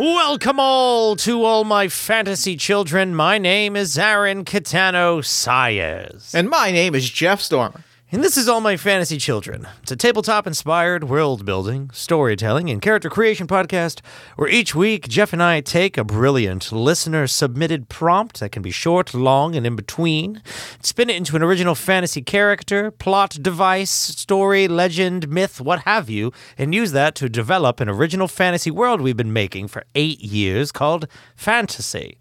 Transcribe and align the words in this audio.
Welcome 0.00 0.58
all 0.58 1.14
to 1.16 1.44
all 1.44 1.62
my 1.64 1.88
fantasy 1.88 2.56
children. 2.56 3.14
My 3.14 3.36
name 3.36 3.76
is 3.76 3.98
Aaron 3.98 4.46
Catano 4.46 5.22
Sayers. 5.22 6.34
And 6.34 6.48
my 6.48 6.70
name 6.70 6.94
is 6.94 7.10
Jeff 7.10 7.42
Stormer. 7.42 7.84
And 8.12 8.24
this 8.24 8.36
is 8.36 8.48
All 8.48 8.60
My 8.60 8.76
Fantasy 8.76 9.18
Children. 9.18 9.68
It's 9.82 9.92
a 9.92 9.96
tabletop 9.96 10.44
inspired 10.44 11.04
world 11.04 11.44
building, 11.44 11.90
storytelling, 11.92 12.68
and 12.68 12.82
character 12.82 13.08
creation 13.08 13.46
podcast 13.46 14.00
where 14.34 14.48
each 14.48 14.74
week 14.74 15.06
Jeff 15.06 15.32
and 15.32 15.40
I 15.40 15.60
take 15.60 15.96
a 15.96 16.02
brilliant 16.02 16.72
listener 16.72 17.28
submitted 17.28 17.88
prompt 17.88 18.40
that 18.40 18.50
can 18.50 18.62
be 18.62 18.72
short, 18.72 19.14
long, 19.14 19.54
and 19.54 19.64
in 19.64 19.76
between, 19.76 20.42
spin 20.82 21.08
it 21.08 21.14
into 21.14 21.36
an 21.36 21.42
original 21.44 21.76
fantasy 21.76 22.20
character, 22.20 22.90
plot, 22.90 23.38
device, 23.40 23.92
story, 23.92 24.66
legend, 24.66 25.28
myth, 25.28 25.60
what 25.60 25.82
have 25.82 26.10
you, 26.10 26.32
and 26.58 26.74
use 26.74 26.90
that 26.90 27.14
to 27.14 27.28
develop 27.28 27.78
an 27.78 27.88
original 27.88 28.26
fantasy 28.26 28.72
world 28.72 29.00
we've 29.00 29.16
been 29.16 29.32
making 29.32 29.68
for 29.68 29.84
eight 29.94 30.18
years 30.18 30.72
called 30.72 31.06
Fantasy. 31.36 32.18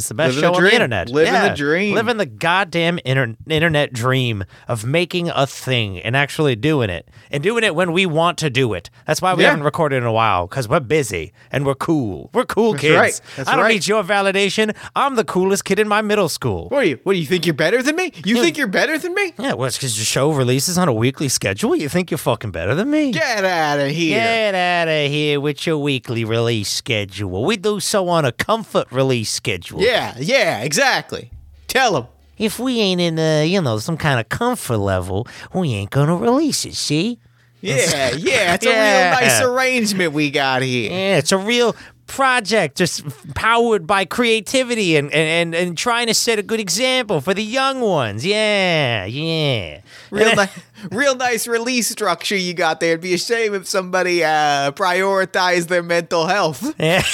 It's 0.00 0.08
the 0.08 0.14
best 0.14 0.36
Living 0.36 0.50
the 0.50 0.54
show 0.54 0.56
on 0.56 0.64
the 0.64 0.72
internet. 0.72 1.10
Living 1.10 1.34
the 1.34 1.54
dream. 1.54 1.94
Living 1.94 2.16
the 2.16 2.24
goddamn 2.24 2.98
inter- 3.04 3.36
internet 3.46 3.92
dream 3.92 4.44
of 4.66 4.86
making 4.86 5.28
a 5.28 5.46
thing 5.46 5.98
and 5.98 6.16
actually 6.16 6.56
doing 6.56 6.88
it. 6.88 7.06
And 7.30 7.42
doing 7.42 7.64
it 7.64 7.74
when 7.74 7.92
we 7.92 8.06
want 8.06 8.38
to 8.38 8.48
do 8.48 8.72
it. 8.72 8.88
That's 9.06 9.20
why 9.20 9.34
we 9.34 9.42
Yeah. 9.42 9.50
haven't 9.50 9.64
recorded 9.64 9.96
in 9.96 10.04
a 10.04 10.12
while, 10.12 10.46
because 10.46 10.70
we're 10.70 10.80
busy 10.80 11.34
and 11.52 11.66
we're 11.66 11.74
cool. 11.74 12.30
We're 12.32 12.46
cool 12.46 12.72
kids. 12.72 12.96
right. 12.96 13.20
That's 13.36 13.46
I 13.46 13.56
don't 13.56 13.64
right. 13.64 13.74
need 13.74 13.86
your 13.86 14.02
validation. 14.02 14.74
I'm 14.96 15.16
the 15.16 15.24
coolest 15.24 15.66
kid 15.66 15.78
in 15.78 15.86
my 15.86 16.00
middle 16.00 16.30
school. 16.30 16.70
What 16.70 16.78
are 16.78 16.86
you? 16.86 16.98
What 17.02 17.12
do 17.12 17.18
you 17.18 17.26
think 17.26 17.44
you're 17.44 17.52
better 17.52 17.82
than 17.82 17.96
me? 17.96 18.10
You 18.24 18.36
hmm. 18.36 18.42
think 18.42 18.56
you're 18.56 18.68
better 18.68 18.96
than 18.96 19.14
me? 19.14 19.34
Yeah, 19.38 19.52
well, 19.52 19.66
it's 19.66 19.76
because 19.76 19.98
your 19.98 20.06
show 20.06 20.32
releases 20.32 20.78
on 20.78 20.88
a 20.88 20.94
weekly 20.94 21.28
schedule. 21.28 21.76
You 21.76 21.90
think 21.90 22.10
you're 22.10 22.16
fucking 22.16 22.52
better 22.52 22.74
than 22.74 22.90
me? 22.90 23.12
Get 23.12 23.44
out 23.44 23.80
of 23.80 23.90
here. 23.90 24.18
Get 24.18 24.54
out 24.54 24.88
of 24.88 25.10
here 25.10 25.40
with 25.40 25.66
your 25.66 25.76
weekly 25.76 26.24
release 26.24 26.70
schedule. 26.70 27.44
We 27.44 27.58
do 27.58 27.80
so 27.80 28.08
on 28.08 28.24
a 28.24 28.32
comfort 28.32 28.90
release 28.90 29.30
schedule. 29.30 29.82
Yeah, 29.82 29.89
yeah, 29.90 30.14
yeah, 30.18 30.62
exactly. 30.62 31.30
Tell 31.66 31.96
him. 31.96 32.06
If 32.38 32.58
we 32.58 32.80
ain't 32.80 33.00
in 33.00 33.18
a, 33.18 33.46
you 33.46 33.60
know, 33.60 33.78
some 33.78 33.96
kind 33.98 34.18
of 34.18 34.28
comfort 34.28 34.78
level, 34.78 35.26
we 35.52 35.72
ain't 35.74 35.90
gonna 35.90 36.16
release 36.16 36.64
it, 36.64 36.74
see? 36.74 37.18
Yeah, 37.60 38.12
yeah. 38.16 38.54
It's 38.54 38.64
Yeah. 38.64 38.72
a 38.72 39.10
real 39.10 39.20
nice 39.20 39.40
arrangement 39.42 40.12
we 40.14 40.30
got 40.30 40.62
here. 40.62 40.90
Yeah, 40.90 41.18
it's 41.18 41.32
a 41.32 41.36
real 41.38 41.76
project 42.06 42.76
just 42.78 43.04
powered 43.34 43.86
by 43.86 44.04
creativity 44.04 44.96
and, 44.96 45.12
and, 45.12 45.54
and, 45.54 45.68
and 45.68 45.78
trying 45.78 46.06
to 46.08 46.14
set 46.14 46.38
a 46.38 46.42
good 46.42 46.58
example 46.58 47.20
for 47.20 47.34
the 47.34 47.44
young 47.44 47.80
ones. 47.82 48.24
Yeah, 48.26 49.04
yeah. 49.04 49.82
Real, 50.10 50.34
ni- 50.36 50.46
real 50.90 51.14
nice 51.14 51.46
release 51.46 51.88
structure 51.88 52.36
you 52.36 52.54
got 52.54 52.80
there. 52.80 52.92
It'd 52.92 53.02
be 53.02 53.14
a 53.14 53.18
shame 53.18 53.54
if 53.54 53.68
somebody 53.68 54.24
uh, 54.24 54.72
prioritized 54.72 55.68
their 55.68 55.82
mental 55.82 56.26
health. 56.26 56.74
Yeah. 56.80 57.02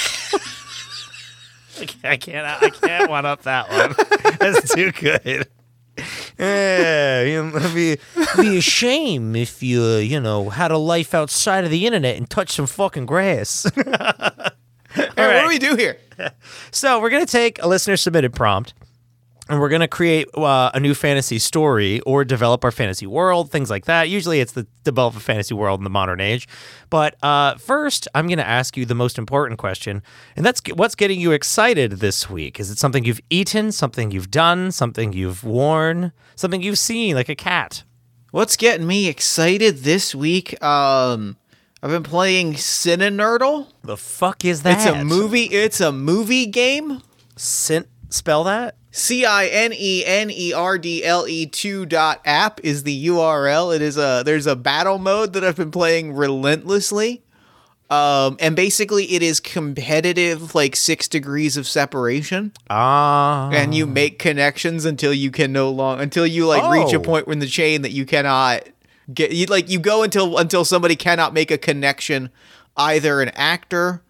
I 2.03 2.17
can't. 2.17 2.45
I 2.63 2.69
can't 2.69 3.09
one 3.09 3.25
up 3.25 3.43
that 3.43 3.69
one. 3.69 3.95
That's 4.39 4.73
too 4.73 4.91
good. 4.91 5.47
Yeah, 6.37 7.23
you 7.23 7.43
know, 7.43 7.57
it'd 7.57 7.73
be 7.73 7.97
be 8.39 8.57
a 8.57 8.61
shame 8.61 9.35
if 9.35 9.63
you 9.63 9.95
you 9.95 10.19
know 10.19 10.49
had 10.49 10.69
a 10.71 10.77
life 10.77 11.15
outside 11.15 11.63
of 11.63 11.71
the 11.71 11.87
internet 11.87 12.17
and 12.17 12.29
touched 12.29 12.51
some 12.53 12.67
fucking 12.67 13.05
grass. 13.05 13.69
Hey, 14.95 15.09
what 15.15 15.41
do 15.43 15.47
we 15.47 15.59
do 15.59 15.75
here? 15.75 15.97
So 16.71 16.99
we're 16.99 17.11
gonna 17.11 17.27
take 17.27 17.61
a 17.61 17.67
listener 17.67 17.97
submitted 17.97 18.33
prompt, 18.33 18.73
and 19.49 19.59
we're 19.59 19.69
gonna 19.69 19.87
create 19.87 20.27
uh, 20.35 20.71
a 20.73 20.79
new 20.79 20.93
fantasy 20.93 21.39
story 21.39 21.99
or 22.01 22.25
develop 22.25 22.63
our 22.63 22.71
fantasy 22.71 23.07
world, 23.07 23.51
things 23.51 23.69
like 23.69 23.85
that. 23.85 24.09
Usually, 24.09 24.39
it's 24.39 24.51
the 24.51 24.67
develop 24.83 25.15
a 25.15 25.19
fantasy 25.19 25.53
world 25.53 25.79
in 25.79 25.83
the 25.83 25.89
modern 25.89 26.19
age. 26.19 26.47
But 26.89 27.21
uh, 27.23 27.55
first, 27.55 28.07
I'm 28.15 28.27
gonna 28.27 28.41
ask 28.41 28.77
you 28.77 28.85
the 28.85 28.95
most 28.95 29.17
important 29.17 29.59
question, 29.59 30.01
and 30.35 30.45
that's 30.45 30.61
what's 30.75 30.95
getting 30.95 31.19
you 31.19 31.31
excited 31.31 31.93
this 31.93 32.29
week. 32.29 32.59
Is 32.59 32.69
it 32.69 32.77
something 32.77 33.03
you've 33.03 33.21
eaten, 33.29 33.71
something 33.71 34.11
you've 34.11 34.31
done, 34.31 34.71
something 34.71 35.13
you've 35.13 35.43
worn, 35.43 36.11
something 36.35 36.61
you've 36.61 36.79
seen, 36.79 37.15
like 37.15 37.29
a 37.29 37.35
cat? 37.35 37.83
What's 38.31 38.57
getting 38.57 38.85
me 38.85 39.07
excited 39.07 39.79
this 39.79 40.13
week? 40.13 40.61
Um, 40.61 41.37
I've 41.81 41.91
been 41.91 42.03
playing 42.03 42.53
Cinenerdle. 42.53 43.67
The 43.83 43.97
fuck 43.97 44.43
is 44.43 44.63
that? 44.63 44.77
It's 44.77 44.85
a 44.85 45.05
movie. 45.05 45.43
It's 45.45 45.79
a 45.79 45.91
movie 45.91 46.45
game. 46.47 47.01
Sin- 47.35 47.85
spell 48.09 48.43
that. 48.45 48.75
C 48.97 49.25
I 49.25 49.45
N 49.47 49.73
E 49.75 50.03
N 50.05 50.29
E 50.31 50.53
R 50.53 50.77
D 50.77 51.03
L 51.05 51.27
E 51.27 51.45
two 51.45 51.85
dot 51.85 52.19
app 52.25 52.59
is 52.63 52.81
the 52.83 53.07
URL. 53.07 53.75
It 53.75 53.81
is 53.81 53.95
a 53.97 54.23
there's 54.25 54.47
a 54.47 54.55
battle 54.55 54.97
mode 54.97 55.33
that 55.33 55.43
I've 55.43 55.55
been 55.55 55.71
playing 55.71 56.13
relentlessly. 56.13 57.21
Um, 57.89 58.35
and 58.41 58.53
basically 58.53 59.05
it 59.13 59.23
is 59.23 59.39
competitive 59.39 60.53
like 60.53 60.75
six 60.75 61.07
degrees 61.07 61.55
of 61.55 61.65
separation. 61.67 62.51
Ah. 62.69 63.49
And 63.51 63.73
you 63.73 63.85
make 63.85 64.19
connections 64.19 64.83
until 64.83 65.13
you 65.13 65.31
can 65.31 65.53
no 65.53 65.69
longer 65.69 66.03
until 66.03 66.27
you 66.27 66.45
like 66.47 66.69
reach 66.69 66.91
a 66.93 66.97
Oh. 66.97 67.01
point 67.01 67.27
in 67.27 67.39
the 67.39 67.47
chain 67.47 67.83
that 67.83 67.91
you 67.91 68.05
cannot 68.05 68.63
get 69.13 69.31
you 69.31 69.45
like 69.45 69.69
you 69.69 69.79
go 69.79 70.03
until 70.03 70.37
until 70.37 70.65
somebody 70.65 70.95
cannot 70.97 71.33
make 71.33 71.49
a 71.51 71.57
connection, 71.57 72.29
either 72.75 73.21
an 73.21 73.29
actor, 73.35 74.01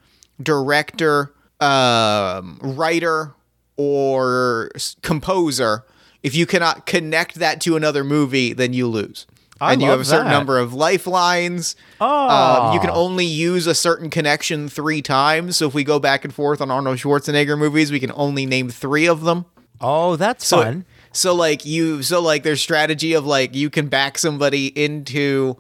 director, 0.42 1.34
um, 1.60 2.58
writer, 2.62 3.34
or 3.78 4.72
composer. 5.02 5.86
If 6.24 6.36
you 6.36 6.46
cannot 6.46 6.86
connect 6.86 7.36
that 7.36 7.62
to 7.62 7.76
another 7.76 8.04
movie, 8.04 8.52
then 8.54 8.74
you 8.74 8.88
lose. 8.88 9.26
I 9.60 9.74
and 9.74 9.82
you 9.82 9.90
have 9.90 10.02
a 10.02 10.06
certain 10.06 10.26
that. 10.28 10.34
number 10.34 10.60
of 10.60 10.74
lifelines. 10.74 11.76
Oh. 12.00 12.30
Um, 12.30 12.74
you 12.74 12.80
can 12.80 12.90
only 12.92 13.26
use 13.26 13.66
a 13.66 13.74
certain 13.74 14.10
connection 14.10 14.70
three 14.70 15.02
times. 15.02 15.58
So 15.58 15.68
if 15.68 15.74
we 15.74 15.84
go 15.84 16.00
back 16.00 16.24
and 16.26 16.34
forth 16.34 16.62
on 16.62 16.70
Arnold 16.70 16.98
Schwarzenegger 16.98 17.58
movies, 17.58 17.92
we 17.92 18.00
can 18.00 18.12
only 18.14 18.46
name 18.46 18.70
three 18.70 19.08
of 19.08 19.22
them. 19.22 19.46
Oh, 19.82 20.16
that's 20.16 20.46
So, 20.46 20.62
fun. 20.62 20.86
so 21.12 21.34
like 21.34 21.66
you, 21.66 22.04
so 22.04 22.22
like 22.22 22.44
their 22.44 22.56
strategy 22.56 23.14
of 23.14 23.26
like 23.26 23.56
you 23.56 23.70
can 23.72 23.88
back 23.88 24.18
somebody 24.20 24.68
into, 24.68 25.58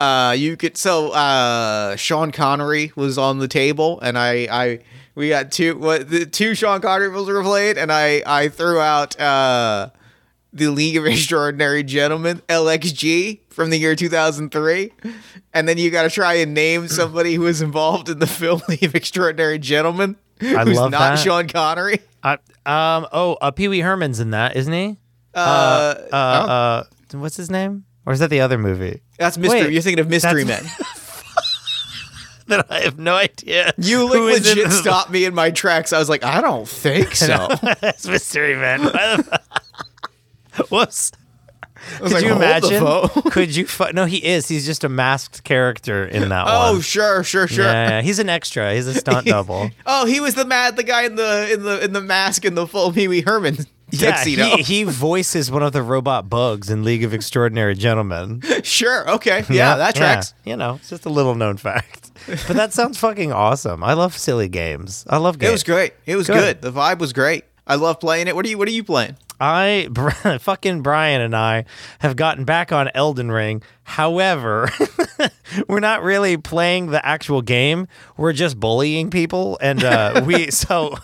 uh, 0.00 0.34
you 0.36 0.56
could. 0.56 0.76
So 0.76 1.10
uh, 1.10 1.94
Sean 1.96 2.32
Connery 2.32 2.92
was 2.96 3.16
on 3.18 3.38
the 3.38 3.48
table, 3.48 4.00
and 4.00 4.18
I, 4.18 4.48
I, 4.50 4.78
we 5.16 5.30
got 5.30 5.50
two, 5.50 5.76
what 5.76 6.08
the 6.08 6.26
two 6.26 6.54
Sean 6.54 6.80
Connery 6.80 7.10
films 7.10 7.26
were 7.26 7.42
played, 7.42 7.76
and 7.78 7.90
I, 7.90 8.22
I 8.24 8.48
threw 8.48 8.78
out 8.78 9.18
uh, 9.18 9.90
the 10.52 10.68
League 10.68 10.96
of 10.96 11.06
Extraordinary 11.06 11.82
Gentlemen 11.82 12.42
(LXG) 12.48 13.40
from 13.48 13.70
the 13.70 13.78
year 13.78 13.96
2003, 13.96 14.92
and 15.54 15.68
then 15.68 15.78
you 15.78 15.90
got 15.90 16.02
to 16.02 16.10
try 16.10 16.34
and 16.34 16.54
name 16.54 16.86
somebody 16.88 17.34
who 17.34 17.42
was 17.42 17.62
involved 17.62 18.08
in 18.08 18.18
the 18.20 18.26
film 18.28 18.60
League 18.68 18.84
of 18.84 18.94
Extraordinary 18.94 19.58
Gentlemen. 19.58 20.16
I 20.40 20.64
who's 20.64 20.76
love 20.76 20.90
not 20.90 21.16
that. 21.16 21.18
Sean 21.18 21.48
Connery. 21.48 22.00
I, 22.22 22.34
um. 22.66 23.06
Oh, 23.10 23.38
uh, 23.40 23.50
Pee 23.50 23.68
Wee 23.68 23.80
Herman's 23.80 24.20
in 24.20 24.30
that, 24.30 24.54
isn't 24.54 24.72
he? 24.72 24.98
Uh, 25.34 25.94
Uh. 26.12 26.16
Uh. 26.16 26.84
What's 27.18 27.36
his 27.36 27.50
name? 27.50 27.84
Or 28.04 28.12
is 28.12 28.20
that 28.20 28.30
the 28.30 28.40
other 28.40 28.58
movie? 28.58 29.00
That's 29.18 29.36
mystery. 29.38 29.62
Wait, 29.62 29.72
You're 29.72 29.82
thinking 29.82 30.00
of 30.00 30.08
Mystery 30.08 30.44
Men. 30.44 30.62
That 32.48 32.70
I 32.70 32.80
have 32.80 32.96
no 32.98 33.16
idea. 33.16 33.74
You 33.76 34.04
like 34.04 34.12
who 34.12 34.28
is 34.28 34.50
in 34.50 34.58
legit 34.58 34.72
stopped 34.72 35.10
me 35.10 35.24
in 35.24 35.34
my 35.34 35.50
tracks. 35.50 35.92
I 35.92 35.98
was 35.98 36.08
like, 36.08 36.22
I 36.22 36.40
don't 36.40 36.68
think 36.68 37.14
so. 37.16 37.48
That's 37.80 38.06
Mystery 38.06 38.54
Man. 38.54 38.88
Whoops. 40.70 41.12
Could 41.98 42.12
like, 42.12 42.24
you 42.24 42.30
"Hold 42.30 42.42
the 42.42 42.76
imagine? 42.76 43.30
Could 43.30 43.54
you? 43.56 43.66
Fu- 43.66 43.92
no, 43.92 44.04
he 44.06 44.24
is. 44.24 44.48
He's 44.48 44.66
just 44.66 44.82
a 44.84 44.88
masked 44.88 45.44
character 45.44 46.04
in 46.04 46.28
that 46.30 46.46
oh, 46.48 46.72
one. 46.74 46.80
sure, 46.82 47.22
sure, 47.22 47.46
sure. 47.46 47.64
Yeah, 47.64 47.88
yeah, 47.88 48.02
he's 48.02 48.18
an 48.18 48.28
extra. 48.28 48.74
He's 48.74 48.86
a 48.86 48.94
stunt 48.94 49.26
double. 49.26 49.70
Oh, 49.84 50.04
he 50.06 50.20
was 50.20 50.34
the 50.34 50.44
mad, 50.44 50.76
the 50.76 50.82
guy 50.82 51.04
in 51.04 51.14
the 51.16 51.52
in 51.52 51.62
the 51.62 51.84
in 51.84 51.92
the 51.92 52.00
mask 52.00 52.44
in 52.44 52.54
the 52.54 52.66
full 52.66 52.92
Pee 52.92 53.06
Wee 53.08 53.20
Herman 53.20 53.58
Yeah, 53.90 54.12
tuxedo. 54.12 54.56
he, 54.56 54.62
he 54.62 54.82
voices 54.84 55.48
one 55.50 55.62
of 55.62 55.72
the 55.72 55.82
robot 55.82 56.28
bugs 56.28 56.70
in 56.70 56.82
League 56.82 57.04
of 57.04 57.14
Extraordinary 57.14 57.74
Gentlemen. 57.76 58.42
sure, 58.64 59.08
okay, 59.10 59.44
yeah, 59.48 59.76
that 59.76 59.94
tracks. 59.94 60.34
You 60.44 60.56
know, 60.56 60.76
it's 60.76 60.90
just 60.90 61.06
a 61.06 61.10
little 61.10 61.34
known 61.36 61.56
fact. 61.56 62.05
But 62.26 62.56
that 62.56 62.72
sounds 62.72 62.98
fucking 62.98 63.32
awesome. 63.32 63.82
I 63.84 63.92
love 63.94 64.16
silly 64.16 64.48
games. 64.48 65.04
I 65.08 65.16
love 65.18 65.38
games. 65.38 65.48
It 65.50 65.52
was 65.52 65.62
great. 65.62 65.92
It 66.06 66.16
was 66.16 66.26
Good. 66.26 66.60
good. 66.60 66.62
The 66.62 66.72
vibe 66.72 66.98
was 66.98 67.12
great. 67.12 67.44
I 67.66 67.74
love 67.76 67.98
playing 68.00 68.28
it. 68.28 68.34
What 68.36 68.44
are 68.46 68.48
you 68.48 68.58
What 68.58 68.68
are 68.68 68.72
you 68.72 68.84
playing? 68.84 69.16
I, 69.38 69.88
fucking 70.40 70.80
Brian 70.80 71.20
and 71.20 71.36
I 71.36 71.66
have 71.98 72.16
gotten 72.16 72.44
back 72.46 72.72
on 72.72 72.88
Elden 72.94 73.30
Ring. 73.30 73.62
However, 73.82 74.70
we're 75.68 75.80
not 75.80 76.02
really 76.02 76.38
playing 76.38 76.86
the 76.86 77.04
actual 77.04 77.42
game. 77.42 77.86
We're 78.16 78.32
just 78.32 78.58
bullying 78.58 79.10
people. 79.10 79.58
And 79.60 79.84
uh, 79.84 80.22
we, 80.26 80.50
so 80.50 80.96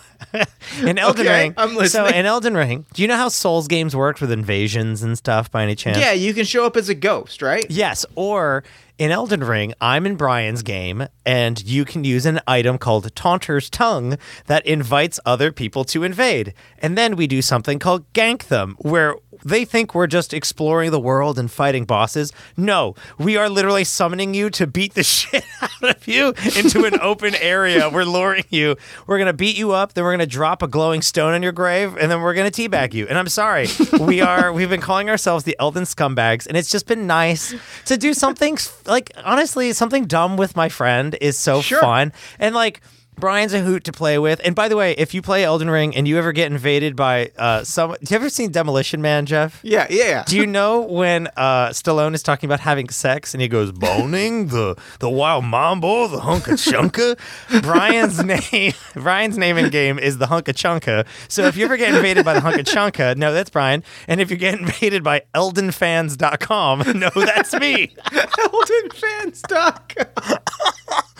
in 0.81 0.97
Elden 0.97 1.27
Okay, 1.27 1.41
Ring, 1.43 1.53
I'm 1.57 1.75
listening. 1.75 2.11
so 2.11 2.17
in 2.17 2.25
Elden 2.25 2.55
Ring, 2.55 2.85
do 2.93 3.03
you 3.03 3.07
know 3.07 3.17
how 3.17 3.29
Souls 3.29 3.67
games 3.67 3.95
worked 3.95 4.19
with 4.19 4.31
invasions 4.31 5.03
and 5.03 5.15
stuff 5.15 5.51
by 5.51 5.61
any 5.61 5.75
chance? 5.75 5.99
Yeah, 5.99 6.13
you 6.13 6.33
can 6.33 6.45
show 6.45 6.65
up 6.65 6.75
as 6.75 6.89
a 6.89 6.95
ghost, 6.95 7.43
right? 7.43 7.65
Yes, 7.69 8.03
or 8.15 8.63
in 8.97 9.11
Elden 9.11 9.43
Ring, 9.43 9.73
I'm 9.81 10.05
in 10.05 10.15
Brian's 10.15 10.61
game, 10.61 11.07
and 11.25 11.63
you 11.63 11.83
can 11.85 12.03
use 12.03 12.25
an 12.25 12.39
item 12.47 12.77
called 12.77 13.13
Taunter's 13.15 13.69
Tongue 13.69 14.17
that 14.45 14.65
invites 14.65 15.19
other 15.25 15.51
people 15.51 15.83
to 15.85 16.03
invade. 16.03 16.53
And 16.79 16.97
then 16.97 17.15
we 17.15 17.27
do 17.27 17.41
something 17.41 17.79
called 17.79 18.11
Gank 18.13 18.47
Them, 18.47 18.75
where 18.79 19.15
they 19.45 19.65
think 19.65 19.93
we're 19.93 20.07
just 20.07 20.33
exploring 20.33 20.91
the 20.91 20.99
world 20.99 21.37
and 21.39 21.49
fighting 21.51 21.85
bosses. 21.85 22.31
No, 22.57 22.95
we 23.17 23.37
are 23.37 23.49
literally 23.49 23.83
summoning 23.83 24.33
you 24.33 24.49
to 24.51 24.67
beat 24.67 24.93
the 24.93 25.03
shit 25.13 25.43
out 25.61 25.95
of 25.97 26.07
you 26.07 26.29
into 26.57 26.85
an 26.85 26.99
open 27.01 27.35
area. 27.35 27.89
We're 27.89 28.03
luring 28.05 28.45
you. 28.49 28.75
We're 29.07 29.17
going 29.17 29.27
to 29.27 29.33
beat 29.33 29.57
you 29.57 29.71
up, 29.71 29.93
then 29.93 30.03
we're 30.03 30.11
going 30.11 30.19
to 30.19 30.25
drop 30.25 30.61
a 30.61 30.67
glowing 30.67 31.01
stone 31.01 31.33
on 31.33 31.43
your 31.43 31.51
grave, 31.51 31.97
and 31.97 32.09
then 32.11 32.21
we're 32.21 32.33
going 32.33 32.49
to 32.49 32.69
teabag 32.69 32.93
you. 32.93 33.07
And 33.07 33.17
I'm 33.17 33.27
sorry, 33.27 33.67
we 33.99 34.21
are, 34.21 34.51
we've 34.53 34.69
been 34.69 34.81
calling 34.81 35.09
ourselves 35.09 35.43
the 35.43 35.55
Elden 35.59 35.83
Scumbags, 35.83 36.47
and 36.47 36.55
it's 36.57 36.71
just 36.71 36.87
been 36.87 37.07
nice 37.07 37.53
to 37.85 37.97
do 37.97 38.13
something, 38.13 38.57
like, 38.85 39.11
honestly, 39.23 39.73
something 39.73 40.05
dumb 40.05 40.37
with 40.37 40.55
my 40.55 40.69
friend 40.69 41.15
is 41.21 41.37
so 41.37 41.61
Sure. 41.61 41.79
fun. 41.81 42.13
And, 42.39 42.55
like, 42.55 42.81
Brian's 43.15 43.53
a 43.53 43.61
hoot 43.61 43.83
to 43.85 43.91
play 43.91 44.17
with. 44.17 44.41
And 44.43 44.55
by 44.55 44.67
the 44.67 44.75
way, 44.75 44.93
if 44.93 45.13
you 45.13 45.21
play 45.21 45.43
Elden 45.43 45.69
Ring 45.69 45.95
and 45.95 46.07
you 46.07 46.17
ever 46.17 46.31
get 46.31 46.51
invaded 46.51 46.95
by 46.95 47.31
uh, 47.37 47.63
someone, 47.63 47.97
do 48.03 48.13
you 48.13 48.15
ever 48.15 48.29
seen 48.29 48.51
Demolition 48.51 49.01
Man, 49.01 49.25
Jeff? 49.25 49.59
Yeah, 49.63 49.87
yeah, 49.89 50.05
yeah. 50.05 50.23
Do 50.25 50.37
you 50.37 50.47
know 50.47 50.81
when 50.81 51.27
uh, 51.37 51.69
Stallone 51.69 52.13
is 52.13 52.23
talking 52.23 52.47
about 52.47 52.59
having 52.59 52.89
sex 52.89 53.33
and 53.33 53.41
he 53.41 53.47
goes 53.47 53.71
boning 53.71 54.47
the 54.47 54.75
the 54.99 55.09
wild 55.09 55.45
mambo, 55.45 56.07
the 56.07 56.19
hunka 56.19 56.53
chunka? 56.53 57.17
Brian's 57.61 58.23
name, 58.53 58.73
Brian's 58.93 59.37
name 59.37 59.57
in 59.57 59.69
game 59.69 59.99
is 59.99 60.17
the 60.17 60.25
hunka 60.25 60.53
chunka. 60.53 61.05
So 61.27 61.45
if 61.45 61.57
you 61.57 61.65
ever 61.65 61.77
get 61.77 61.93
invaded 61.93 62.25
by 62.25 62.33
the 62.33 62.41
hunka 62.41 62.63
chunka, 62.63 63.15
no, 63.17 63.33
that's 63.33 63.49
Brian. 63.49 63.83
And 64.07 64.21
if 64.21 64.31
you 64.31 64.37
get 64.37 64.59
invaded 64.59 65.03
by 65.03 65.23
EldenFans.com, 65.35 66.79
no, 66.99 67.09
that's 67.15 67.53
me. 67.53 67.87
EldenFans.com. 68.05 70.39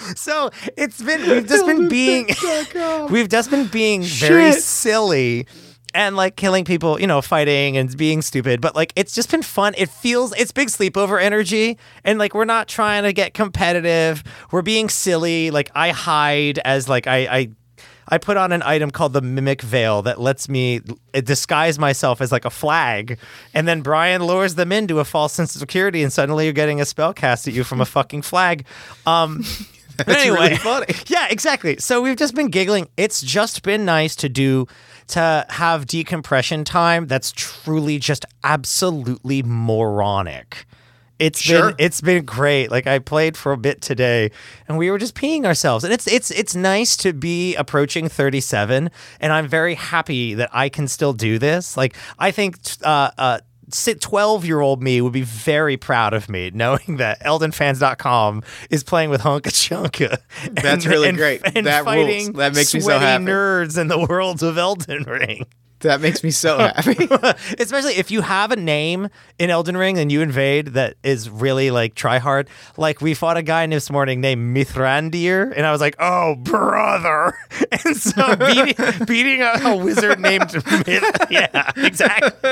So 0.15 0.51
it's 0.77 1.01
been 1.01 1.21
we've 1.29 1.47
just 1.47 1.65
been 1.65 1.89
being 1.89 2.29
we've 3.09 3.29
just 3.29 3.49
been 3.49 3.67
being 3.67 4.03
very 4.03 4.53
silly 4.53 5.47
and 5.93 6.15
like 6.15 6.35
killing 6.35 6.65
people, 6.65 6.99
you 6.99 7.07
know, 7.07 7.21
fighting 7.21 7.77
and 7.77 7.95
being 7.97 8.21
stupid, 8.21 8.61
but 8.61 8.75
like 8.75 8.93
it's 8.95 9.13
just 9.13 9.29
been 9.31 9.43
fun. 9.43 9.73
It 9.77 9.89
feels 9.89 10.33
it's 10.35 10.51
big 10.51 10.69
sleepover 10.69 11.21
energy 11.21 11.77
and 12.03 12.19
like 12.19 12.33
we're 12.33 12.45
not 12.45 12.67
trying 12.67 13.03
to 13.03 13.13
get 13.13 13.33
competitive. 13.33 14.23
We're 14.51 14.61
being 14.61 14.89
silly. 14.89 15.51
Like 15.51 15.71
I 15.75 15.89
hide 15.89 16.59
as 16.59 16.89
like 16.89 17.07
I 17.07 17.17
I 17.17 17.49
I 18.07 18.17
put 18.17 18.37
on 18.37 18.51
an 18.51 18.61
item 18.63 18.91
called 18.91 19.13
the 19.13 19.21
Mimic 19.21 19.61
Veil 19.61 20.01
that 20.01 20.19
lets 20.19 20.49
me 20.49 20.81
disguise 21.13 21.79
myself 21.79 22.21
as 22.21 22.31
like 22.31 22.45
a 22.45 22.49
flag, 22.49 23.17
and 23.53 23.67
then 23.67 23.81
Brian 23.81 24.23
lures 24.23 24.55
them 24.55 24.71
into 24.71 24.99
a 24.99 25.05
false 25.05 25.33
sense 25.33 25.55
of 25.55 25.59
security, 25.59 26.03
and 26.03 26.11
suddenly 26.11 26.43
you're 26.45 26.53
getting 26.53 26.81
a 26.81 26.85
spell 26.85 27.13
cast 27.13 27.47
at 27.47 27.53
you 27.53 27.63
from 27.63 27.79
a 27.81 27.85
fucking 27.85 28.21
flag. 28.21 28.65
Um, 29.05 29.43
but 29.97 30.07
That's 30.07 30.21
anyway, 30.23 30.39
really 30.39 30.55
funny. 30.57 30.85
yeah, 31.07 31.27
exactly. 31.29 31.77
So 31.77 32.01
we've 32.01 32.15
just 32.17 32.35
been 32.35 32.49
giggling. 32.49 32.87
It's 32.97 33.21
just 33.21 33.63
been 33.63 33.85
nice 33.85 34.15
to 34.17 34.29
do 34.29 34.67
to 35.07 35.45
have 35.49 35.85
decompression 35.85 36.63
time 36.63 37.07
that's 37.07 37.31
truly 37.35 37.99
just 37.99 38.25
absolutely 38.43 39.43
moronic. 39.43 40.65
It's 41.19 41.39
Sure. 41.39 41.67
been 41.69 41.75
it's 41.77 42.01
been 42.01 42.25
great. 42.25 42.71
Like 42.71 42.87
I 42.87 42.99
played 42.99 43.37
for 43.37 43.51
a 43.51 43.57
bit 43.57 43.81
today 43.81 44.31
and 44.67 44.77
we 44.77 44.89
were 44.89 44.97
just 44.97 45.13
peeing 45.15 45.45
ourselves. 45.45 45.83
And 45.83 45.93
it's 45.93 46.07
it's 46.07 46.31
it's 46.31 46.55
nice 46.55 46.97
to 46.97 47.13
be 47.13 47.55
approaching 47.55 48.09
37 48.09 48.89
and 49.19 49.31
I'm 49.33 49.47
very 49.47 49.75
happy 49.75 50.33
that 50.33 50.49
I 50.51 50.69
can 50.69 50.87
still 50.87 51.13
do 51.13 51.37
this. 51.37 51.77
Like 51.77 51.95
I 52.17 52.31
think 52.31 52.57
uh 52.83 53.11
uh 53.17 53.39
12 53.71 54.45
year 54.45 54.59
old 54.59 54.81
me 54.83 55.01
would 55.01 55.13
be 55.13 55.21
very 55.21 55.77
proud 55.77 56.13
of 56.13 56.29
me 56.29 56.51
knowing 56.53 56.97
that 56.97 57.21
eldenfans.com 57.21 58.43
is 58.69 58.83
playing 58.83 59.09
with 59.09 59.21
Honka 59.21 59.47
Chunka. 59.47 60.17
That's 60.61 60.85
really 60.85 61.11
great. 61.11 61.41
And 61.55 61.65
That 61.65 61.79
rules. 61.79 61.85
fighting 61.85 62.33
That 62.33 62.55
makes 62.55 62.73
me 62.73 62.79
so 62.79 62.97
happy. 62.99 63.25
nerds 63.25 63.79
in 63.79 63.87
the 63.87 63.99
worlds 63.99 64.43
of 64.43 64.57
Elden 64.57 65.03
Ring. 65.03 65.45
That 65.83 66.01
makes 66.01 66.23
me 66.23 66.31
so 66.31 66.57
happy. 66.75 67.07
Especially 67.59 67.93
if 67.93 68.11
you 68.11 68.21
have 68.21 68.51
a 68.51 68.55
name 68.55 69.09
in 69.39 69.49
Elden 69.49 69.77
Ring 69.77 69.97
and 69.97 70.11
you 70.11 70.21
invade 70.21 70.67
that 70.69 70.95
is 71.03 71.29
really 71.29 71.71
like 71.71 71.95
try 71.95 72.17
hard. 72.17 72.49
Like 72.77 73.01
we 73.01 73.13
fought 73.13 73.37
a 73.37 73.43
guy 73.43 73.65
this 73.67 73.89
morning 73.89 74.19
named 74.19 74.55
Mithrandir, 74.55 75.53
and 75.55 75.65
I 75.65 75.71
was 75.71 75.79
like, 75.79 75.95
"Oh, 75.99 76.35
brother!" 76.35 77.33
And 77.85 77.97
so 77.97 78.35
beating, 78.35 79.05
beating 79.05 79.41
up 79.41 79.63
a 79.63 79.75
wizard 79.75 80.19
named 80.19 80.53
Myth, 80.53 81.27
yeah, 81.29 81.71
exactly. 81.77 82.49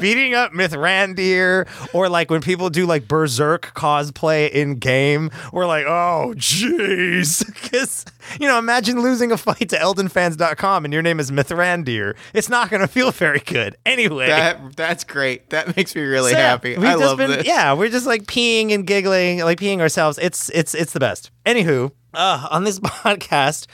beating 0.00 0.34
up 0.34 0.52
Mithrandir, 0.52 1.68
or 1.94 2.08
like 2.08 2.30
when 2.30 2.40
people 2.40 2.68
do 2.70 2.86
like 2.86 3.06
Berserk 3.06 3.72
cosplay 3.74 4.50
in 4.50 4.76
game, 4.76 5.30
we're 5.52 5.66
like, 5.66 5.86
"Oh, 5.86 6.34
jeez," 6.36 7.46
because 7.46 8.04
you 8.40 8.46
know, 8.48 8.58
imagine 8.58 9.00
losing 9.00 9.32
a 9.32 9.36
fight 9.36 9.68
to 9.70 9.76
EldenFans.com 9.76 10.84
and 10.84 10.92
your 10.92 11.02
name 11.02 11.20
is 11.20 11.30
Mithrandir. 11.30 12.14
It's 12.34 12.48
not 12.48 12.57
going 12.66 12.80
to 12.82 12.88
feel 12.88 13.10
very 13.12 13.40
good. 13.40 13.76
Anyway. 13.86 14.26
that 14.26 14.76
that's 14.76 15.04
great. 15.04 15.50
That 15.50 15.76
makes 15.76 15.94
me 15.94 16.02
really 16.02 16.32
So, 16.32 16.38
yeah, 16.38 16.48
happy. 16.48 16.76
I 16.76 16.94
love 16.94 17.18
been, 17.18 17.30
this. 17.30 17.46
Yeah, 17.46 17.72
we're 17.74 17.88
just 17.90 18.06
like 18.06 18.24
peeing 18.24 18.72
and 18.74 18.86
giggling, 18.86 19.40
like 19.40 19.58
peeing 19.60 19.80
ourselves. 19.80 20.18
It's 20.20 20.48
it's 20.50 20.74
it's 20.74 20.92
the 20.92 21.00
best. 21.00 21.30
Anywho, 21.46 21.92
uh, 22.14 22.48
on 22.50 22.64
this 22.64 22.80
podcast, 22.80 23.66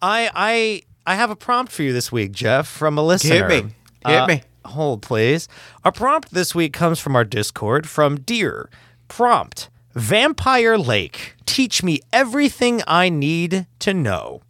I 0.00 0.30
I 0.34 0.82
I 1.06 1.16
have 1.16 1.30
a 1.30 1.36
prompt 1.36 1.72
for 1.72 1.82
you 1.82 1.92
this 1.92 2.10
week, 2.10 2.32
Jeff, 2.32 2.66
from 2.66 2.96
a 2.98 3.02
listener. 3.02 3.48
me. 3.48 3.56
Hit 3.56 3.72
Uh, 4.04 4.26
me. 4.26 4.42
Hold, 4.64 5.02
please. 5.02 5.48
Our 5.84 5.92
prompt 5.92 6.32
this 6.32 6.54
week 6.54 6.72
comes 6.72 6.98
from 7.00 7.14
our 7.16 7.24
Discord 7.24 7.88
from 7.88 8.20
Dear. 8.20 8.70
Prompt: 9.08 9.68
Vampire 9.94 10.78
Lake. 10.78 11.34
Teach 11.46 11.82
me 11.82 12.00
everything 12.12 12.82
I 12.86 13.08
need 13.08 13.66
to 13.80 13.92
know. 13.92 14.40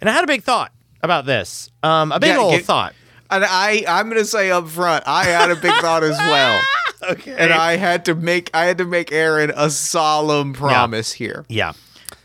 And 0.00 0.08
I 0.10 0.12
had 0.12 0.22
a 0.24 0.26
big 0.26 0.42
thought 0.42 0.72
about 1.02 1.24
this. 1.26 1.70
Um, 1.82 2.12
a 2.12 2.20
big 2.20 2.30
Yeah, 2.30 2.38
old 2.38 2.54
get- 2.56 2.64
thought. 2.64 2.92
And 3.30 3.44
I 3.44 3.84
I'm 3.88 4.08
gonna 4.08 4.24
say 4.24 4.50
up 4.50 4.68
front, 4.68 5.04
I 5.06 5.24
had 5.24 5.50
a 5.50 5.56
big 5.56 5.72
thought 5.80 6.04
as 6.04 6.16
well. 6.18 6.60
Okay. 7.10 7.32
And 7.38 7.52
I 7.52 7.76
had 7.76 8.06
to 8.06 8.14
make 8.16 8.50
I 8.52 8.64
had 8.64 8.78
to 8.78 8.84
make 8.84 9.12
Aaron 9.12 9.52
a 9.54 9.70
solemn 9.70 10.52
promise 10.52 11.12
here. 11.12 11.44
yeah. 11.48 11.72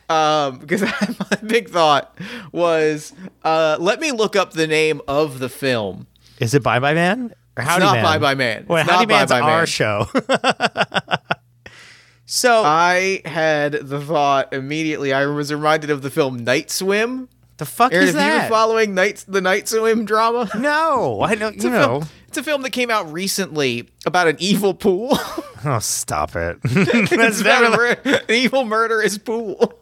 Um, 0.10 0.58
because 0.58 0.82
my 1.30 1.38
big 1.46 1.70
thought 1.70 2.18
was 2.52 3.14
uh 3.44 3.78
let 3.80 4.00
me 4.00 4.12
look 4.12 4.36
up 4.36 4.54
the 4.54 4.66
name 4.66 5.00
of 5.08 5.38
the 5.38 5.48
film. 5.48 6.08
Is 6.40 6.56
it 6.56 6.64
Bye 6.64 6.80
Bye 6.80 6.96
Man? 6.96 7.36
Or 7.56 7.64
Howdy 7.64 7.86
not 7.86 7.94
Man? 7.98 8.04
Bye 8.04 8.18
Bye 8.18 8.36
Man. 8.36 8.66
It's 8.68 8.90
Howdy 8.90 9.06
not 9.06 9.30
Bye 9.30 9.40
Bye 9.40 9.42
our 9.42 9.58
Man. 9.60 9.66
show. 9.68 10.08
so 12.26 12.64
I 12.66 13.22
had 13.26 13.74
the 13.74 14.02
thought 14.02 14.52
immediately. 14.54 15.14
I 15.14 15.28
was 15.28 15.54
reminded 15.54 15.92
of 15.92 16.02
the 16.02 16.10
film 16.10 16.44
Night 16.44 16.72
Swim. 16.72 17.30
The 17.58 17.66
fuck 17.66 17.94
Aaron, 17.94 18.08
is 18.08 18.14
have 18.16 18.24
you 18.24 18.30
been 18.32 18.38
that? 18.40 18.50
following 18.50 18.94
Night 18.96 19.24
the 19.28 19.42
Night 19.42 19.68
Swim 19.68 20.06
drama? 20.06 20.50
no, 20.58 21.22
I 21.22 21.36
don't. 21.36 21.56
It's 21.56 21.64
You 21.64 21.70
a, 21.70 21.74
know. 21.74 21.88
film, 21.88 22.04
it's 22.28 22.38
a 22.38 22.44
film 22.44 22.62
that 22.64 22.72
came 22.72 22.90
out 22.92 23.12
recently 23.12 23.90
about 24.06 24.28
an 24.28 24.38
evil 24.40 24.74
pool. 24.74 25.18
Oh, 25.66 25.80
stop 25.80 26.36
it. 26.36 26.58
That's 26.64 27.42
never. 27.42 27.86
an 28.04 28.20
evil 28.28 28.66
murderous 28.66 29.18
pool. 29.18 29.80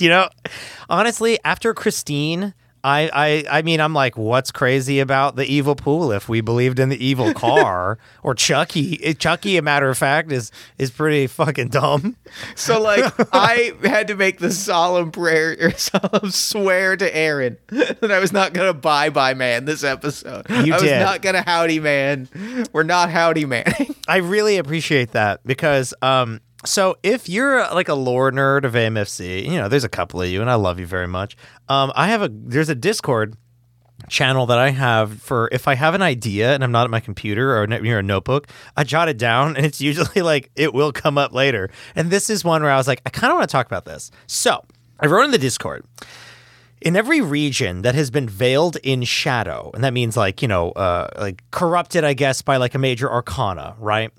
You 0.00 0.08
know, 0.08 0.28
honestly, 0.88 1.38
after 1.44 1.72
Christine. 1.72 2.52
I, 2.82 3.10
I 3.12 3.58
I 3.58 3.62
mean 3.62 3.80
I'm 3.80 3.94
like 3.94 4.16
what's 4.16 4.50
crazy 4.50 5.00
about 5.00 5.36
the 5.36 5.44
evil 5.44 5.74
pool 5.74 6.12
if 6.12 6.28
we 6.28 6.40
believed 6.40 6.78
in 6.78 6.88
the 6.88 7.04
evil 7.04 7.34
car 7.34 7.98
or 8.22 8.34
Chucky 8.34 9.14
Chucky 9.14 9.56
a 9.56 9.62
matter 9.62 9.88
of 9.88 9.98
fact 9.98 10.32
is 10.32 10.50
is 10.78 10.90
pretty 10.90 11.26
fucking 11.26 11.68
dumb 11.68 12.16
So 12.54 12.80
like 12.80 13.04
I 13.32 13.72
had 13.82 14.08
to 14.08 14.14
make 14.14 14.38
the 14.38 14.50
solemn 14.50 15.10
prayer 15.10 15.56
or 15.60 15.72
solemn 15.72 16.30
swear 16.30 16.96
to 16.96 17.16
Aaron 17.16 17.58
that 17.68 18.10
I 18.10 18.18
was 18.18 18.32
not 18.32 18.52
gonna 18.52 18.74
bye 18.74 19.10
bye 19.10 19.34
man 19.34 19.64
this 19.64 19.84
episode. 19.84 20.48
You 20.48 20.74
I 20.74 20.80
was 20.80 20.90
not 20.90 21.22
gonna 21.22 21.42
howdy 21.42 21.80
man. 21.80 22.28
We're 22.72 22.82
not 22.82 23.10
howdy 23.10 23.44
man. 23.44 23.72
I 24.08 24.18
really 24.18 24.56
appreciate 24.56 25.12
that 25.12 25.40
because 25.44 25.92
um 26.02 26.40
so 26.64 26.96
if 27.02 27.28
you're 27.28 27.60
uh, 27.60 27.74
like 27.74 27.88
a 27.88 27.94
lore 27.94 28.30
nerd 28.30 28.64
of 28.64 28.74
AMFC, 28.74 29.44
you 29.44 29.58
know, 29.58 29.68
there's 29.68 29.84
a 29.84 29.88
couple 29.88 30.20
of 30.20 30.28
you 30.28 30.40
and 30.40 30.50
I 30.50 30.54
love 30.54 30.78
you 30.78 30.86
very 30.86 31.08
much. 31.08 31.36
Um 31.68 31.92
I 31.94 32.08
have 32.08 32.22
a 32.22 32.28
there's 32.30 32.68
a 32.68 32.74
Discord 32.74 33.36
channel 34.08 34.46
that 34.46 34.58
I 34.58 34.70
have 34.70 35.20
for 35.22 35.48
if 35.52 35.68
I 35.68 35.74
have 35.74 35.94
an 35.94 36.02
idea 36.02 36.54
and 36.54 36.64
I'm 36.64 36.72
not 36.72 36.84
at 36.84 36.90
my 36.90 37.00
computer 37.00 37.58
or 37.60 37.66
near 37.66 37.98
a 37.98 38.02
notebook, 38.02 38.46
I 38.76 38.84
jot 38.84 39.08
it 39.08 39.18
down 39.18 39.56
and 39.56 39.64
it's 39.66 39.80
usually 39.90 40.22
like 40.22 40.50
it 40.56 40.72
will 40.74 40.92
come 40.92 41.18
up 41.18 41.32
later. 41.32 41.70
And 41.94 42.10
this 42.10 42.30
is 42.30 42.44
one 42.44 42.62
where 42.62 42.72
I 42.72 42.76
was 42.76 42.88
like, 42.88 43.02
I 43.06 43.10
kind 43.10 43.30
of 43.30 43.36
want 43.38 43.48
to 43.48 43.52
talk 43.52 43.66
about 43.66 43.84
this. 43.84 44.10
So 44.26 44.64
I 45.00 45.06
wrote 45.06 45.24
in 45.24 45.30
the 45.30 45.38
Discord. 45.38 45.84
in 46.82 46.96
every 46.96 47.20
region 47.20 47.82
that 47.82 47.94
has 47.94 48.10
been 48.10 48.26
veiled 48.28 48.76
in 48.82 49.02
shadow, 49.04 49.70
and 49.74 49.84
that 49.84 49.92
means 49.92 50.16
like 50.16 50.40
you 50.42 50.48
know, 50.48 50.70
uh, 50.72 51.08
like 51.18 51.42
corrupted, 51.50 52.04
I 52.04 52.14
guess, 52.14 52.40
by 52.42 52.56
like 52.56 52.74
a 52.74 52.78
major 52.78 53.10
arcana, 53.10 53.76
right? 53.78 54.10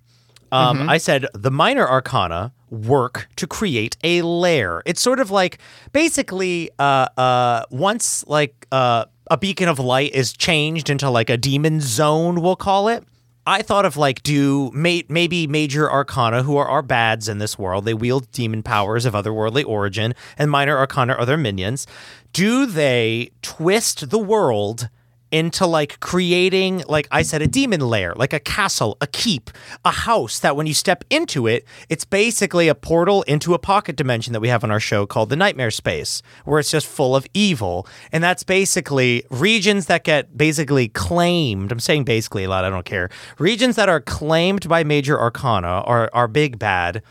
Um, 0.51 0.89
I 0.89 0.98
said 0.98 1.27
the 1.34 1.51
minor 1.51 1.88
arcana 1.88 2.51
work 2.70 3.27
to 3.38 3.48
create 3.48 3.98
a 4.03 4.22
lair. 4.22 4.81
It's 4.86 5.01
sort 5.01 5.20
of 5.20 5.31
like 5.31 5.60
basically 5.91 6.70
uh, 6.79 7.08
uh, 7.17 7.63
once 7.70 8.25
like 8.27 8.67
uh, 8.72 9.05
a 9.29 9.38
beacon 9.38 9.70
of 9.70 9.79
light 9.79 10.13
is 10.13 10.34
changed 10.34 10.89
into 10.89 11.10
like 11.10 11.29
a 11.29 11.38
demon 11.38 11.79
zone, 11.81 12.41
we'll 12.41 12.55
call 12.55 12.88
it. 12.88 13.03
I 13.46 13.62
thought 13.63 13.86
of 13.86 13.98
like 13.98 14.22
do 14.24 14.72
may- 14.72 15.05
maybe 15.10 15.48
major 15.48 15.91
arcana 15.91 16.43
who 16.43 16.58
are 16.58 16.67
our 16.67 16.81
bads 16.81 17.27
in 17.27 17.39
this 17.39 17.58
world. 17.58 17.86
They 17.86 17.93
wield 17.93 18.31
demon 18.31 18.62
powers 18.62 19.05
of 19.05 19.13
otherworldly 19.13 19.65
origin, 19.65 20.13
and 20.38 20.51
minor 20.51 20.77
arcana 20.77 21.13
are 21.13 21.25
their 21.25 21.38
minions. 21.38 21.88
Do 22.34 22.65
they 22.65 23.31
twist 23.41 24.10
the 24.10 24.20
world 24.20 24.89
into 25.32 25.66
like 25.66 26.00
creating, 26.00 26.84
like 26.88 27.08
I 27.12 27.22
said, 27.22 27.42
a 27.42 27.48
demon 27.48 27.82
lair, 27.82 28.14
like 28.16 28.34
a 28.34 28.40
castle, 28.40 28.98
a 29.02 29.08
keep, 29.08 29.50
a 29.86 29.92
house 29.92 30.40
that 30.40 30.56
when 30.56 30.68
you 30.68 30.74
step 30.74 31.04
into 31.10 31.48
it, 31.48 31.66
it's 31.90 32.06
basically 32.06 32.68
a 32.68 32.76
portal 32.76 33.24
into 33.24 33.54
a 33.54 33.60
pocket 33.60 33.96
dimension 33.96 34.34
that 34.34 34.40
we 34.40 34.50
have 34.50 34.64
on 34.64 34.72
our 34.72 34.80
show 34.80 35.06
called 35.06 35.30
the 35.30 35.36
Nightmare 35.36 35.72
Space, 35.72 36.22
where 36.46 36.60
it's 36.60 36.72
just 36.72 36.88
full 36.88 37.16
of 37.16 37.26
evil. 37.34 37.88
And 38.12 38.24
that's 38.24 38.44
basically 38.44 39.24
regions 39.30 39.86
that 39.88 40.04
get 40.04 40.38
basically 40.38 40.90
claimed. 40.90 41.72
I'm 41.72 41.80
saying 41.80 42.04
basically 42.04 42.44
a 42.44 42.50
lot, 42.50 42.66
I 42.66 42.70
don't 42.70 42.86
care. 42.86 43.10
Regions 43.40 43.76
that 43.76 43.90
are 43.90 44.02
claimed 44.02 44.68
by 44.68 44.84
major 44.84 45.20
arcana 45.20 45.82
are, 45.86 46.10
are 46.14 46.28
big 46.28 46.60
bad 46.60 47.02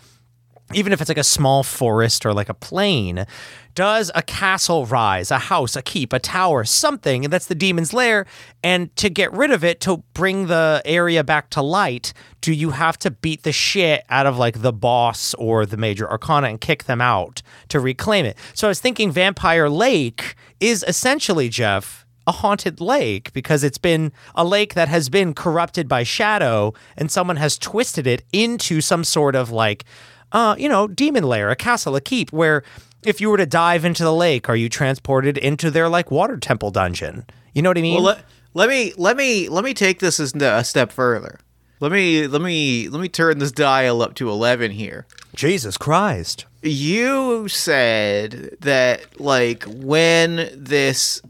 even 0.72 0.92
if 0.92 1.00
it's 1.00 1.08
like 1.08 1.18
a 1.18 1.24
small 1.24 1.62
forest 1.62 2.24
or 2.24 2.32
like 2.32 2.48
a 2.48 2.54
plain, 2.54 3.26
does 3.74 4.10
a 4.14 4.22
castle 4.22 4.86
rise, 4.86 5.30
a 5.30 5.38
house, 5.38 5.76
a 5.76 5.82
keep, 5.82 6.12
a 6.12 6.18
tower, 6.18 6.64
something 6.64 7.24
and 7.24 7.32
that's 7.32 7.46
the 7.46 7.54
demon's 7.54 7.92
lair? 7.92 8.26
And 8.62 8.94
to 8.96 9.08
get 9.08 9.32
rid 9.32 9.50
of 9.50 9.64
it, 9.64 9.80
to 9.82 9.98
bring 10.14 10.46
the 10.46 10.82
area 10.84 11.24
back 11.24 11.50
to 11.50 11.62
light, 11.62 12.12
do 12.40 12.52
you 12.52 12.70
have 12.70 12.98
to 13.00 13.10
beat 13.10 13.42
the 13.42 13.52
shit 13.52 14.04
out 14.08 14.26
of 14.26 14.38
like 14.38 14.62
the 14.62 14.72
boss 14.72 15.34
or 15.34 15.66
the 15.66 15.76
major 15.76 16.10
arcana 16.10 16.48
and 16.48 16.60
kick 16.60 16.84
them 16.84 17.00
out 17.00 17.42
to 17.68 17.80
reclaim 17.80 18.24
it? 18.24 18.36
So 18.54 18.66
I 18.66 18.70
was 18.70 18.80
thinking 18.80 19.10
Vampire 19.10 19.68
Lake 19.68 20.34
is 20.60 20.84
essentially, 20.86 21.48
Jeff, 21.48 22.06
a 22.26 22.32
haunted 22.32 22.80
lake 22.80 23.32
because 23.32 23.64
it's 23.64 23.78
been 23.78 24.12
a 24.34 24.44
lake 24.44 24.74
that 24.74 24.88
has 24.88 25.08
been 25.08 25.34
corrupted 25.34 25.88
by 25.88 26.02
shadow 26.02 26.72
and 26.96 27.10
someone 27.10 27.36
has 27.36 27.58
twisted 27.58 28.06
it 28.06 28.22
into 28.32 28.80
some 28.80 29.04
sort 29.04 29.34
of 29.34 29.50
like 29.50 29.84
uh, 30.32 30.54
you 30.58 30.68
know, 30.68 30.86
demon 30.88 31.24
lair, 31.24 31.50
a 31.50 31.56
castle, 31.56 31.96
a 31.96 32.00
keep, 32.00 32.32
where 32.32 32.62
if 33.04 33.20
you 33.20 33.30
were 33.30 33.36
to 33.36 33.46
dive 33.46 33.84
into 33.84 34.04
the 34.04 34.14
lake, 34.14 34.48
are 34.48 34.56
you 34.56 34.68
transported 34.68 35.38
into 35.38 35.70
their 35.70 35.88
like 35.88 36.10
water 36.10 36.36
temple 36.36 36.70
dungeon? 36.70 37.24
You 37.54 37.62
know 37.62 37.70
what 37.70 37.78
I 37.78 37.82
mean? 37.82 37.94
Well, 37.94 38.04
let, 38.04 38.24
let 38.54 38.68
me 38.68 38.92
let 38.96 39.16
me 39.16 39.48
let 39.48 39.64
me 39.64 39.74
take 39.74 40.00
this 40.00 40.20
as 40.20 40.34
a 40.34 40.64
step 40.64 40.92
further. 40.92 41.40
Let 41.80 41.92
me 41.92 42.26
let 42.26 42.42
me 42.42 42.88
let 42.88 43.00
me 43.00 43.08
turn 43.08 43.38
this 43.38 43.52
dial 43.52 44.02
up 44.02 44.14
to 44.16 44.28
eleven 44.28 44.70
here. 44.70 45.06
Jesus 45.34 45.76
Christ. 45.78 46.44
You 46.62 47.48
said 47.48 48.56
that 48.60 49.20
like 49.20 49.64
when 49.64 50.50
this 50.54 51.22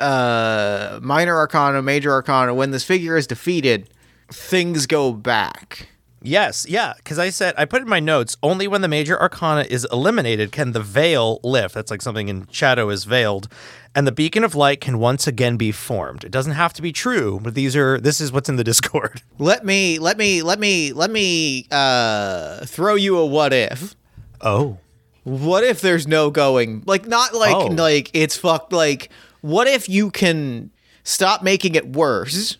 uh 0.00 0.98
minor 1.00 1.36
arcana, 1.36 1.82
major 1.82 2.10
arcana, 2.10 2.54
when 2.54 2.72
this 2.72 2.82
figure 2.82 3.16
is 3.16 3.26
defeated, 3.26 3.88
things 4.32 4.86
go 4.86 5.12
back. 5.12 5.88
Yes, 6.20 6.66
yeah, 6.68 6.94
because 6.96 7.18
I 7.18 7.30
said 7.30 7.54
I 7.56 7.64
put 7.64 7.80
in 7.82 7.88
my 7.88 8.00
notes 8.00 8.36
only 8.42 8.66
when 8.66 8.80
the 8.80 8.88
major 8.88 9.20
arcana 9.20 9.64
is 9.68 9.86
eliminated 9.92 10.50
can 10.50 10.72
the 10.72 10.80
veil 10.80 11.38
lift. 11.44 11.74
That's 11.74 11.90
like 11.90 12.02
something 12.02 12.28
in 12.28 12.48
shadow 12.50 12.88
is 12.90 13.04
veiled, 13.04 13.46
and 13.94 14.04
the 14.06 14.10
beacon 14.12 14.42
of 14.42 14.54
light 14.56 14.80
can 14.80 14.98
once 14.98 15.26
again 15.28 15.56
be 15.56 15.70
formed. 15.70 16.24
It 16.24 16.32
doesn't 16.32 16.54
have 16.54 16.72
to 16.74 16.82
be 16.82 16.92
true, 16.92 17.38
but 17.42 17.54
these 17.54 17.76
are 17.76 18.00
this 18.00 18.20
is 18.20 18.32
what's 18.32 18.48
in 18.48 18.56
the 18.56 18.64
Discord. 18.72 19.22
Let 19.38 19.64
me 19.64 19.98
let 20.00 20.18
me 20.18 20.42
let 20.42 20.58
me 20.58 20.92
let 20.92 21.10
me 21.12 21.66
uh 21.70 22.64
throw 22.66 22.96
you 22.96 23.16
a 23.18 23.24
what 23.26 23.52
if. 23.52 23.94
Oh, 24.40 24.78
What 25.22 25.62
if 25.62 25.80
there's 25.80 26.06
no 26.08 26.30
going? 26.30 26.82
Like 26.84 27.06
not 27.06 27.32
like 27.34 27.54
Oh. 27.54 27.66
like 27.66 28.10
it's 28.12 28.36
fucked 28.36 28.72
like 28.72 29.10
what 29.40 29.68
if 29.68 29.88
you 29.88 30.10
can 30.10 30.70
stop 31.04 31.44
making 31.44 31.76
it 31.76 31.94
worse, 31.94 32.56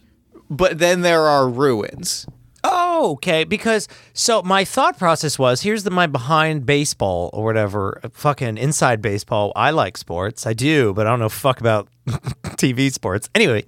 but 0.48 0.78
then 0.78 1.00
there 1.02 1.22
are 1.22 1.48
ruins. 1.48 2.24
Oh, 2.64 3.12
okay. 3.12 3.44
Because 3.44 3.88
so 4.12 4.42
my 4.42 4.64
thought 4.64 4.98
process 4.98 5.38
was 5.38 5.62
here's 5.62 5.84
the 5.84 5.90
my 5.90 6.06
behind 6.06 6.66
baseball 6.66 7.30
or 7.32 7.44
whatever, 7.44 8.00
fucking 8.12 8.58
inside 8.58 9.00
baseball. 9.00 9.52
I 9.54 9.70
like 9.70 9.96
sports, 9.96 10.46
I 10.46 10.52
do, 10.52 10.92
but 10.92 11.06
I 11.06 11.10
don't 11.10 11.20
know 11.20 11.28
fuck 11.28 11.60
about 11.60 11.88
TV 12.06 12.92
sports. 12.92 13.28
Anyway, 13.34 13.64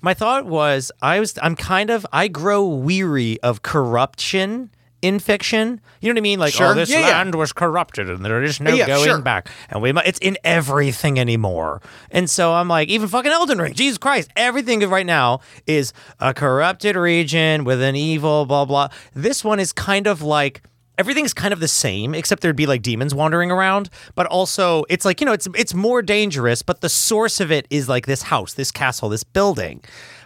my 0.00 0.14
thought 0.14 0.46
was 0.46 0.92
I 1.02 1.20
was 1.20 1.38
I'm 1.42 1.56
kind 1.56 1.90
of 1.90 2.06
I 2.12 2.28
grow 2.28 2.66
weary 2.66 3.40
of 3.42 3.62
corruption 3.62 4.70
in 5.02 5.18
fiction. 5.18 5.80
You 6.00 6.08
know 6.08 6.14
what 6.14 6.18
I 6.18 6.22
mean? 6.22 6.38
Like, 6.38 6.54
oh, 6.54 6.58
Sure. 6.58 6.66
oh, 6.68 6.74
this 6.74 6.90
Yeah, 6.90 7.00
yeah. 7.00 7.06
land 7.18 7.34
was 7.34 7.52
corrupted 7.52 8.10
and 8.10 8.24
there 8.24 8.42
is 8.42 8.60
no 8.60 8.72
Yeah, 8.74 8.86
going 8.86 9.04
sure. 9.04 9.20
back. 9.20 9.48
And 9.70 9.80
we 9.82 9.90
it's 10.04 10.18
in 10.20 10.36
everything 10.44 11.18
anymore. 11.18 11.80
And 12.10 12.28
so 12.28 12.52
I'm 12.54 12.68
like, 12.68 12.88
even 12.88 13.08
fucking 13.08 13.30
Elden 13.30 13.60
Ring, 13.60 13.74
Jesus 13.74 13.98
Christ, 13.98 14.30
everything 14.36 14.80
right 14.88 15.06
now 15.06 15.40
is 15.66 15.92
a 16.20 16.34
corrupted 16.34 16.96
region 16.96 17.64
with 17.64 17.80
an 17.82 17.96
evil, 17.96 18.46
blah, 18.46 18.64
blah. 18.64 18.88
This 19.14 19.44
one 19.44 19.60
is 19.60 19.72
kind 19.72 20.06
of 20.06 20.22
like 20.22 20.62
everything's 20.98 21.32
kind 21.32 21.52
of 21.54 21.60
the 21.60 21.68
same, 21.68 22.12
except 22.12 22.42
there'd 22.42 22.56
be 22.56 22.66
like 22.66 22.82
demons 22.82 23.14
wandering 23.14 23.52
around. 23.52 23.88
But 24.16 24.26
also 24.26 24.84
it's 24.88 25.04
like, 25.04 25.20
you 25.20 25.24
know, 25.26 25.32
it's 25.32 25.46
it's 25.54 25.74
more 25.74 26.02
dangerous, 26.02 26.62
but 26.62 26.80
the 26.80 26.88
source 26.88 27.38
of 27.40 27.52
it 27.52 27.66
is 27.70 27.88
like 27.88 28.06
this 28.06 28.22
house, 28.22 28.54
this 28.54 28.72
castle, 28.72 29.08
this 29.08 29.22
building. 29.24 29.82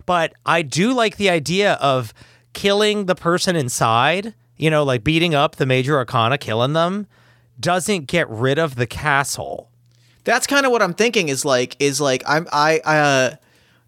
But 0.06 0.32
I 0.46 0.62
do 0.62 0.94
like 0.94 1.16
the 1.18 1.28
idea 1.28 1.74
of 1.74 2.14
killing 2.54 3.06
the 3.06 3.14
person 3.14 3.54
inside, 3.56 4.34
you 4.56 4.71
know, 4.71 4.82
like 4.85 5.02
beating 5.04 5.35
up 5.35 5.56
the 5.56 5.66
major 5.66 5.97
arcana, 5.97 6.38
killing 6.38 6.73
them, 6.73 7.06
doesn't 7.61 8.06
get 8.06 8.28
rid 8.28 8.59
of 8.59 8.76
the 8.76 8.87
castle. 8.87 9.71
That's 10.25 10.47
kind 10.47 10.64
of 10.66 10.73
what 10.73 10.82
I'm 10.82 10.94
thinking 10.94 11.28
is 11.28 11.44
like 11.44 11.76
is 11.80 12.00
like 12.00 12.23
I'm 12.26 12.47
I 12.52 12.78
uh 12.80 13.35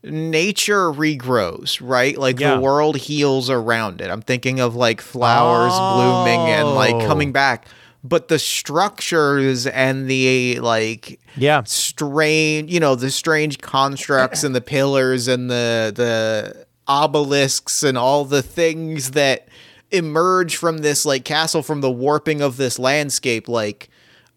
nature 0.02 0.90
regrows, 0.92 1.78
right? 1.80 2.18
Like 2.18 2.38
Yeah. 2.38 2.54
the 2.56 2.60
world 2.60 2.96
heals 2.96 3.48
around 3.48 4.00
it. 4.00 4.10
I'm 4.10 4.20
thinking 4.22 4.60
of 4.60 4.74
like 4.74 5.00
flowers 5.00 5.72
blooming 5.72 6.40
and 6.50 6.74
like 6.74 6.94
Oh. 6.94 7.06
coming 7.06 7.32
back. 7.32 7.66
But 8.02 8.28
the 8.28 8.38
structures 8.38 9.66
and 9.66 10.10
the 10.10 10.60
like 10.60 11.20
Yeah. 11.36 11.62
strange, 11.64 12.70
you 12.70 12.80
know, 12.80 12.94
the 12.96 13.10
strange 13.10 13.60
constructs 13.60 14.44
and 14.44 14.54
the 14.54 14.60
pillars 14.60 15.26
and 15.28 15.50
the 15.50 15.92
the 15.94 16.66
obelisks 16.86 17.82
and 17.82 17.96
all 17.96 18.24
the 18.26 18.42
things 18.42 19.12
that 19.12 19.48
emerge 19.94 20.56
from 20.56 20.78
this 20.78 21.04
like 21.06 21.24
castle 21.24 21.62
from 21.62 21.80
the 21.80 21.90
warping 21.90 22.40
of 22.42 22.56
this 22.56 22.78
landscape 22.78 23.48
like 23.48 23.88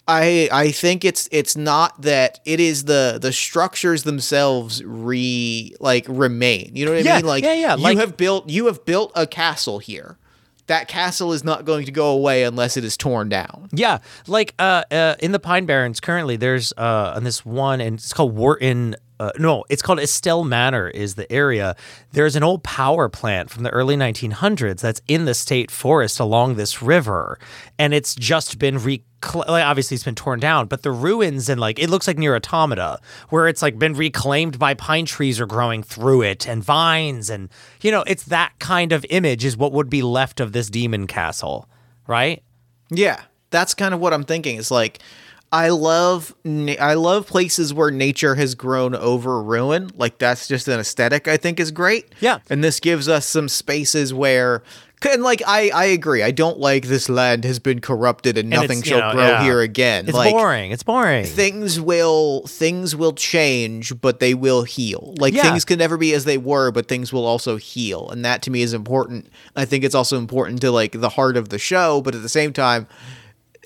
I 0.08 0.48
I 0.54 0.72
think 0.72 1.04
it's 1.04 1.28
it's 1.34 1.58
not 1.58 2.02
that 2.04 2.40
it 2.46 2.62
is 2.62 2.86
the 2.86 3.18
the 3.22 3.34
structures 3.34 4.04
themselves 4.04 4.82
re 4.86 5.76
like 5.82 6.06
remain. 6.08 6.72
You 6.76 6.86
know 6.86 6.92
what 6.94 7.00
I 7.00 7.02
Yeah, 7.02 7.16
mean? 7.18 7.26
Like 7.26 7.44
yeah, 7.44 7.54
yeah, 7.54 7.76
you 7.76 7.84
like- 7.84 7.98
have 7.98 8.16
built 8.16 8.48
you 8.50 8.68
have 8.68 8.86
built 8.86 9.12
a 9.16 9.28
castle 9.28 9.80
here. 9.80 10.18
That 10.68 10.88
castle 10.90 11.32
is 11.34 11.44
not 11.46 11.64
going 11.66 11.86
to 11.86 11.92
go 11.94 12.10
away 12.12 12.44
unless 12.44 12.76
it 12.78 12.84
is 12.86 12.96
torn 12.98 13.30
down. 13.30 13.70
Yeah, 13.72 14.00
like 14.28 14.54
uh, 14.60 14.84
uh, 14.92 15.16
in 15.20 15.32
the 15.32 15.40
Pine 15.40 15.66
Barrens 15.66 16.00
currently, 16.02 16.36
there's 16.36 16.74
uh, 16.78 17.14
on 17.16 17.24
this 17.24 17.46
one, 17.46 17.80
and 17.82 17.96
it's 17.98 18.12
called 18.14 18.36
Wharton. 18.36 18.96
Uh, 19.20 19.32
no, 19.40 19.66
it's 19.70 19.82
called 19.82 20.00
Estell 20.00 20.46
Manor. 20.46 20.90
Is 20.90 21.16
the 21.16 21.32
area? 21.32 21.76
There's 22.12 22.36
an 22.36 22.44
old 22.44 22.64
power 22.64 23.10
plant 23.10 23.50
from 23.50 23.64
the 23.64 23.72
early 23.72 23.96
1900s 23.96 24.82
that's 24.82 25.02
in 25.08 25.26
the 25.26 25.34
state 25.34 25.72
forest 25.72 26.20
along 26.20 26.56
this 26.56 26.82
river, 26.82 27.40
and 27.80 27.94
it's 27.94 28.14
just 28.16 28.60
been 28.60 28.78
re. 28.78 29.04
Like, 29.34 29.66
obviously, 29.66 29.96
it's 29.96 30.04
been 30.04 30.14
torn 30.14 30.40
down, 30.40 30.68
but 30.68 30.84
the 30.84 30.92
ruins 30.92 31.50
and 31.50 31.60
like 31.60 31.80
it 31.80 31.90
looks 31.90 32.08
like 32.08 32.18
NieR: 32.18 32.36
Automata, 32.36 33.00
where 33.30 33.48
it's 33.48 33.64
like 33.64 33.80
been 33.80 33.94
reclaimed 33.94 34.60
by 34.60 34.76
pine 34.76 35.06
trees 35.06 35.42
are 35.42 35.48
growing 35.48 35.82
through 35.82 36.22
it 36.22 36.48
and 36.48 36.64
vines, 36.64 37.32
and 37.32 37.50
you 37.82 37.90
know, 37.90 38.04
it's 38.06 38.26
that 38.26 38.54
kind 38.60 38.92
of 38.92 39.04
image 39.10 39.44
is 39.44 39.58
what 39.58 39.72
would 39.72 39.90
be 39.90 40.04
left 40.04 40.40
of 40.40 40.52
this 40.52 40.70
demon 40.70 41.08
castle, 41.08 41.68
right? 42.06 42.44
Yeah, 42.92 43.22
that's 43.50 43.74
kind 43.74 43.96
of 43.96 44.00
what 44.00 44.14
I'm 44.14 44.24
thinking. 44.24 44.60
It's 44.60 44.72
like 44.72 45.00
I 45.52 45.70
love 45.70 46.36
I 46.46 46.94
love 46.96 47.26
places 47.28 47.74
where 47.74 47.90
nature 47.92 48.36
has 48.36 48.54
grown 48.56 48.94
over 48.96 49.42
ruin. 49.42 49.90
Like 49.96 50.18
that's 50.18 50.48
just 50.48 50.68
an 50.68 50.80
aesthetic 50.80 51.28
I 51.28 51.38
think 51.38 51.60
is 51.60 51.72
great. 51.72 52.14
Yeah. 52.20 52.40
and 52.50 52.64
this 52.64 52.80
gives 52.80 53.08
us 53.08 53.26
some 53.26 53.48
spaces 53.50 54.14
where. 54.14 54.64
And 55.10 55.22
like 55.22 55.44
I, 55.48 55.70
I 55.74 55.86
agree. 55.86 56.24
I 56.24 56.32
don't 56.32 56.58
like 56.60 56.88
this 56.88 57.08
land 57.08 57.46
has 57.46 57.60
been 57.60 57.80
corrupted 57.82 58.36
and, 58.36 58.52
And 58.52 58.62
nothing 58.64 58.82
shall 58.82 59.00
know, 59.00 59.12
grow 59.14 59.28
yeah. 59.28 59.44
here 59.44 59.62
again. 59.62 60.06
It's 60.08 60.18
like 60.18 60.34
boring. 60.34 60.72
It's 60.72 60.82
boring. 60.84 61.24
things 61.24 61.80
will 61.80 62.42
things 62.48 62.96
will 62.96 63.14
change, 63.14 64.02
but 64.02 64.20
they 64.20 64.34
will 64.34 64.64
heal. 64.64 65.14
Like 65.20 65.34
Yeah. 65.36 65.44
things 65.44 65.64
can 65.66 65.78
never 65.78 65.98
be 65.98 66.14
as 66.14 66.26
they 66.26 66.40
were, 66.40 66.72
but 66.72 66.88
things 66.88 67.14
will 67.14 67.26
also 67.26 67.58
heal, 67.58 68.10
and 68.10 68.26
that 68.26 68.42
to 68.42 68.52
me 68.52 68.64
is 68.64 68.74
important. 68.74 69.30
I 69.56 69.66
think 69.66 69.84
it's 69.84 69.96
also 69.96 70.18
important 70.18 70.62
to 70.62 70.72
like 70.72 70.94
the 71.00 71.10
heart 71.10 71.38
of 71.38 71.50
the 71.50 71.60
show, 71.60 72.02
but 72.02 72.16
at 72.16 72.24
the 72.24 72.28
same 72.30 72.52
time, 72.52 72.88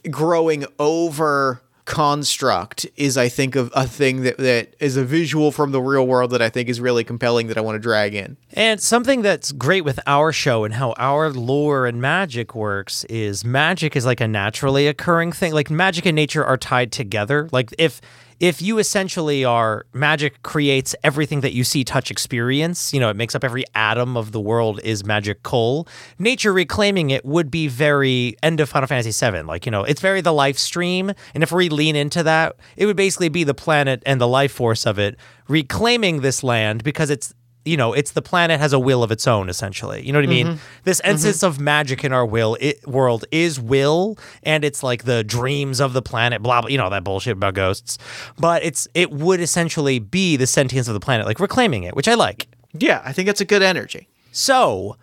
growing 0.10 0.66
over 0.80 1.62
construct 1.92 2.86
is 2.96 3.18
I 3.18 3.28
think 3.28 3.58
of 3.58 3.70
a 3.76 3.86
thing 3.86 4.22
that 4.22 4.38
that 4.38 4.76
is 4.80 4.96
a 4.96 5.04
visual 5.04 5.52
from 5.52 5.74
the 5.74 5.82
real 5.82 6.08
world 6.08 6.32
that 6.32 6.42
I 6.42 6.48
think 6.48 6.70
is 6.70 6.80
really 6.80 7.04
compelling 7.04 7.48
that 7.48 7.58
I 7.58 7.62
want 7.62 7.76
to 7.76 7.80
drag 7.80 8.16
in. 8.16 8.38
And 8.54 8.80
something 8.80 9.22
that's 9.22 9.52
great 9.52 9.84
with 9.84 10.00
our 10.08 10.32
show 10.32 10.64
and 10.64 10.74
how 10.74 10.94
our 10.94 11.30
lore 11.30 11.86
and 11.86 12.02
magic 12.02 12.56
works 12.56 13.04
is 13.10 13.44
magic 13.44 13.98
is 13.98 14.06
like 14.06 14.22
a 14.22 14.28
naturally 14.28 14.88
occurring 14.88 15.34
thing. 15.34 15.52
Like 15.52 15.70
magic 15.70 16.06
and 16.06 16.16
nature 16.16 16.46
are 16.46 16.56
tied 16.56 16.94
together. 16.94 17.50
Like 17.52 17.76
if 17.78 18.00
if 18.42 18.60
you 18.60 18.80
essentially 18.80 19.46
are 19.46 19.86
magic 19.94 20.42
creates 20.42 20.96
everything 21.04 21.42
that 21.42 21.54
you 21.54 21.64
see 21.64 21.84
touch 21.84 22.10
experience 22.10 22.92
you 22.92 23.00
know 23.00 23.10
it 23.10 23.16
makes 23.16 23.36
up 23.36 23.44
every 23.44 23.64
atom 23.76 24.18
of 24.18 24.32
the 24.32 24.40
world 24.40 24.80
is 24.84 25.06
magical 25.06 25.88
nature 26.18 26.52
reclaiming 26.52 27.12
it 27.12 27.24
would 27.24 27.52
be 27.52 27.68
very 27.68 28.36
end 28.42 28.60
of 28.60 28.68
final 28.68 28.88
fantasy 28.88 29.12
7 29.12 29.46
like 29.46 29.66
you 29.66 29.72
know 29.72 29.84
it's 29.84 30.02
very 30.02 30.22
the 30.22 30.34
life 30.34 30.58
stream 30.58 31.12
and 31.36 31.44
if 31.44 31.52
we 31.52 31.70
lean 31.70 31.96
into 31.96 32.24
that 32.24 32.56
it 32.76 32.88
would 32.88 32.98
basically 32.98 33.30
be 33.30 33.44
the 33.44 33.54
planet 33.54 34.02
and 34.08 34.20
the 34.20 34.28
life 34.28 34.52
force 34.52 34.88
of 34.88 34.98
it 34.98 35.16
reclaiming 35.48 36.22
this 36.22 36.44
land 36.44 36.84
because 36.84 37.12
it's 37.12 37.34
you 37.66 37.78
know, 37.78 37.94
it's 37.94 38.12
the 38.12 38.22
planet 38.22 38.60
has 38.60 38.74
a 38.74 38.80
will 38.80 39.04
of 39.04 39.12
its 39.12 39.28
own, 39.28 39.50
essentially. 39.50 40.06
You 40.06 40.12
know 40.12 40.20
what 40.20 40.26
I 40.26 40.30
mean? 40.30 40.60
This 40.84 41.00
essence 41.04 41.44
of 41.44 41.60
magic 41.60 42.04
in 42.04 42.12
our 42.12 42.26
will 42.26 42.58
it, 42.60 42.86
world 42.88 43.26
is 43.32 43.60
will, 43.60 44.18
and 44.44 44.66
it's 44.66 44.82
like 44.82 45.04
the 45.04 45.24
dreams 45.24 45.80
of 45.80 45.94
the 45.94 46.02
planet, 46.02 46.42
blah 46.42 46.62
blah. 46.62 46.70
You 46.70 46.78
know 46.78 46.90
that 46.90 47.04
bullshit 47.04 47.34
about 47.34 47.54
ghosts, 47.54 47.98
but 48.40 48.64
it's 48.64 48.88
it 48.94 49.12
would 49.12 49.40
essentially 49.40 50.00
be 50.00 50.38
the 50.38 50.48
sentience 50.48 50.88
of 50.88 50.94
the 50.94 51.00
planet, 51.00 51.26
like 51.26 51.40
reclaiming 51.40 51.84
it, 51.84 51.96
which 51.96 52.08
I 52.08 52.16
like. 52.16 52.48
Yeah, 52.74 53.02
I 53.06 53.14
think 53.14 53.30
it's 53.30 53.42
a 53.42 53.46
good 53.46 53.62
energy. 53.62 54.08
So, 54.32 54.98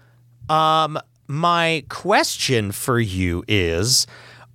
um, 0.49 0.99
my 1.27 1.85
question 1.88 2.73
for 2.73 2.99
you 2.99 3.45
is. 3.47 4.07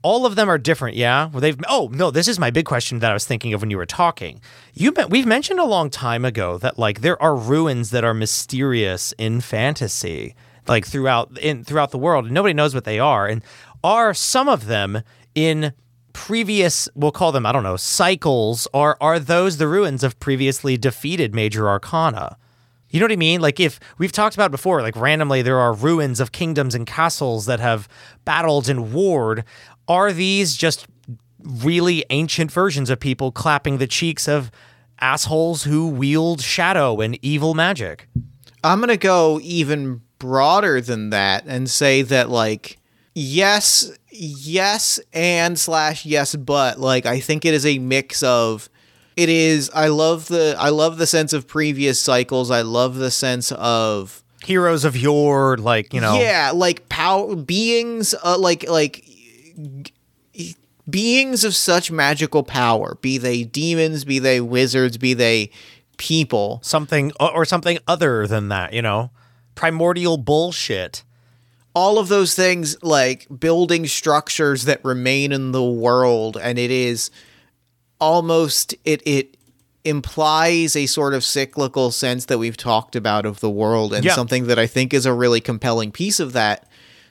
All 0.04 0.26
of 0.26 0.36
them 0.36 0.50
are 0.50 0.58
different, 0.58 0.98
yeah. 0.98 1.28
Well, 1.28 1.40
they've. 1.40 1.58
Oh 1.70 1.90
no, 1.92 2.12
this 2.12 2.28
is 2.28 2.38
my 2.38 2.52
big 2.52 2.66
question 2.66 3.00
that 3.00 3.10
I 3.10 3.14
was 3.14 3.26
thinking 3.26 3.54
of 3.54 3.62
when 3.62 3.72
you 3.72 3.78
were 3.78 3.86
talking. 3.86 4.42
You, 4.74 4.94
we've 5.10 5.26
mentioned 5.26 5.60
a 5.60 5.66
long 5.66 5.90
time 5.90 6.26
ago 6.26 6.58
that 6.58 6.78
like 6.78 7.02
there 7.02 7.22
are 7.22 7.36
ruins 7.36 7.90
that 7.92 8.04
are 8.04 8.14
mysterious 8.14 9.14
in 9.18 9.40
fantasy, 9.40 10.36
like 10.68 10.86
throughout 10.86 11.38
in 11.40 11.64
throughout 11.64 11.92
the 11.92 11.98
world, 11.98 12.26
and 12.26 12.34
nobody 12.34 12.54
knows 12.54 12.76
what 12.76 12.84
they 12.84 13.00
are. 13.00 13.28
And 13.28 13.42
are 13.82 14.14
some 14.14 14.50
of 14.50 14.66
them 14.66 15.04
in 15.36 15.74
previous? 16.12 16.90
We'll 16.96 17.12
call 17.12 17.32
them 17.32 17.46
I 17.46 17.54
don't 17.54 17.64
know 17.64 17.78
cycles. 17.78 18.68
Are 18.74 18.98
are 19.00 19.20
those 19.20 19.58
the 19.58 19.70
ruins 19.70 20.04
of 20.04 20.20
previously 20.20 20.78
defeated 20.78 21.34
major 21.34 21.70
arcana? 21.70 22.38
You 22.94 23.00
know 23.00 23.06
what 23.06 23.12
I 23.12 23.16
mean? 23.16 23.42
Like 23.42 23.60
if 23.60 23.80
we've 23.98 24.12
talked 24.12 24.36
about 24.36 24.52
before, 24.52 24.84
like 24.84 24.96
randomly 24.96 25.42
there 25.42 25.58
are 25.58 25.74
ruins 25.74 26.20
of 26.20 26.32
kingdoms 26.32 26.76
and 26.76 26.86
castles 26.86 27.48
that 27.48 27.60
have 27.60 27.90
battled 28.24 28.70
and 28.70 28.94
warred. 28.94 29.46
Are 29.88 30.12
these 30.12 30.56
just 30.56 30.88
really 31.40 32.06
ancient 32.10 32.52
versions 32.52 32.90
of 32.90 33.00
people 33.00 33.32
clapping 33.32 33.78
the 33.78 33.88
cheeks 33.88 34.28
of 34.28 34.50
assholes 35.00 35.64
who 35.64 35.88
wield 35.90 36.42
shadow 36.42 37.02
and 37.02 37.18
evil 37.22 37.54
magic? 37.54 38.08
I'm 38.64 38.80
going 38.80 38.90
to 38.90 38.98
go 38.98 39.40
even 39.44 40.02
broader 40.20 40.80
than 40.80 41.10
that 41.10 41.44
and 41.46 41.70
say 41.70 42.02
that 42.02 42.30
like 42.30 42.78
yes, 43.14 43.92
yes 44.10 45.00
and 45.12 45.60
slash 45.60 46.06
yes 46.06 46.36
but 46.36 46.80
like 46.80 47.06
I 47.06 47.20
think 47.20 47.44
it 47.44 47.54
is 47.54 47.66
a 47.66 47.78
mix 47.80 48.24
of 48.24 48.70
it 49.18 49.30
is 49.30 49.70
I 49.74 49.88
love 49.88 50.28
the 50.28 50.56
I 50.58 50.70
love 50.70 50.98
the 50.98 51.06
sense 51.06 51.34
of 51.34 51.48
previous 51.48 52.00
cycles. 52.00 52.50
I 52.50 52.62
love 52.62 52.96
the 52.96 53.12
sense 53.12 53.52
of 53.52 54.24
Heroes 54.44 54.84
of 54.84 54.98
yore, 54.98 55.56
like, 55.58 55.94
you 55.94 56.02
know. 56.02 56.20
yeah, 56.20 56.52
like 56.54 56.90
power 56.90 57.34
beings 57.34 58.14
uh, 58.26 58.38
like 58.38 58.68
like 58.68 59.06
beings 60.90 61.44
of 61.44 61.56
such 61.56 61.92
magical 61.92 62.44
power, 62.44 62.98
be 63.02 63.18
they 63.18 63.44
demons, 63.44 64.04
be 64.06 64.20
they 64.20 64.42
wizards, 64.42 64.98
be 64.98 65.14
they 65.14 65.50
people. 65.98 66.60
Something 66.64 67.12
uh, 67.20 67.28
or 67.34 67.46
something 67.46 67.78
other 67.88 68.28
than 68.28 68.50
that, 68.50 68.74
you 68.74 68.82
know? 68.82 69.12
Primordial 69.56 70.18
bullshit. 70.18 71.04
all 71.76 71.98
of 71.98 72.08
those 72.08 72.36
things 72.36 72.76
like 72.84 73.28
building 73.40 73.88
structures 73.88 74.66
that 74.66 74.84
remain 74.86 75.32
in 75.32 75.52
the 75.54 75.64
world 75.64 76.38
and 76.40 76.60
it 76.60 76.70
is 76.70 77.10
almost 78.00 78.76
it 78.86 79.02
it 79.08 79.38
implies 79.84 80.76
a 80.76 80.86
sort 80.86 81.14
of 81.16 81.24
cyclical 81.24 81.90
sense 81.92 82.26
that 82.26 82.38
we've 82.38 82.58
talked 82.58 82.96
about 82.96 83.26
of 83.26 83.40
the 83.40 83.50
world 83.50 83.92
and 83.94 84.06
Yeah. 84.06 84.14
something 84.16 84.46
that 84.48 84.60
I 84.60 84.68
think 84.68 84.94
is 84.94 85.06
a 85.08 85.14
really 85.14 85.42
compelling 85.42 85.92
piece 85.92 86.20
of 86.20 86.34
that 86.34 86.68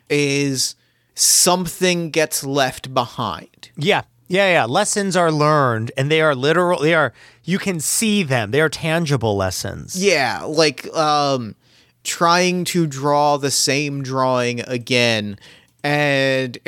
is 0.09 0.75
something 1.14 2.11
gets 2.11 2.44
left 2.44 2.92
behind. 2.94 3.70
Yeah. 3.77 4.03
Yeah, 4.29 4.51
yeah. 4.53 4.64
Lessons 4.64 5.14
are 5.16 5.31
learned 5.31 5.92
and 5.96 6.11
they 6.11 6.22
are 6.22 6.35
literal 6.35 6.81
they 6.81 6.94
are 6.94 7.12
you 7.44 7.59
can 7.59 7.81
see 7.81 8.22
them. 8.22 8.51
They 8.51 8.61
are 8.61 8.68
tangible 8.70 9.37
lessons. 9.37 10.03
Yeah, 10.03 10.42
like 10.44 10.87
um 10.96 11.55
trying 12.05 12.64
to 12.64 12.87
draw 12.87 13.37
the 13.37 13.51
same 13.51 14.03
drawing 14.03 14.61
again 14.61 15.38
and 15.85 16.57
uh, 16.59 16.61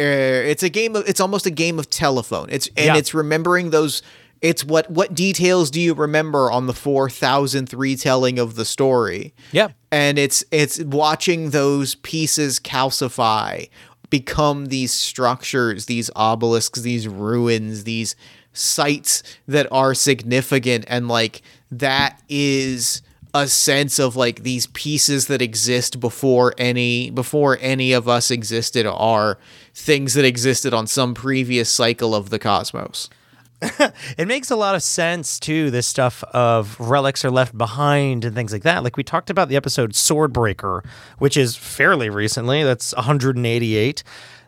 it's 0.52 0.62
a 0.62 0.68
game 0.68 0.94
of 0.96 1.08
it's 1.08 1.20
almost 1.20 1.46
a 1.46 1.50
game 1.50 1.78
of 1.78 1.88
telephone. 1.88 2.48
It's 2.50 2.66
and 2.76 2.86
Yeah. 2.86 2.96
it's 2.96 3.14
remembering 3.14 3.70
those 3.70 4.02
it's 4.42 4.62
what 4.62 4.90
what 4.90 5.14
details 5.14 5.70
do 5.70 5.80
you 5.80 5.94
remember 5.94 6.50
on 6.50 6.66
the 6.66 6.74
4000th 6.74 7.72
retelling 7.74 8.38
of 8.38 8.56
the 8.56 8.64
story? 8.66 9.32
Yeah. 9.52 9.68
and 9.90 10.18
it's 10.18 10.44
it's 10.50 10.80
watching 10.80 11.50
those 11.50 11.94
pieces 11.94 12.60
calcify 12.60 13.68
become 14.10 14.66
these 14.66 14.92
structures 14.92 15.86
these 15.86 16.10
obelisks 16.14 16.80
these 16.80 17.08
ruins 17.08 17.84
these 17.84 18.14
sites 18.54 19.22
that 19.46 19.66
are 19.70 19.92
significant. 19.92 20.84
And 20.88 21.08
like 21.08 21.42
that 21.70 22.22
is 22.28 23.02
a 23.34 23.48
sense 23.48 23.98
of 23.98 24.14
like 24.14 24.44
these 24.44 24.68
pieces 24.68 25.26
that 25.26 25.42
exist 25.42 25.98
before 25.98 26.54
any 26.56 27.10
before 27.10 27.58
any 27.60 27.92
of 27.92 28.08
us 28.08 28.30
existed 28.30 28.86
are 28.86 29.38
things 29.74 30.14
that 30.14 30.24
existed 30.24 30.72
on 30.72 30.86
some 30.86 31.14
previous 31.14 31.68
cycle 31.68 32.14
of 32.14 32.30
the 32.30 32.38
cosmos 32.38 33.10
It 34.18 34.28
makes 34.28 34.50
a 34.50 34.56
lot 34.56 34.74
of 34.74 34.82
sense 34.82 35.38
too. 35.40 35.70
This 35.70 35.86
stuff 35.86 36.22
of 36.24 36.78
relics 36.78 37.24
are 37.24 37.30
left 37.30 37.56
behind 37.56 38.24
and 38.24 38.34
things 38.34 38.52
like 38.52 38.62
that. 38.62 38.84
Like 38.84 38.96
we 38.96 39.04
talked 39.04 39.30
about 39.30 39.48
the 39.48 39.56
episode 39.56 39.92
Swordbreaker, 39.92 40.84
which 41.18 41.36
is 41.36 41.56
fairly 41.56 42.10
recently. 42.10 42.62
That's 42.62 42.94
188. 42.94 44.02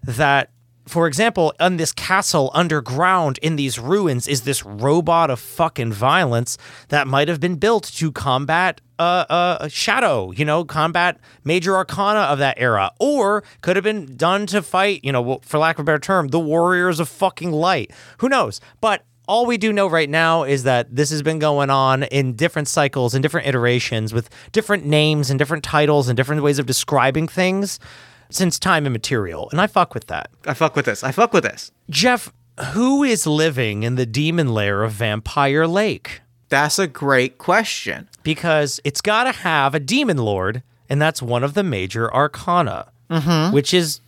That, 0.04 0.50
for 0.86 1.06
example, 1.06 1.52
on 1.58 1.76
this 1.78 1.92
castle 1.92 2.50
underground 2.54 3.38
in 3.42 3.56
these 3.56 3.78
ruins 3.78 4.28
is 4.28 4.42
this 4.42 4.64
robot 4.64 5.30
of 5.30 5.40
fucking 5.40 5.92
violence 5.92 6.56
that 6.88 7.08
might 7.08 7.28
have 7.28 7.40
been 7.40 7.56
built 7.56 7.84
to 7.84 8.12
combat 8.12 8.80
uh, 8.98 9.26
uh, 9.28 9.68
shadow, 9.68 10.30
you 10.30 10.44
know, 10.44 10.64
combat 10.64 11.18
major 11.44 11.76
arcana 11.76 12.20
of 12.20 12.38
that 12.38 12.56
era, 12.58 12.90
or 13.00 13.42
could 13.60 13.76
have 13.76 13.82
been 13.82 14.16
done 14.16 14.46
to 14.46 14.62
fight, 14.62 15.00
you 15.02 15.12
know, 15.12 15.38
for 15.42 15.58
lack 15.58 15.76
of 15.76 15.80
a 15.80 15.84
better 15.84 15.98
term, 15.98 16.28
the 16.28 16.40
warriors 16.40 17.00
of 17.00 17.08
fucking 17.08 17.52
light. 17.52 17.90
Who 18.18 18.28
knows? 18.28 18.60
But 18.80 19.04
all 19.28 19.44
we 19.44 19.58
do 19.58 19.72
know 19.72 19.88
right 19.88 20.08
now 20.08 20.44
is 20.44 20.62
that 20.62 20.94
this 20.94 21.10
has 21.10 21.20
been 21.22 21.40
going 21.40 21.68
on 21.68 22.04
in 22.04 22.34
different 22.34 22.68
cycles 22.68 23.12
and 23.12 23.22
different 23.22 23.48
iterations 23.48 24.14
with 24.14 24.30
different 24.52 24.86
names 24.86 25.30
and 25.30 25.38
different 25.38 25.64
titles 25.64 26.08
and 26.08 26.16
different 26.16 26.42
ways 26.42 26.60
of 26.60 26.66
describing 26.66 27.26
things 27.26 27.80
since 28.30 28.58
time 28.58 28.86
immaterial. 28.86 29.48
And 29.50 29.60
I 29.60 29.66
fuck 29.66 29.94
with 29.94 30.06
that. 30.08 30.30
i 30.46 30.54
fuck 30.54 30.76
with 30.76 30.86
this 30.86 31.02
i 31.04 31.12
fuck 31.12 31.32
with 31.32 31.44
this 31.44 31.72
Jeff, 31.90 32.32
who 32.72 33.02
is 33.02 33.26
living 33.26 33.82
in 33.82 33.96
the 33.96 34.06
demon 34.06 34.52
lair 34.52 34.82
of 34.82 34.92
Vampire 34.92 35.66
Lake? 35.66 36.20
that's 36.48 36.78
a 36.78 36.86
great 36.86 37.38
question 37.38 38.08
because 38.22 38.80
it's 38.84 39.00
got 39.00 39.24
to 39.24 39.32
have 39.32 39.74
a 39.74 39.80
demon 39.80 40.18
lord, 40.18 40.62
and 40.88 41.00
that's 41.00 41.20
one 41.20 41.42
of 41.42 41.54
the 41.54 41.62
major 41.62 42.12
arcana, 42.14 42.92
mm-hmm. 43.10 43.54
which 43.54 43.74
is 43.74 44.00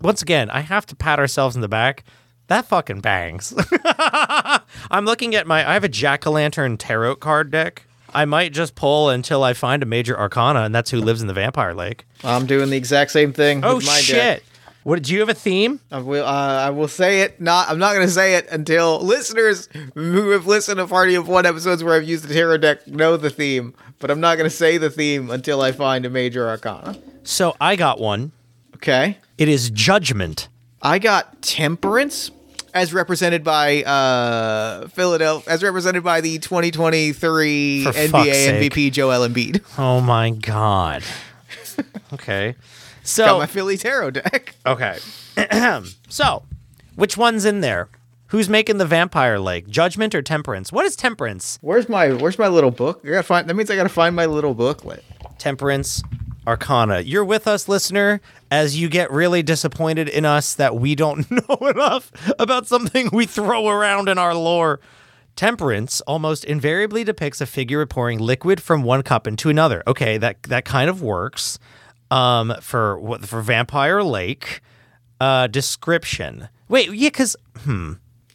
once 0.00 0.22
again 0.22 0.50
I 0.50 0.60
have 0.60 0.86
to 0.86 0.96
pat 0.96 1.18
ourselves 1.18 1.56
in 1.56 1.62
the 1.62 1.68
back. 1.68 2.04
That 2.48 2.64
fucking 2.64 3.00
bangs. 3.00 3.52
I'm 4.90 5.04
looking 5.04 5.34
at 5.34 5.46
my. 5.46 5.68
I 5.68 5.74
have 5.74 5.84
a 5.84 5.88
jack 5.88 6.26
o' 6.26 6.30
lantern 6.30 6.78
tarot 6.78 7.16
card 7.16 7.50
deck. 7.50 7.86
I 8.14 8.24
might 8.24 8.52
just 8.52 8.74
pull 8.74 9.10
until 9.10 9.42
I 9.44 9.52
find 9.52 9.82
a 9.82 9.86
major 9.86 10.18
arcana, 10.18 10.60
and 10.62 10.74
that's 10.74 10.90
who 10.90 11.00
lives 11.00 11.20
in 11.20 11.26
the 11.28 11.34
vampire 11.34 11.74
lake. 11.74 12.04
i'm 12.24 12.46
doing 12.46 12.70
the 12.70 12.76
exact 12.76 13.10
same 13.10 13.32
thing 13.32 13.64
Oh 13.64 13.76
with 13.76 13.86
my 13.86 13.94
deck. 13.96 14.02
shit! 14.02 14.42
What 14.84 15.02
do 15.02 15.12
you 15.12 15.20
have 15.20 15.28
a 15.28 15.34
theme? 15.34 15.80
I 15.90 15.98
will. 15.98 16.24
Uh, 16.24 16.28
I 16.66 16.70
will 16.70 16.88
say 16.88 17.20
it. 17.20 17.40
Not. 17.40 17.68
I'm 17.68 17.78
not 17.78 17.92
going 17.94 18.06
to 18.06 18.12
say 18.12 18.36
it 18.36 18.48
until 18.50 18.98
listeners 19.00 19.68
who 19.94 20.30
have 20.30 20.46
listened 20.46 20.78
to 20.78 20.86
Party 20.86 21.14
of 21.14 21.28
One 21.28 21.44
episodes 21.44 21.84
where 21.84 21.94
I've 21.94 22.08
used 22.08 22.26
the 22.26 22.32
tarot 22.32 22.58
deck 22.58 22.86
know 22.86 23.18
the 23.18 23.28
theme. 23.28 23.74
But 23.98 24.10
I'm 24.10 24.20
not 24.20 24.36
going 24.38 24.48
to 24.48 24.56
say 24.56 24.78
the 24.78 24.88
theme 24.88 25.30
until 25.30 25.60
I 25.60 25.72
find 25.72 26.06
a 26.06 26.10
major 26.10 26.48
arcana. 26.48 26.96
So 27.24 27.54
I 27.60 27.76
got 27.76 28.00
one. 28.00 28.32
Okay. 28.76 29.18
It 29.36 29.48
is 29.48 29.68
judgment. 29.70 30.48
I 30.80 30.98
got 31.00 31.42
Temperance, 31.42 32.30
as 32.78 32.94
represented 32.94 33.42
by 33.42 33.82
uh, 33.82 34.86
Philadelphia, 34.88 35.52
as 35.52 35.62
represented 35.62 36.04
by 36.04 36.20
the 36.20 36.38
2023 36.38 37.84
For 37.84 37.90
NBA. 37.90 38.70
MVP 38.70 38.92
Joel 38.92 39.28
Embiid. 39.28 39.62
Oh 39.78 40.00
my 40.00 40.30
god. 40.30 41.02
okay. 42.12 42.54
So 43.02 43.24
Got 43.24 43.38
my 43.38 43.46
Philly 43.46 43.76
tarot 43.76 44.12
deck. 44.12 44.54
Okay. 44.64 44.98
so, 46.08 46.44
which 46.94 47.16
one's 47.16 47.44
in 47.44 47.60
there? 47.60 47.88
Who's 48.28 48.48
making 48.48 48.78
the 48.78 48.86
vampire 48.86 49.38
lake? 49.38 49.68
Judgment 49.68 50.14
or 50.14 50.22
temperance? 50.22 50.70
What 50.70 50.84
is 50.84 50.94
temperance? 50.94 51.58
Where's 51.62 51.88
my 51.88 52.12
Where's 52.12 52.38
my 52.38 52.48
little 52.48 52.70
book? 52.70 53.00
I 53.04 53.08
gotta 53.08 53.22
find. 53.22 53.48
That 53.48 53.54
means 53.54 53.70
I 53.70 53.76
gotta 53.76 53.88
find 53.88 54.14
my 54.14 54.26
little 54.26 54.54
booklet. 54.54 55.02
Temperance 55.38 56.02
Arcana. 56.48 57.00
You're 57.00 57.26
with 57.26 57.46
us, 57.46 57.68
listener, 57.68 58.22
as 58.50 58.80
you 58.80 58.88
get 58.88 59.10
really 59.12 59.42
disappointed 59.42 60.08
in 60.08 60.24
us 60.24 60.54
that 60.54 60.76
we 60.76 60.94
don't 60.94 61.30
know 61.48 61.56
enough 61.68 62.10
about 62.38 62.66
something 62.66 63.10
we 63.12 63.26
throw 63.26 63.68
around 63.68 64.08
in 64.08 64.16
our 64.16 64.34
lore. 64.34 64.80
Temperance 65.36 66.00
almost 66.00 66.44
invariably 66.46 67.04
depicts 67.04 67.42
a 67.42 67.46
figure 67.46 67.84
pouring 67.84 68.18
liquid 68.18 68.62
from 68.62 68.82
one 68.82 69.02
cup 69.02 69.26
into 69.26 69.50
another. 69.50 69.82
Okay, 69.86 70.16
that 70.18 70.42
that 70.44 70.64
kind 70.64 70.88
of 70.90 71.02
works. 71.02 71.58
Um, 72.10 72.54
for 72.62 72.98
for 73.20 73.42
Vampire 73.42 74.02
Lake, 74.02 74.62
uh, 75.20 75.46
description. 75.46 76.48
Wait, 76.68 76.90
yeah, 76.92 77.10
because 77.10 77.36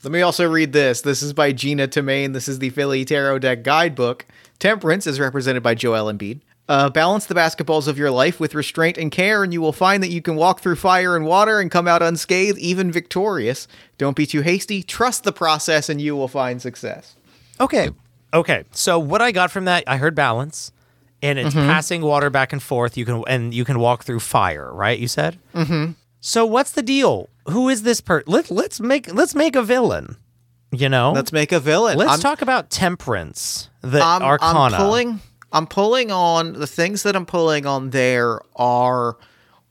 Let 0.03 0.11
me 0.11 0.21
also 0.21 0.47
read 0.47 0.71
this. 0.71 1.01
This 1.01 1.23
is 1.23 1.33
by 1.33 1.51
Gina 1.51 1.87
Tamain. 1.87 2.33
This 2.33 2.47
is 2.47 2.59
the 2.59 2.69
Philly 2.69 3.05
Tarot 3.05 3.39
Deck 3.39 3.63
Guidebook. 3.63 4.25
Temperance 4.59 5.07
is 5.07 5.19
represented 5.19 5.63
by 5.63 5.75
Joel 5.75 6.13
Embiid. 6.13 6.41
Uh, 6.69 6.89
balance 6.89 7.25
the 7.25 7.35
basketballs 7.35 7.89
of 7.89 7.97
your 7.97 8.09
life 8.09 8.39
with 8.39 8.55
restraint 8.55 8.97
and 8.97 9.11
care, 9.11 9.43
and 9.43 9.51
you 9.51 9.59
will 9.59 9.73
find 9.73 10.01
that 10.01 10.11
you 10.11 10.21
can 10.21 10.37
walk 10.37 10.61
through 10.61 10.77
fire 10.77 11.17
and 11.17 11.25
water 11.25 11.59
and 11.59 11.69
come 11.69 11.89
out 11.89 12.01
unscathed, 12.01 12.57
even 12.57 12.89
victorious. 12.89 13.67
Don't 13.97 14.15
be 14.15 14.25
too 14.25 14.41
hasty. 14.41 14.81
Trust 14.81 15.25
the 15.25 15.33
process, 15.33 15.89
and 15.89 15.99
you 15.99 16.15
will 16.15 16.29
find 16.29 16.61
success. 16.61 17.17
Okay. 17.59 17.89
Okay. 18.33 18.63
So 18.71 18.97
what 18.97 19.21
I 19.21 19.33
got 19.33 19.51
from 19.51 19.65
that, 19.65 19.83
I 19.87 19.97
heard 19.97 20.15
balance, 20.15 20.71
and 21.21 21.37
it's 21.37 21.53
passing 21.53 22.01
water 22.01 22.29
back 22.29 22.53
and 22.53 22.63
forth. 22.63 22.95
You 22.97 23.03
can 23.05 23.23
and 23.27 23.53
you 23.53 23.65
can 23.65 23.79
walk 23.79 24.05
through 24.05 24.21
fire, 24.21 24.73
right? 24.73 24.97
You 24.97 25.09
said. 25.09 25.39
Mm-hmm. 25.53 25.91
So 26.21 26.45
what's 26.45 26.71
the 26.71 26.81
deal? 26.81 27.29
Who 27.49 27.67
is 27.67 27.83
this 27.83 27.99
person? 27.99 28.31
Let 28.31 28.49
Let's 28.49 28.79
make 28.79 29.13
Let's 29.13 29.35
make 29.35 29.57
a 29.57 29.61
villain. 29.63 30.15
You 30.71 30.87
know. 30.89 31.11
Let's 31.11 31.33
make 31.33 31.51
a 31.51 31.59
villain. 31.59 31.97
Let's 31.97 32.11
I'm- 32.11 32.19
talk 32.21 32.41
about 32.41 32.69
temperance. 32.69 33.69
The 33.81 34.01
I'm, 34.01 34.21
arcana. 34.23 34.77
I'm 34.77 34.81
pulling. 34.81 35.19
I'm 35.53 35.67
pulling 35.67 36.11
on 36.11 36.53
the 36.53 36.67
things 36.67 37.03
that 37.03 37.15
I'm 37.15 37.25
pulling 37.25 37.65
on. 37.65 37.91
There 37.91 38.41
are 38.55 39.17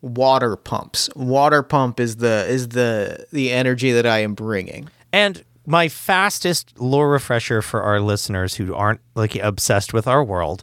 water 0.01 0.57
pumps. 0.57 1.11
Water 1.14 1.62
pump 1.62 2.01
is 2.01 2.16
the 2.16 2.47
is 2.49 2.68
the 2.68 3.27
the 3.33 3.51
energy 3.51 3.92
that 3.92 4.07
I 4.07 4.21
am 4.21 4.35
bringing. 4.35 4.88
And 5.12 5.45
my 5.66 5.88
fastest 5.88 6.81
lore 6.81 7.11
refresher 7.11 7.62
for 7.62 7.83
our 7.83 8.01
listeners 8.01 8.55
who 8.55 8.75
aren't 8.75 9.01
like 9.14 9.35
obsessed 9.37 9.92
with 9.92 10.07
our 10.07 10.25
world. 10.25 10.62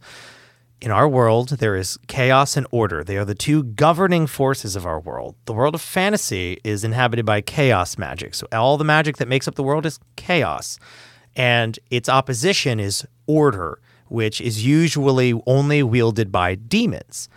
In 0.81 0.91
our 0.91 1.09
world, 1.09 1.49
there 1.49 1.75
is 1.75 1.99
chaos 2.07 2.55
and 2.55 2.65
order. 2.71 3.03
They 3.03 3.17
are 3.17 3.25
the 3.25 3.35
two 3.35 3.63
governing 3.63 4.27
forces 4.27 4.77
of 4.77 4.85
our 4.85 4.99
world. 4.99 5.35
The 5.43 5.51
world 5.51 5.75
of 5.75 5.81
fantasy 5.81 6.61
is 6.63 6.85
inhabited 6.85 7.25
by 7.25 7.41
chaos 7.41 7.97
magic. 7.97 8.33
So 8.33 8.47
all 8.53 8.77
the 8.77 8.85
magic 8.85 9.17
that 9.17 9.27
makes 9.27 9.45
up 9.45 9.55
the 9.55 9.63
world 9.63 9.85
is 9.85 9.99
chaos. 10.15 10.79
And 11.35 11.77
its 11.91 12.07
opposition 12.07 12.79
is 12.79 13.05
order, 13.27 13.79
which 14.09 14.41
is 14.41 14.65
usually 14.65 15.39
only 15.45 15.83
wielded 15.83 16.31
by 16.31 16.55
demons. 16.55 17.29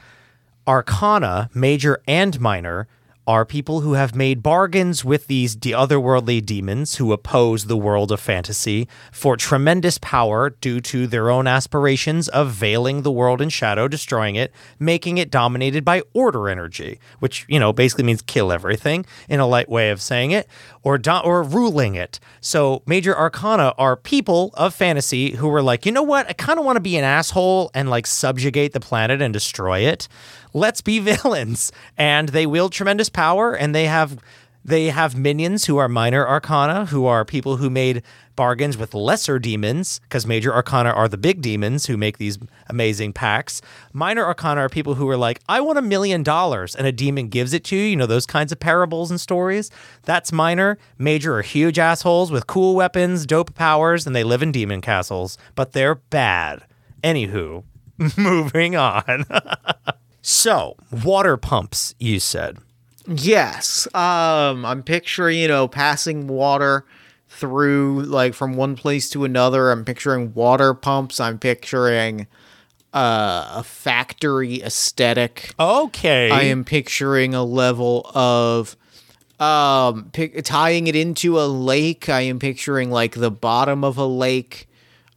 Arcana, 0.66 1.50
major 1.54 2.02
and 2.06 2.40
minor, 2.40 2.86
are 3.26 3.44
people 3.44 3.80
who 3.82 3.92
have 3.92 4.16
made 4.16 4.42
bargains 4.42 5.04
with 5.04 5.28
these 5.28 5.54
de- 5.54 5.70
otherworldly 5.70 6.44
demons 6.44 6.96
who 6.96 7.12
oppose 7.12 7.66
the 7.66 7.76
world 7.76 8.10
of 8.10 8.18
fantasy 8.18 8.88
for 9.12 9.36
tremendous 9.36 9.96
power 9.98 10.50
due 10.50 10.80
to 10.80 11.06
their 11.06 11.30
own 11.30 11.46
aspirations 11.46 12.28
of 12.28 12.50
veiling 12.50 13.02
the 13.02 13.12
world 13.12 13.40
in 13.40 13.48
shadow, 13.48 13.86
destroying 13.86 14.34
it, 14.34 14.52
making 14.78 15.18
it 15.18 15.30
dominated 15.30 15.84
by 15.84 16.02
order 16.12 16.48
energy, 16.48 16.98
which, 17.20 17.46
you 17.48 17.60
know, 17.60 17.72
basically 17.72 18.04
means 18.04 18.22
kill 18.22 18.50
everything 18.50 19.06
in 19.28 19.38
a 19.38 19.46
light 19.46 19.68
way 19.68 19.90
of 19.90 20.02
saying 20.02 20.32
it, 20.32 20.48
or 20.82 20.98
do- 20.98 21.12
or 21.12 21.44
ruling 21.44 21.94
it. 21.94 22.18
So 22.40 22.82
major 22.86 23.16
arcana 23.16 23.72
are 23.78 23.96
people 23.96 24.50
of 24.54 24.74
fantasy 24.74 25.32
who 25.32 25.48
are 25.54 25.62
like, 25.62 25.86
you 25.86 25.92
know 25.92 26.02
what, 26.02 26.28
I 26.28 26.32
kind 26.32 26.58
of 26.58 26.64
want 26.64 26.76
to 26.76 26.80
be 26.80 26.96
an 26.96 27.04
asshole 27.04 27.70
and 27.72 27.88
like 27.88 28.06
subjugate 28.06 28.72
the 28.72 28.80
planet 28.80 29.22
and 29.22 29.32
destroy 29.32 29.80
it 29.80 30.08
let's 30.52 30.80
be 30.80 30.98
villains. 30.98 31.72
And 31.96 32.30
they 32.30 32.46
wield 32.46 32.72
tremendous 32.72 33.08
power 33.08 33.54
and 33.54 33.74
they 33.74 33.86
have 33.86 34.18
they 34.64 34.90
have 34.90 35.16
minions 35.16 35.64
who 35.64 35.76
are 35.78 35.88
minor 35.88 36.26
arcana 36.26 36.86
who 36.86 37.04
are 37.06 37.24
people 37.24 37.56
who 37.56 37.68
made 37.68 38.02
bargains 38.36 38.78
with 38.78 38.94
lesser 38.94 39.40
demons 39.40 39.98
because 40.04 40.24
major 40.24 40.54
arcana 40.54 40.90
are 40.90 41.08
the 41.08 41.18
big 41.18 41.42
demons 41.42 41.86
who 41.86 41.96
make 41.96 42.18
these 42.18 42.38
amazing 42.68 43.12
packs. 43.12 43.60
Minor 43.92 44.24
arcana 44.24 44.60
are 44.60 44.68
people 44.68 44.94
who 44.94 45.08
are 45.08 45.16
like 45.16 45.40
i 45.48 45.60
want 45.60 45.78
a 45.78 45.82
million 45.82 46.22
dollars 46.22 46.76
and 46.76 46.86
a 46.86 46.92
demon 46.92 47.28
gives 47.28 47.52
it 47.52 47.64
to 47.64 47.76
you 47.76 47.82
you 47.82 47.96
know 47.96 48.06
those 48.06 48.26
kinds 48.26 48.52
of 48.52 48.60
parables 48.60 49.10
and 49.10 49.20
stories. 49.20 49.70
That's 50.04 50.30
minor. 50.32 50.78
Major 50.96 51.36
are 51.38 51.42
huge 51.42 51.78
assholes 51.78 52.30
with 52.30 52.46
cool 52.46 52.76
weapons 52.76 53.26
dope 53.26 53.54
powers 53.54 54.06
and 54.06 54.14
they 54.14 54.24
live 54.24 54.42
in 54.42 54.52
demon 54.52 54.80
castles 54.80 55.38
but 55.56 55.72
they're 55.72 55.96
bad. 55.96 56.62
Anywho 57.02 57.64
moving 58.16 58.76
on 58.76 59.24
so, 60.22 60.76
water 61.04 61.36
pumps, 61.36 61.94
you 61.98 62.20
said. 62.20 62.58
Yes. 63.06 63.86
Um 63.94 64.64
I'm 64.64 64.82
picturing, 64.82 65.38
you 65.38 65.48
know, 65.48 65.68
passing 65.68 66.28
water 66.28 66.84
through 67.28 68.02
like 68.02 68.34
from 68.34 68.54
one 68.54 68.76
place 68.76 69.10
to 69.10 69.24
another. 69.24 69.70
I'm 69.70 69.84
picturing 69.84 70.32
water 70.34 70.74
pumps. 70.74 71.18
I'm 71.18 71.38
picturing 71.38 72.28
uh, 72.94 73.50
a 73.54 73.62
factory 73.64 74.62
aesthetic. 74.62 75.54
Okay. 75.58 76.30
I 76.30 76.42
am 76.42 76.64
picturing 76.64 77.34
a 77.34 77.42
level 77.42 78.10
of 78.14 78.76
um 79.40 80.10
tying 80.44 80.86
it 80.86 80.94
into 80.94 81.40
a 81.40 81.46
lake. 81.48 82.08
I 82.08 82.20
am 82.20 82.38
picturing 82.38 82.90
like 82.90 83.14
the 83.14 83.30
bottom 83.30 83.82
of 83.82 83.98
a 83.98 84.06
lake. 84.06 84.68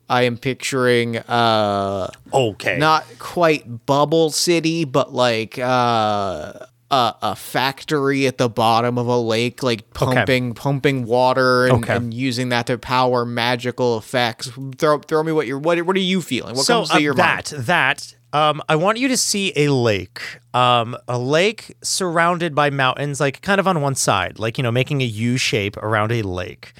I 0.10 0.24
am 0.24 0.38
picturing 0.38 1.18
uh 1.18 2.10
okay. 2.34 2.78
not 2.78 3.06
quite 3.20 3.86
bubble 3.86 4.30
city 4.32 4.86
but 4.86 5.14
like 5.14 5.58
uh 5.60 6.54
a, 6.92 7.16
a 7.22 7.36
factory 7.36 8.28
at 8.28 8.38
the 8.38 8.48
bottom 8.48 8.98
of 9.00 9.08
a 9.08 9.18
lake 9.18 9.64
like 9.64 9.90
pumping 9.94 10.54
pumping 10.54 11.06
water 11.06 11.66
and, 11.66 11.84
Okay. 11.84 11.96
and 11.96 12.14
using 12.14 12.50
that 12.50 12.68
to 12.68 12.78
power 12.78 13.26
magical 13.26 13.98
effects 13.98 14.52
throw 14.78 15.00
throw 15.00 15.24
me 15.24 15.32
what 15.32 15.48
you're 15.48 15.58
what, 15.60 15.82
what 15.82 15.96
are 15.96 16.00
you 16.00 16.22
feeling 16.22 16.56
what 16.56 16.66
so 16.66 16.76
comes 16.80 16.90
to 16.90 16.96
uh, 16.96 17.00
your 17.00 17.16
that 17.16 17.52
mind 17.52 17.66
that 17.66 18.16
um, 18.34 18.62
I 18.68 18.76
want 18.76 18.98
you 18.98 19.08
to 19.08 19.16
see 19.16 19.54
a 19.56 19.70
lake, 19.72 20.22
um, 20.54 20.98
a 21.08 21.18
lake 21.18 21.74
surrounded 21.82 22.54
by 22.54 22.70
mountains, 22.70 23.22
like 23.22 23.40
kind 23.42 23.62
of 23.62 23.68
on 23.68 23.80
one 23.80 23.96
side, 23.96 24.40
like 24.40 24.58
you 24.58 24.62
know, 24.64 24.74
making 24.74 25.00
a 25.02 25.06
U 25.06 25.38
shape 25.38 25.78
around 25.78 26.12
a 26.12 26.22
lake. 26.22 26.74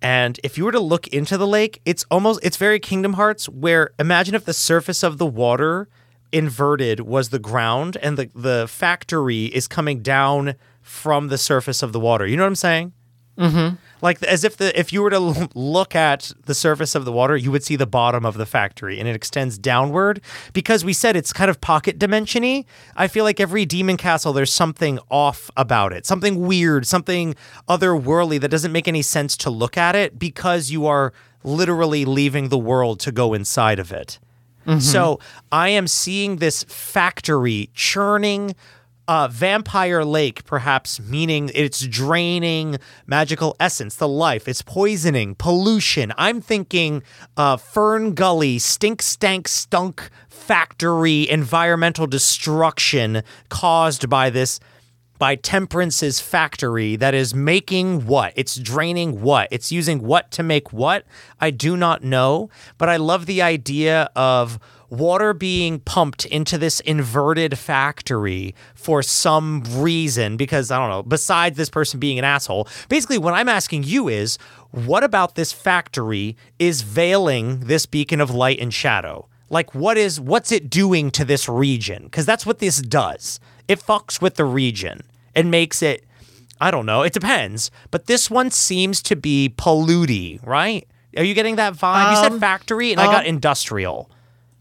And 0.00 0.38
if 0.44 0.56
you 0.56 0.64
were 0.64 0.72
to 0.72 0.80
look 0.80 1.08
into 1.08 1.36
the 1.36 1.46
lake, 1.46 1.80
it's 1.84 2.04
almost 2.10 2.40
it's 2.42 2.56
very 2.56 2.78
Kingdom 2.78 3.14
Hearts, 3.14 3.48
where 3.48 3.90
imagine 3.98 4.34
if 4.34 4.44
the 4.44 4.52
surface 4.52 5.02
of 5.02 5.18
the 5.18 5.26
water 5.26 5.88
inverted 6.30 7.00
was 7.00 7.30
the 7.30 7.38
ground, 7.38 7.96
and 8.02 8.16
the 8.16 8.30
the 8.34 8.66
factory 8.68 9.46
is 9.46 9.66
coming 9.66 10.00
down 10.00 10.54
from 10.82 11.28
the 11.28 11.38
surface 11.38 11.82
of 11.82 11.92
the 11.92 12.00
water. 12.00 12.26
You 12.26 12.36
know 12.36 12.44
what 12.44 12.48
I'm 12.48 12.54
saying? 12.54 12.92
Mm-hmm. 13.38 13.76
like 14.02 14.20
as 14.24 14.42
if 14.42 14.56
the 14.56 14.76
if 14.78 14.92
you 14.92 15.00
were 15.00 15.10
to 15.10 15.48
look 15.54 15.94
at 15.94 16.32
the 16.46 16.54
surface 16.54 16.94
of 16.94 17.04
the 17.04 17.12
water 17.12 17.36
you 17.36 17.52
would 17.52 17.62
see 17.62 17.76
the 17.76 17.86
bottom 17.86 18.26
of 18.26 18.36
the 18.36 18.46
factory 18.46 18.98
and 18.98 19.08
it 19.08 19.14
extends 19.14 19.58
downward. 19.58 20.20
Because 20.52 20.84
we 20.84 20.92
said 20.92 21.14
it's 21.14 21.32
kind 21.32 21.48
of 21.48 21.60
pocket 21.60 21.98
dimensiony 21.98 22.64
i 22.96 23.06
feel 23.06 23.24
like 23.24 23.38
every 23.38 23.64
demon 23.64 23.96
castle 23.96 24.32
there's 24.32 24.52
something 24.52 24.98
off 25.10 25.50
about 25.56 25.92
it 25.92 26.04
something 26.04 26.46
weird 26.46 26.86
something 26.86 27.34
otherworldly 27.68 28.40
that 28.40 28.48
doesn't 28.48 28.72
make 28.72 28.88
any 28.88 29.02
sense 29.02 29.36
to 29.36 29.50
look 29.50 29.76
at 29.76 29.94
it 29.94 30.18
because 30.18 30.70
you 30.70 30.86
are 30.86 31.12
literally 31.44 32.04
leaving 32.04 32.48
the 32.48 32.58
world 32.58 33.00
to 33.00 33.12
go 33.12 33.34
inside 33.34 33.78
of 33.78 33.92
it. 33.92 34.18
Mm-hmm. 34.66 34.80
So 34.80 35.18
I 35.50 35.70
am 35.70 35.86
seeing 35.86 36.36
this 36.36 36.64
factory 36.64 37.70
churning 37.74 38.54
uh, 39.08 39.26
vampire 39.26 40.04
lake, 40.04 40.44
perhaps 40.44 41.00
meaning 41.00 41.50
it's 41.54 41.86
draining 41.86 42.76
magical 43.06 43.56
essence, 43.58 43.96
the 43.96 44.06
life, 44.06 44.46
it's 44.46 44.62
poisoning, 44.62 45.34
pollution. 45.34 46.12
I'm 46.18 46.42
thinking 46.42 47.02
uh, 47.36 47.56
FernGully, 47.56 48.60
stink, 48.60 49.00
stank, 49.00 49.48
stunk 49.48 50.10
factory, 50.28 51.28
environmental 51.28 52.06
destruction 52.06 53.22
caused 53.48 54.08
by 54.10 54.30
this 54.30 54.60
by 55.18 55.34
Temperance's 55.34 56.20
factory 56.20 56.94
that 56.94 57.12
is 57.12 57.34
making 57.34 58.06
what? 58.06 58.32
It's 58.36 58.54
draining 58.56 59.20
what? 59.20 59.48
It's 59.50 59.72
using 59.72 60.02
what 60.04 60.30
to 60.32 60.44
make 60.44 60.72
what? 60.72 61.04
I 61.40 61.50
do 61.50 61.76
not 61.76 62.04
know, 62.04 62.50
but 62.76 62.88
I 62.88 62.98
love 62.98 63.26
the 63.26 63.42
idea 63.42 64.10
of 64.14 64.60
water 64.90 65.34
being 65.34 65.80
pumped 65.80 66.24
into 66.26 66.56
this 66.58 66.80
inverted 66.80 67.58
factory 67.58 68.54
for 68.74 69.02
some 69.02 69.62
reason 69.76 70.36
because 70.36 70.70
I 70.70 70.78
don't 70.78 70.88
know, 70.90 71.02
besides 71.02 71.56
this 71.56 71.70
person 71.70 72.00
being 72.00 72.18
an 72.18 72.24
asshole. 72.24 72.68
Basically, 72.88 73.18
what 73.18 73.34
I'm 73.34 73.48
asking 73.48 73.84
you 73.84 74.08
is 74.08 74.38
what 74.70 75.04
about 75.04 75.34
this 75.34 75.52
factory 75.52 76.36
is 76.58 76.82
veiling 76.82 77.60
this 77.60 77.86
beacon 77.86 78.20
of 78.20 78.30
light 78.30 78.60
and 78.60 78.72
shadow? 78.72 79.28
Like 79.50 79.74
what 79.74 79.96
is 79.96 80.20
what's 80.20 80.52
it 80.52 80.68
doing 80.70 81.10
to 81.12 81.24
this 81.24 81.48
region? 81.48 82.08
Cuz 82.10 82.26
that's 82.26 82.44
what 82.46 82.58
this 82.58 82.80
does. 82.80 83.40
It 83.66 83.80
fucks 83.80 84.20
with 84.20 84.36
the 84.36 84.44
region 84.44 85.02
and 85.34 85.50
makes 85.50 85.82
it 85.82 86.04
I 86.60 86.70
don't 86.70 86.86
know. 86.86 87.02
It 87.02 87.12
depends. 87.12 87.70
But 87.90 88.06
this 88.06 88.30
one 88.30 88.50
seems 88.50 89.00
to 89.02 89.16
be 89.16 89.54
polluty, 89.56 90.44
right? 90.44 90.88
Are 91.16 91.22
you 91.24 91.34
getting 91.34 91.56
that 91.56 91.74
vibe? 91.74 92.10
you 92.10 92.16
said 92.16 92.32
Um, 92.32 92.40
factory, 92.40 92.92
and 92.92 93.00
I 93.00 93.06
got 93.06 93.20
um, 93.20 93.26
industrial. 93.26 94.10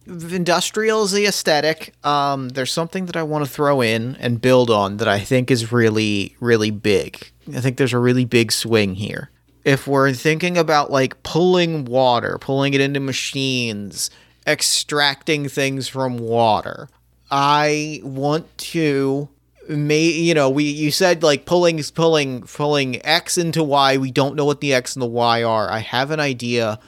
Industrial 0.07 1.03
is 1.03 1.11
the 1.11 1.25
aesthetic. 1.25 1.93
Um, 2.05 2.49
there's 2.49 2.71
something 2.71 3.05
that 3.07 3.15
I 3.15 3.23
want 3.23 3.45
to 3.45 3.51
throw 3.51 3.81
in 3.81 4.15
and 4.17 4.41
build 4.41 4.69
on 4.69 4.97
that 4.97 5.07
I 5.07 5.19
think 5.19 5.51
is 5.51 5.71
really, 5.71 6.35
really 6.39 6.71
big. 6.71 7.31
I 7.53 7.59
think 7.59 7.77
there's 7.77 7.93
a 7.93 7.99
really 7.99 8.25
big 8.25 8.51
swing 8.51 8.95
here. 8.95 9.29
If 9.63 9.87
we're 9.87 10.13
thinking 10.13 10.57
about 10.57 10.91
like 10.91 11.21
pulling 11.23 11.85
water, 11.85 12.37
pulling 12.39 12.73
it 12.73 12.81
into 12.81 12.99
machines, 12.99 14.09
extracting 14.45 15.49
things 15.49 15.87
from 15.87 16.17
water, 16.17 16.89
I 17.29 17.99
want 18.03 18.57
to 18.57 19.29
may 19.69 20.05
you 20.05 20.33
know 20.33 20.49
we 20.49 20.63
you 20.63 20.91
said 20.91 21.23
like 21.23 21.45
pulling 21.45 21.81
pulling 21.93 22.41
pulling 22.43 23.05
x 23.05 23.37
into 23.37 23.61
y 23.61 23.97
we 23.97 24.11
don't 24.11 24.35
know 24.35 24.45
what 24.45 24.61
the 24.61 24.73
x 24.73 24.95
and 24.95 25.01
the 25.01 25.07
y 25.07 25.43
are 25.43 25.69
i 25.69 25.79
have 25.79 26.09
an 26.09 26.21
idea 26.21 26.79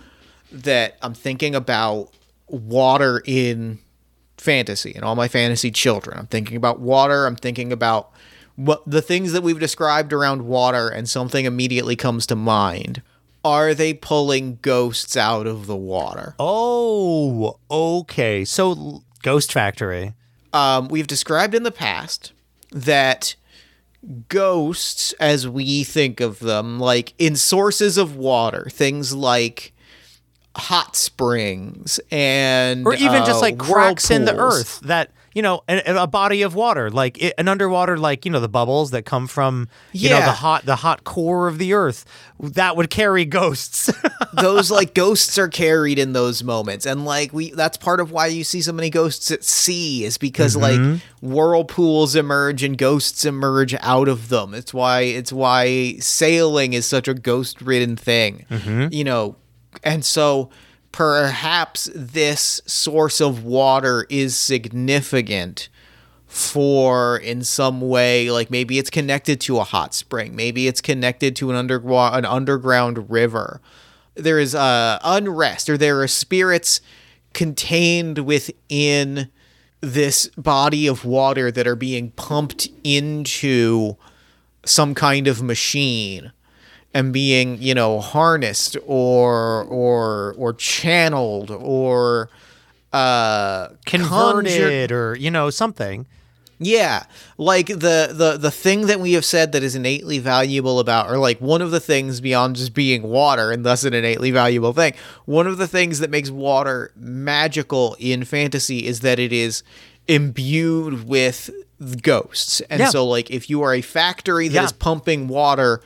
that 0.50 0.98
i'm 1.02 1.14
thinking 1.14 1.56
about 1.56 2.10
water 2.52 3.22
in 3.26 3.80
fantasy 4.38 4.94
and 4.94 5.04
all 5.04 5.16
my 5.16 5.28
fantasy 5.28 5.72
children. 5.72 6.18
I'm 6.18 6.28
thinking 6.28 6.58
about 6.58 6.80
water. 6.80 7.26
I'm 7.26 7.36
thinking 7.36 7.72
about 7.72 8.12
what 8.56 8.84
the 8.86 9.02
things 9.02 9.32
that 9.32 9.44
we've 9.44 9.60
described 9.60 10.12
around 10.12 10.42
water, 10.42 10.90
and 10.90 11.08
something 11.08 11.46
immediately 11.46 11.96
comes 11.96 12.26
to 12.28 12.36
mind. 12.36 13.02
Are 13.44 13.74
they 13.74 13.94
pulling 13.94 14.60
ghosts 14.62 15.16
out 15.16 15.48
of 15.48 15.66
the 15.66 15.78
water? 15.78 16.36
Oh, 16.38 17.58
okay. 17.72 18.44
So 18.44 19.04
Ghost 19.24 19.54
Factory. 19.54 20.14
Um, 20.52 20.90
we've 20.90 21.08
described 21.08 21.56
in 21.56 21.64
the 21.64 21.72
past 21.72 22.34
that 22.72 23.36
ghosts, 24.28 25.14
as 25.20 25.48
we 25.48 25.84
think 25.84 26.20
of 26.20 26.40
them, 26.40 26.80
like 26.80 27.14
in 27.18 27.36
sources 27.36 27.98
of 27.98 28.16
water, 28.16 28.68
things 28.70 29.14
like 29.14 29.74
hot 30.60 30.96
springs 30.96 32.00
and 32.12 32.86
or 32.86 32.94
even 32.94 33.26
just 33.26 33.40
uh, 33.40 33.42
like 33.42 33.58
cracks 33.58 34.12
in 34.12 34.26
the 34.26 34.36
earth 34.38 34.80
that 34.82 35.12
you 35.34 35.42
know 35.44 35.62
a, 35.70 35.82
a 35.96 36.08
body 36.08 36.42
of 36.42 36.56
water 36.56 36.90
like 36.90 37.22
it, 37.22 37.34
an 37.38 37.48
underwater 37.48 37.98
like 37.98 38.26
you 38.26 38.32
know 38.32 38.40
the 38.40 38.50
bubbles 38.50 38.92
that 38.92 39.04
come 39.04 39.28
from 39.28 39.68
you 39.94 40.10
know 40.10 40.20
the 40.20 40.32
hot 40.32 40.66
the 40.66 40.78
hot 40.78 41.04
core 41.04 41.48
of 41.48 41.58
the 41.60 41.74
earth 41.74 42.04
that 42.42 42.76
would 42.78 42.90
carry 42.90 43.26
ghosts. 43.26 43.92
Those 44.34 44.72
like 44.72 44.94
ghosts 44.94 45.38
are 45.38 45.50
carried 45.50 46.00
in 46.00 46.14
those 46.14 46.44
moments 46.44 46.86
and 46.86 47.04
like 47.04 47.34
we 47.34 47.52
that's 47.52 47.78
part 47.78 48.00
of 48.00 48.12
why 48.12 48.28
you 48.28 48.44
see 48.44 48.62
so 48.62 48.72
many 48.72 48.90
ghosts 48.90 49.30
at 49.32 49.44
sea 49.44 50.04
is 50.06 50.18
because 50.18 50.56
Mm-hmm. 50.56 50.92
like 50.94 51.02
whirlpools 51.22 52.16
emerge 52.16 52.64
and 52.64 52.78
ghosts 52.78 53.26
emerge 53.26 53.76
out 53.82 54.08
of 54.08 54.30
them. 54.30 54.54
It's 54.54 54.74
why 54.74 55.02
it's 55.02 55.32
why 55.34 55.96
sailing 56.00 56.74
is 56.74 56.86
such 56.86 57.08
a 57.08 57.14
ghost 57.14 57.62
ridden 57.62 57.96
thing. 57.96 58.46
Mm-hmm. 58.50 58.88
you 58.94 59.04
know 59.04 59.36
and 59.84 60.04
so 60.04 60.50
perhaps 60.92 61.90
this 61.94 62.62
source 62.66 63.22
of 63.22 63.44
water 63.44 64.06
is 64.10 64.36
significant 64.36 65.70
for 66.26 67.18
in 67.18 67.44
some 67.44 67.82
way 67.82 68.30
like 68.30 68.52
maybe 68.52 68.78
it's 68.78 68.90
connected 68.90 69.42
to 69.42 69.58
a 69.58 69.64
hot 69.64 69.94
spring. 69.94 70.36
Maybe 70.36 70.68
it's 70.68 70.82
connected 70.82 71.36
to 71.38 71.50
an 71.50 71.56
underground 71.56 72.16
an 72.16 72.26
underground 72.26 73.10
river. 73.10 73.62
There 74.16 74.40
is 74.40 74.54
uh 74.54 75.00
unrest 75.04 75.70
or 75.70 75.78
there 75.78 76.02
are 76.02 76.08
spirits 76.08 76.82
contained 77.34 78.20
within 78.20 79.30
this 79.82 80.28
body 80.38 80.88
of 80.88 81.06
water 81.06 81.52
that 81.52 81.66
are 81.66 81.76
being 81.76 82.12
pumped 82.12 82.68
into 82.84 83.96
some 84.66 84.94
kind 84.94 85.28
of 85.28 85.42
machine 85.42 86.32
and 86.94 87.14
being 87.14 87.62
you 87.62 87.74
know 87.74 88.00
harnessed 88.00 88.76
or 88.86 89.64
or 89.66 90.34
or 90.38 90.54
channeled 90.54 91.52
or 91.52 92.30
uh 92.94 93.68
conjured 93.86 94.08
converted 94.10 94.92
or 94.92 95.16
you 95.16 95.30
know 95.32 95.50
something 95.50 96.06
yeah, 96.62 97.04
like 97.38 97.68
the 97.68 98.10
the 98.12 98.36
the 98.38 98.52
thing 98.52 98.88
that 98.88 99.00
we 99.00 99.14
have 99.14 99.24
said 99.24 99.54
that 99.54 99.64
is 99.64 99.76
innately 99.78 100.20
valuable 100.20 100.82
about, 100.82 101.10
or 101.10 101.18
like 101.18 101.40
one 101.40 101.62
of 101.62 101.72
the 101.72 101.80
things 101.80 102.20
beyond 102.20 102.58
just 102.58 102.74
being 102.74 103.02
water, 103.04 103.50
and 103.50 103.66
thus 103.66 103.86
an 103.86 103.94
innately 103.94 104.30
valuable 104.32 104.74
thing. 104.74 104.92
One 105.24 105.48
of 105.48 105.58
the 105.58 105.70
things 105.70 106.00
that 106.00 106.10
makes 106.10 106.30
water 106.30 106.92
magical 106.98 107.96
in 107.98 108.26
fantasy 108.26 108.86
is 108.86 109.00
that 109.00 109.20
it 109.20 109.32
is 109.32 109.64
imbued 110.10 111.08
with 111.08 111.50
ghosts, 112.02 112.60
and 112.70 112.82
Yeah. 112.82 112.90
so 112.90 113.06
like 113.08 113.32
if 113.32 113.50
you 113.50 113.62
are 113.62 113.74
a 113.74 113.82
factory 113.82 114.50
that 114.50 114.62
is 114.66 114.72
Yeah. 114.72 114.78
pumping 114.80 115.30
water, 115.30 115.80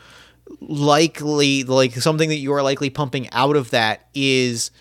likely 0.59 1.63
like 1.63 1.93
something 1.95 2.29
that 2.29 2.37
you 2.37 2.53
are 2.53 2.63
likely 2.63 2.89
pumping 2.89 3.29
out 3.31 3.55
of 3.55 3.71
that 3.71 4.07
is 4.13 4.71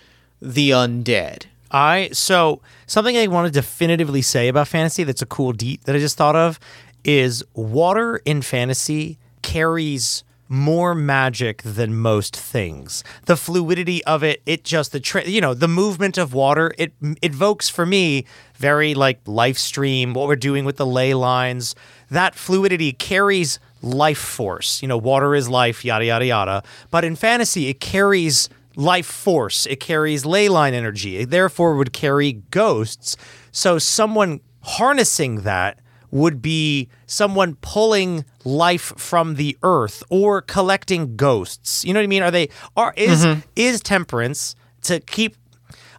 the 0.41 0.71
undead. 0.71 1.45
I 1.71 2.11
so 2.13 2.61
something 2.87 3.17
I 3.17 3.27
want 3.29 3.47
to 3.47 3.53
definitively 3.53 4.23
say 4.23 4.49
about 4.49 4.69
fantasy 4.69 5.05
that's 5.05 5.23
a 5.23 5.27
cool 5.27 5.53
deet 5.53 5.85
that 5.85 5.97
I 5.97 5.99
just 5.99 6.17
thought 6.17 6.37
of 6.37 6.61
is 7.05 7.43
water 7.55 8.19
in 8.25 8.43
fantasy 8.43 9.19
carries 9.41 10.23
more 10.53 10.95
magic 10.95 11.63
than 11.63 11.97
most 11.97 12.37
things. 12.37 13.03
The 13.25 13.39
fluidity 13.39 14.05
of 14.05 14.23
it, 14.23 14.43
it 14.45 14.65
just 14.65 14.93
the 14.93 15.01
tra- 15.01 15.27
you 15.27 15.41
know 15.41 15.55
the 15.55 15.67
movement 15.67 16.19
of 16.19 16.35
water, 16.35 16.75
it 16.77 16.93
evokes 17.23 17.71
for 17.71 17.87
me 17.87 18.27
very 18.57 18.93
like 18.95 19.21
life 19.27 19.57
stream. 19.57 20.13
What 20.13 20.29
we're 20.29 20.37
doing 20.37 20.67
with 20.67 20.77
the 20.77 20.85
ley 20.85 21.15
lines, 21.15 21.75
that 22.11 22.35
fluidity 22.35 22.93
carries 22.93 23.59
life 23.81 24.19
force. 24.19 24.83
You 24.83 24.89
know, 24.89 24.99
water 24.99 25.35
is 25.35 25.49
life, 25.49 25.87
yada 25.87 26.05
yada 26.05 26.27
yada. 26.27 26.63
But 26.91 27.05
in 27.05 27.17
fantasy, 27.17 27.69
it 27.69 27.81
carries 27.81 28.51
life 28.77 29.07
force. 29.07 29.65
It 29.67 29.81
carries 29.81 30.27
ley 30.27 30.51
line 30.51 30.75
energy. 30.75 31.17
It 31.17 31.31
therefore 31.31 31.77
would 31.77 31.95
carry 31.95 32.35
ghosts. 32.51 33.17
So 33.53 33.79
someone 33.79 34.41
harnessing 34.61 35.43
that 35.43 35.79
would 36.13 36.41
be 36.41 36.89
someone 37.07 37.57
pulling 37.57 38.25
life 38.45 38.93
from 38.97 39.35
the 39.35 39.59
earth 39.65 40.05
or 40.11 40.43
collecting 40.43 41.17
ghosts. 41.17 41.85
You 41.85 41.93
know 41.93 41.99
what 42.01 42.05
I 42.05 42.09
mean? 42.09 42.23
Are 42.23 42.31
they 42.31 42.49
are 42.77 42.95
is 42.97 43.25
mm-hmm. 43.25 43.41
is 43.57 43.81
temperance 43.81 44.55
to 44.83 45.01
keep 45.01 45.37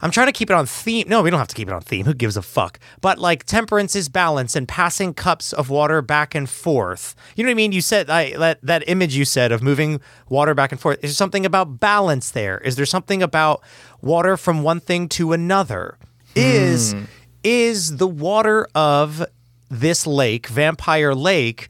I'm 0.04 0.12
trying 0.12 0.28
to 0.28 0.34
keep 0.34 0.50
it 0.50 0.54
on 0.54 0.66
theme. 0.66 1.08
No, 1.08 1.22
we 1.22 1.30
don't 1.30 1.40
have 1.40 1.48
to 1.48 1.56
keep 1.56 1.70
it 1.70 1.74
on 1.74 1.82
theme. 1.82 2.06
Who 2.06 2.14
gives 2.14 2.36
a 2.36 2.42
fuck? 2.42 2.78
But 3.00 3.20
like 3.20 3.46
temperance 3.46 3.96
is 3.96 4.10
balance 4.10 4.54
and 4.54 4.68
passing 4.68 5.14
cups 5.14 5.54
of 5.54 5.70
water 5.70 6.02
back 6.02 6.36
and 6.36 6.50
forth. 6.50 7.16
You 7.38 7.44
know 7.46 7.48
what 7.48 7.52
I 7.52 7.56
mean? 7.56 7.72
You 7.72 7.80
said 7.80 8.10
I, 8.10 8.36
that 8.38 8.60
that 8.64 8.84
image 8.88 9.16
you 9.16 9.24
said 9.24 9.54
of 9.54 9.64
moving 9.64 10.02
water 10.28 10.54
back 10.54 10.74
and 10.74 10.82
forth. 10.82 10.98
Is 10.98 11.12
there 11.12 11.16
something 11.16 11.46
about 11.46 11.80
balance 11.80 12.32
there? 12.32 12.58
Is 12.60 12.76
there 12.76 12.86
something 12.86 13.24
about 13.24 13.64
water 14.02 14.36
from 14.36 14.62
one 14.62 14.82
thing 14.82 15.08
to 15.10 15.32
another? 15.32 15.98
Is 16.36 16.92
hmm. 16.92 17.04
is 17.46 17.96
the 17.96 18.08
water 18.08 18.68
of 18.76 19.26
this 19.74 20.06
lake, 20.06 20.48
Vampire 20.48 21.16
Lake, 21.16 21.68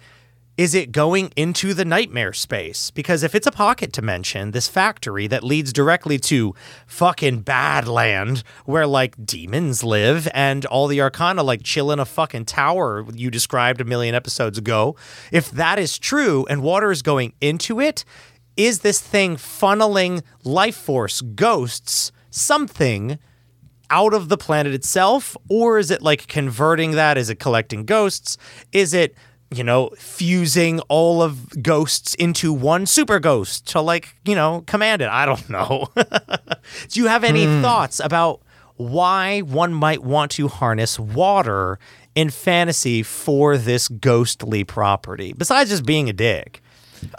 is 0.55 0.75
it 0.75 0.91
going 0.91 1.31
into 1.35 1.73
the 1.73 1.85
nightmare 1.85 2.33
space? 2.33 2.91
Because 2.91 3.23
if 3.23 3.33
it's 3.33 3.47
a 3.47 3.51
pocket 3.51 3.91
dimension, 3.91 4.51
this 4.51 4.67
factory 4.67 5.25
that 5.27 5.43
leads 5.43 5.73
directly 5.73 6.19
to 6.19 6.53
fucking 6.85 7.43
Badland, 7.43 8.43
where 8.65 8.85
like 8.85 9.25
demons 9.25 9.83
live 9.83 10.27
and 10.33 10.65
all 10.65 10.87
the 10.87 11.01
arcana 11.01 11.41
like 11.41 11.63
chill 11.63 11.91
in 11.91 11.99
a 11.99 12.05
fucking 12.05 12.45
tower 12.45 13.05
you 13.13 13.31
described 13.31 13.81
a 13.81 13.85
million 13.85 14.13
episodes 14.13 14.57
ago, 14.57 14.95
if 15.31 15.49
that 15.49 15.79
is 15.79 15.97
true 15.97 16.45
and 16.49 16.61
water 16.61 16.91
is 16.91 17.01
going 17.01 17.33
into 17.41 17.79
it, 17.79 18.05
is 18.55 18.79
this 18.79 18.99
thing 18.99 19.37
funneling 19.37 20.21
life 20.43 20.75
force, 20.75 21.21
ghosts, 21.21 22.11
something? 22.29 23.17
Out 23.89 24.13
of 24.13 24.29
the 24.29 24.37
planet 24.37 24.73
itself 24.73 25.35
or 25.49 25.77
is 25.77 25.91
it 25.91 26.01
like 26.01 26.27
converting 26.27 26.91
that? 26.91 27.17
Is 27.17 27.29
it 27.29 27.39
collecting 27.39 27.85
ghosts? 27.85 28.37
Is 28.71 28.93
it 28.93 29.15
you 29.51 29.63
know 29.63 29.89
fusing 29.97 30.79
all 30.81 31.21
of 31.21 31.61
ghosts 31.61 32.15
into 32.15 32.51
one 32.51 32.85
super 32.85 33.19
ghost 33.19 33.67
to 33.67 33.81
like 33.81 34.15
you 34.25 34.35
know 34.35 34.63
command 34.67 35.01
it? 35.01 35.09
I 35.09 35.25
don't 35.25 35.49
know. 35.49 35.87
Do 35.95 36.99
you 36.99 37.07
have 37.07 37.23
any 37.23 37.45
hmm. 37.45 37.61
thoughts 37.61 37.99
about 37.99 38.41
why 38.75 39.41
one 39.41 39.73
might 39.73 40.03
want 40.03 40.31
to 40.31 40.47
harness 40.47 40.99
water 40.99 41.77
in 42.15 42.29
fantasy 42.29 43.03
for 43.03 43.57
this 43.57 43.87
ghostly 43.87 44.63
property 44.63 45.33
besides 45.33 45.69
just 45.69 45.85
being 45.85 46.09
a 46.09 46.13
dick? 46.13 46.61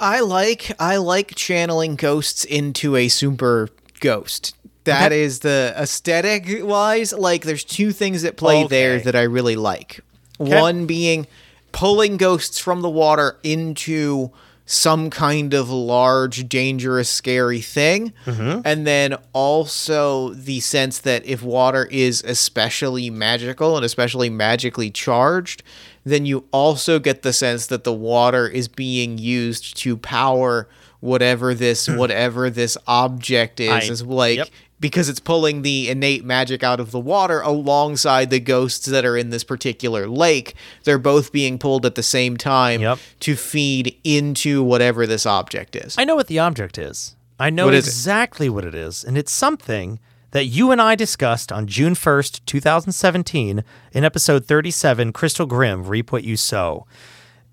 I 0.00 0.20
like 0.20 0.72
I 0.80 0.96
like 0.96 1.34
channeling 1.34 1.96
ghosts 1.96 2.44
into 2.44 2.96
a 2.96 3.08
super 3.08 3.68
ghost. 4.00 4.56
That 4.84 5.12
is 5.12 5.38
Okay. 5.38 5.48
the 5.48 5.74
aesthetic 5.78 6.46
wise. 6.62 7.12
Like, 7.12 7.44
there's 7.44 7.64
two 7.64 7.92
things 7.92 8.22
that 8.22 8.36
play 8.36 8.66
there 8.66 9.00
that 9.00 9.16
I 9.16 9.22
really 9.22 9.56
like. 9.56 10.00
One 10.38 10.86
being 10.86 11.26
pulling 11.72 12.16
ghosts 12.16 12.58
from 12.58 12.82
the 12.82 12.90
water 12.90 13.38
into 13.42 14.30
some 14.66 15.10
kind 15.10 15.52
of 15.52 15.68
large, 15.68 16.48
dangerous, 16.48 17.10
scary 17.10 17.60
thing. 17.60 18.12
Mm-hmm. 18.24 18.60
And 18.64 18.86
then 18.86 19.14
also 19.32 20.30
the 20.30 20.60
sense 20.60 20.98
that 21.00 21.24
if 21.26 21.42
water 21.42 21.86
is 21.90 22.22
especially 22.22 23.10
magical 23.10 23.76
and 23.76 23.84
especially 23.84 24.30
magically 24.30 24.90
charged, 24.90 25.62
then 26.04 26.24
you 26.24 26.44
also 26.50 26.98
get 26.98 27.22
the 27.22 27.32
sense 27.32 27.66
that 27.66 27.84
the 27.84 27.92
water 27.92 28.48
is 28.48 28.68
being 28.68 29.18
used 29.18 29.76
to 29.78 29.96
power 29.96 30.68
whatever 31.00 31.52
this 31.52 31.86
hmm. 31.86 31.96
whatever 31.96 32.48
this 32.48 32.78
object 32.86 33.60
is. 33.60 33.70
I- 33.70 33.80
is 33.80 34.02
like 34.02 34.38
yep. 34.38 34.48
Because 34.84 35.08
it's 35.08 35.18
pulling 35.18 35.62
the 35.62 35.88
innate 35.88 36.26
magic 36.26 36.62
out 36.62 36.78
of 36.78 36.90
the 36.90 37.00
water 37.00 37.40
alongside 37.40 38.28
the 38.28 38.38
ghosts 38.38 38.84
that 38.84 39.02
are 39.02 39.16
in 39.16 39.30
this 39.30 39.42
particular 39.42 40.06
lake. 40.06 40.54
They're 40.82 40.98
both 40.98 41.32
being 41.32 41.58
pulled 41.58 41.86
at 41.86 41.94
the 41.94 42.02
same 42.02 42.36
time 42.36 42.82
Yep. 42.82 42.98
to 43.20 43.34
feed 43.34 43.96
into 44.04 44.62
whatever 44.62 45.06
this 45.06 45.24
object 45.24 45.74
is. 45.74 45.96
I 45.96 46.04
know 46.04 46.14
what 46.16 46.26
the 46.26 46.38
object 46.38 46.76
is. 46.76 47.16
I 47.40 47.48
know 47.48 47.64
What 47.64 47.72
is 47.72 47.86
it? 47.86 47.90
exactly 47.92 48.50
what 48.50 48.66
it 48.66 48.74
is, 48.74 49.02
and 49.04 49.16
it's 49.16 49.32
something 49.32 50.00
that 50.32 50.44
you 50.44 50.70
and 50.70 50.82
I 50.82 50.96
discussed 50.96 51.50
on 51.50 51.66
June 51.66 51.94
1st, 51.94 52.44
2017, 52.44 53.64
in 53.92 54.04
episode 54.04 54.44
37, 54.44 55.14
Crystal 55.14 55.46
Grim, 55.46 55.84
Reap 55.84 56.12
What 56.12 56.24
You 56.24 56.36
Sow. 56.36 56.86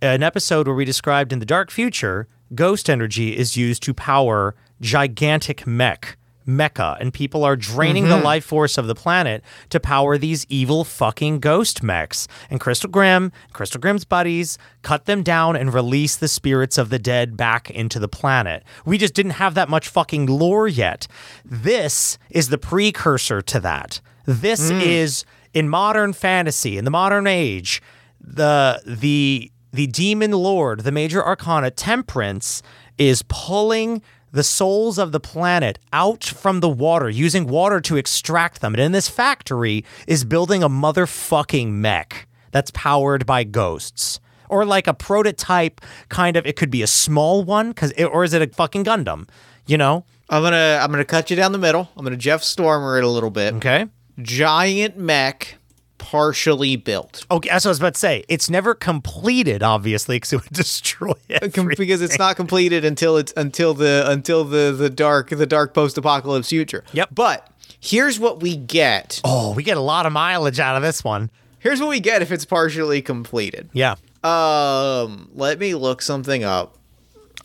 An 0.01 0.21
episode 0.21 0.67
where 0.67 0.75
we 0.75 0.83
described 0.83 1.31
in 1.31 1.39
the 1.39 1.45
dark 1.45 1.71
future, 1.71 2.27
ghost 2.53 2.89
energy 2.89 3.37
is 3.37 3.55
used 3.55 3.83
to 3.83 3.93
power 3.93 4.53
gigantic 4.81 5.65
mech, 5.65 6.17
mecha, 6.47 6.97
and 6.99 7.13
people 7.13 7.43
are 7.43 7.55
draining 7.55 8.05
the 8.05 8.15
mm-hmm. 8.15 8.25
life 8.25 8.45
force 8.45 8.77
of 8.77 8.87
the 8.87 8.95
planet 8.95 9.43
to 9.69 9.79
power 9.79 10.17
these 10.17 10.45
evil 10.49 10.83
fucking 10.83 11.39
ghost 11.39 11.83
mechs. 11.83 12.27
And 12.49 12.59
Crystal 12.59 12.89
Grim, 12.89 13.31
Crystal 13.53 13.79
Grim's 13.79 14.05
buddies, 14.05 14.57
cut 14.81 15.05
them 15.05 15.23
down 15.23 15.55
and 15.55 15.73
release 15.73 16.15
the 16.15 16.27
spirits 16.27 16.77
of 16.77 16.89
the 16.89 16.99
dead 16.99 17.37
back 17.37 17.69
into 17.69 17.99
the 17.99 18.07
planet. 18.07 18.63
We 18.85 18.97
just 18.97 19.13
didn't 19.13 19.33
have 19.33 19.53
that 19.55 19.69
much 19.69 19.87
fucking 19.87 20.25
lore 20.25 20.67
yet. 20.67 21.07
This 21.45 22.17
is 22.29 22.49
the 22.49 22.57
precursor 22.57 23.41
to 23.41 23.59
that. 23.59 24.01
This 24.25 24.71
mm. 24.71 24.81
is 24.81 25.25
in 25.53 25.69
modern 25.69 26.13
fantasy, 26.13 26.77
in 26.77 26.85
the 26.85 26.91
modern 26.91 27.27
age, 27.27 27.81
the 28.19 28.81
the 28.85 29.51
the 29.73 29.87
demon 29.87 30.31
lord, 30.31 30.81
the 30.81 30.91
major 30.91 31.25
arcana 31.25 31.71
temperance 31.71 32.61
is 32.97 33.23
pulling 33.27 34.01
the 34.31 34.43
souls 34.43 34.97
of 34.97 35.11
the 35.11 35.19
planet 35.19 35.79
out 35.91 36.23
from 36.23 36.59
the 36.59 36.69
water 36.69 37.09
using 37.09 37.47
water 37.47 37.81
to 37.81 37.97
extract 37.97 38.61
them. 38.61 38.73
And 38.73 38.81
in 38.81 38.91
this 38.91 39.09
factory 39.09 39.83
is 40.07 40.23
building 40.23 40.63
a 40.63 40.69
motherfucking 40.69 41.71
mech 41.71 42.27
that's 42.51 42.71
powered 42.71 43.25
by 43.25 43.43
ghosts. 43.43 44.19
Or 44.49 44.65
like 44.65 44.87
a 44.87 44.93
prototype 44.93 45.81
kind 46.09 46.35
of 46.35 46.45
it 46.45 46.55
could 46.55 46.71
be 46.71 46.81
a 46.81 46.87
small 46.87 47.43
one 47.43 47.73
cuz 47.73 47.93
or 47.99 48.23
is 48.23 48.33
it 48.33 48.41
a 48.41 48.47
fucking 48.47 48.83
Gundam, 48.83 49.27
you 49.65 49.77
know? 49.77 50.05
I'm 50.29 50.43
gonna 50.43 50.79
I'm 50.81 50.91
gonna 50.91 51.05
cut 51.05 51.29
you 51.29 51.35
down 51.35 51.51
the 51.51 51.57
middle. 51.57 51.89
I'm 51.95 52.03
gonna 52.03 52.17
Jeff 52.17 52.43
Stormer 52.43 52.97
it 52.97 53.03
a 53.03 53.09
little 53.09 53.29
bit. 53.31 53.53
Okay? 53.55 53.87
Giant 54.21 54.97
mech, 54.97 55.55
partially 56.01 56.75
built. 56.75 57.25
Okay, 57.29 57.47
that's 57.47 57.63
what 57.63 57.69
I 57.69 57.71
was 57.71 57.79
about 57.79 57.93
to 57.93 57.99
say. 57.99 58.23
It's 58.27 58.49
never 58.49 58.73
completed, 58.73 59.61
obviously, 59.61 60.15
because 60.15 60.33
it 60.33 60.43
would 60.43 60.51
destroy 60.51 61.13
it. 61.29 61.53
Because 61.77 62.01
it's 62.01 62.17
not 62.17 62.35
completed 62.35 62.83
until 62.83 63.17
it's 63.17 63.31
until 63.37 63.75
the 63.75 64.03
until 64.07 64.43
the 64.43 64.71
the 64.71 64.89
dark 64.89 65.29
the 65.29 65.45
dark 65.45 65.75
post 65.75 65.97
apocalypse 65.99 66.49
future. 66.49 66.83
Yep. 66.91 67.09
But 67.13 67.47
here's 67.79 68.19
what 68.19 68.41
we 68.41 68.57
get. 68.57 69.21
Oh, 69.23 69.53
we 69.53 69.61
get 69.63 69.77
a 69.77 69.81
lot 69.81 70.07
of 70.07 70.11
mileage 70.11 70.59
out 70.59 70.75
of 70.75 70.81
this 70.81 71.03
one. 71.03 71.29
Here's 71.59 71.79
what 71.79 71.89
we 71.89 71.99
get 71.99 72.23
if 72.23 72.31
it's 72.31 72.45
partially 72.45 73.03
completed. 73.03 73.69
Yeah. 73.71 73.95
Um, 74.23 75.29
let 75.35 75.59
me 75.59 75.75
look 75.75 76.01
something 76.01 76.43
up. 76.43 76.77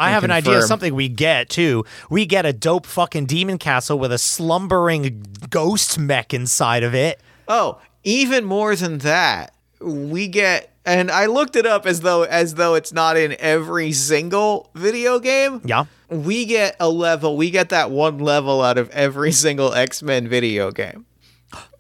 I 0.01 0.11
have 0.11 0.25
an 0.25 0.31
idea 0.31 0.63
something 0.63 0.95
we 0.95 1.09
get 1.09 1.49
too. 1.51 1.85
We 2.11 2.27
get 2.27 2.45
a 2.47 2.53
dope 2.53 2.87
fucking 2.87 3.27
demon 3.27 3.59
castle 3.59 3.99
with 3.99 4.13
a 4.13 4.19
slumbering 4.19 5.27
ghost 5.51 5.99
mech 5.99 6.35
inside 6.35 6.83
of 6.83 6.95
it. 6.95 7.21
Oh, 7.49 7.81
even 8.07 8.45
more 8.45 8.77
than 8.77 8.99
that, 8.99 9.53
we 9.81 10.29
get 10.29 10.73
and 10.87 11.11
I 11.11 11.27
looked 11.27 11.57
it 11.57 11.67
up 11.67 11.85
as 11.85 12.01
though 12.01 12.23
as 12.23 12.55
though 12.55 12.77
it's 12.77 12.93
not 12.93 13.17
in 13.17 13.35
every 13.41 13.93
single 13.93 14.71
video 14.75 15.19
game. 15.19 15.61
Yeah. 15.65 15.85
We 16.09 16.45
get 16.45 16.77
a 16.79 16.89
level. 16.89 17.37
We 17.37 17.51
get 17.51 17.71
that 17.71 17.91
one 17.91 18.19
level 18.19 18.63
out 18.63 18.79
of 18.79 18.89
every 18.91 19.33
single 19.33 19.75
X-Men 19.75 20.29
video 20.29 20.71
game. 20.71 21.05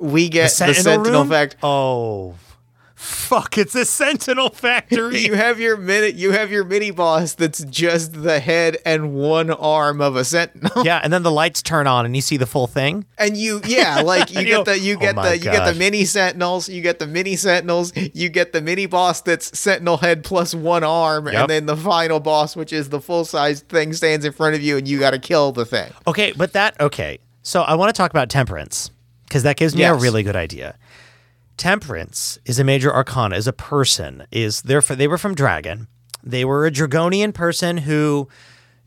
We 0.00 0.28
get 0.28 0.50
the 0.56 0.74
Sentinel, 0.74 1.20
room? 1.20 1.28
fact. 1.28 1.56
Oh, 1.62 2.34
fuck! 2.96 3.56
It's 3.58 3.74
a 3.74 3.84
Sentinel 3.84 4.50
factory. 4.50 5.18
You 5.18 5.34
have 5.34 5.60
your 5.60 5.76
minute. 5.76 6.14
You 6.16 6.32
have 6.32 6.50
your 6.50 6.64
mini 6.64 6.90
boss 6.90 7.34
that's 7.34 7.62
just 7.64 8.22
the 8.22 8.40
head 8.40 8.78
and 8.84 9.12
one 9.14 9.50
arm 9.50 10.00
of 10.00 10.16
a 10.16 10.24
sentinel. 10.24 10.84
yeah, 10.84 11.00
and 11.04 11.12
then 11.12 11.22
the 11.22 11.30
lights 11.30 11.62
turn 11.62 11.86
on 11.86 12.04
and 12.06 12.16
you 12.16 12.22
see 12.22 12.36
the 12.36 12.46
full 12.46 12.66
thing. 12.66 13.04
And 13.18 13.36
you, 13.36 13.60
yeah, 13.66 14.00
like 14.00 14.32
you 14.34 14.42
get 14.44 14.64
the 14.64 14.78
you 14.78 14.96
Oh 14.96 14.98
get 15.00 15.14
the 15.16 15.36
you 15.38 15.44
get 15.44 15.72
the 15.72 15.78
mini 15.78 16.04
sentinels, 16.04 16.68
you 16.68 16.80
get 16.82 16.98
the 16.98 17.06
mini 17.06 17.36
sentinels, 17.36 17.92
you 17.96 18.28
get 18.28 18.52
the 18.52 18.60
mini 18.60 18.86
boss 18.86 19.20
that's 19.20 19.56
sentinel 19.58 19.98
head 19.98 20.24
plus 20.24 20.54
one 20.54 20.82
arm, 20.82 21.26
Yep. 21.26 21.34
and 21.34 21.50
then 21.50 21.66
the 21.66 21.76
final 21.76 22.18
boss, 22.18 22.56
which 22.56 22.72
is 22.72 22.88
the 22.88 23.00
full 23.00 23.24
size 23.24 23.60
thing, 23.60 23.92
stands 23.92 24.24
in 24.24 24.32
front 24.32 24.54
of 24.54 24.62
you, 24.62 24.76
and 24.78 24.88
you 24.88 24.98
got 24.98 25.10
to 25.10 25.18
kill 25.18 25.52
the 25.52 25.64
thing. 25.66 25.92
Okay, 26.06 26.32
but 26.36 26.52
that 26.54 26.80
okay. 26.80 27.18
So 27.42 27.62
I 27.62 27.74
want 27.74 27.94
to 27.94 27.96
talk 27.96 28.10
about 28.10 28.28
temperance 28.30 28.90
because 29.28 29.42
that 29.44 29.56
gives 29.56 29.76
me 29.76 29.84
a 29.84 29.94
really 29.94 30.22
good 30.22 30.34
idea. 30.36 30.76
Temperance 31.56 32.38
is 32.44 32.58
a 32.58 32.64
major 32.64 32.94
arcana. 32.94 33.36
Is 33.36 33.46
a 33.46 33.52
person. 33.52 34.26
Is 34.30 34.62
there? 34.62 34.80
They 34.80 35.08
were 35.08 35.18
from 35.18 35.34
Dragon. 35.34 35.88
They 36.22 36.44
were 36.44 36.66
a 36.66 36.70
Dragonian 36.70 37.32
person 37.32 37.78
who 37.78 38.28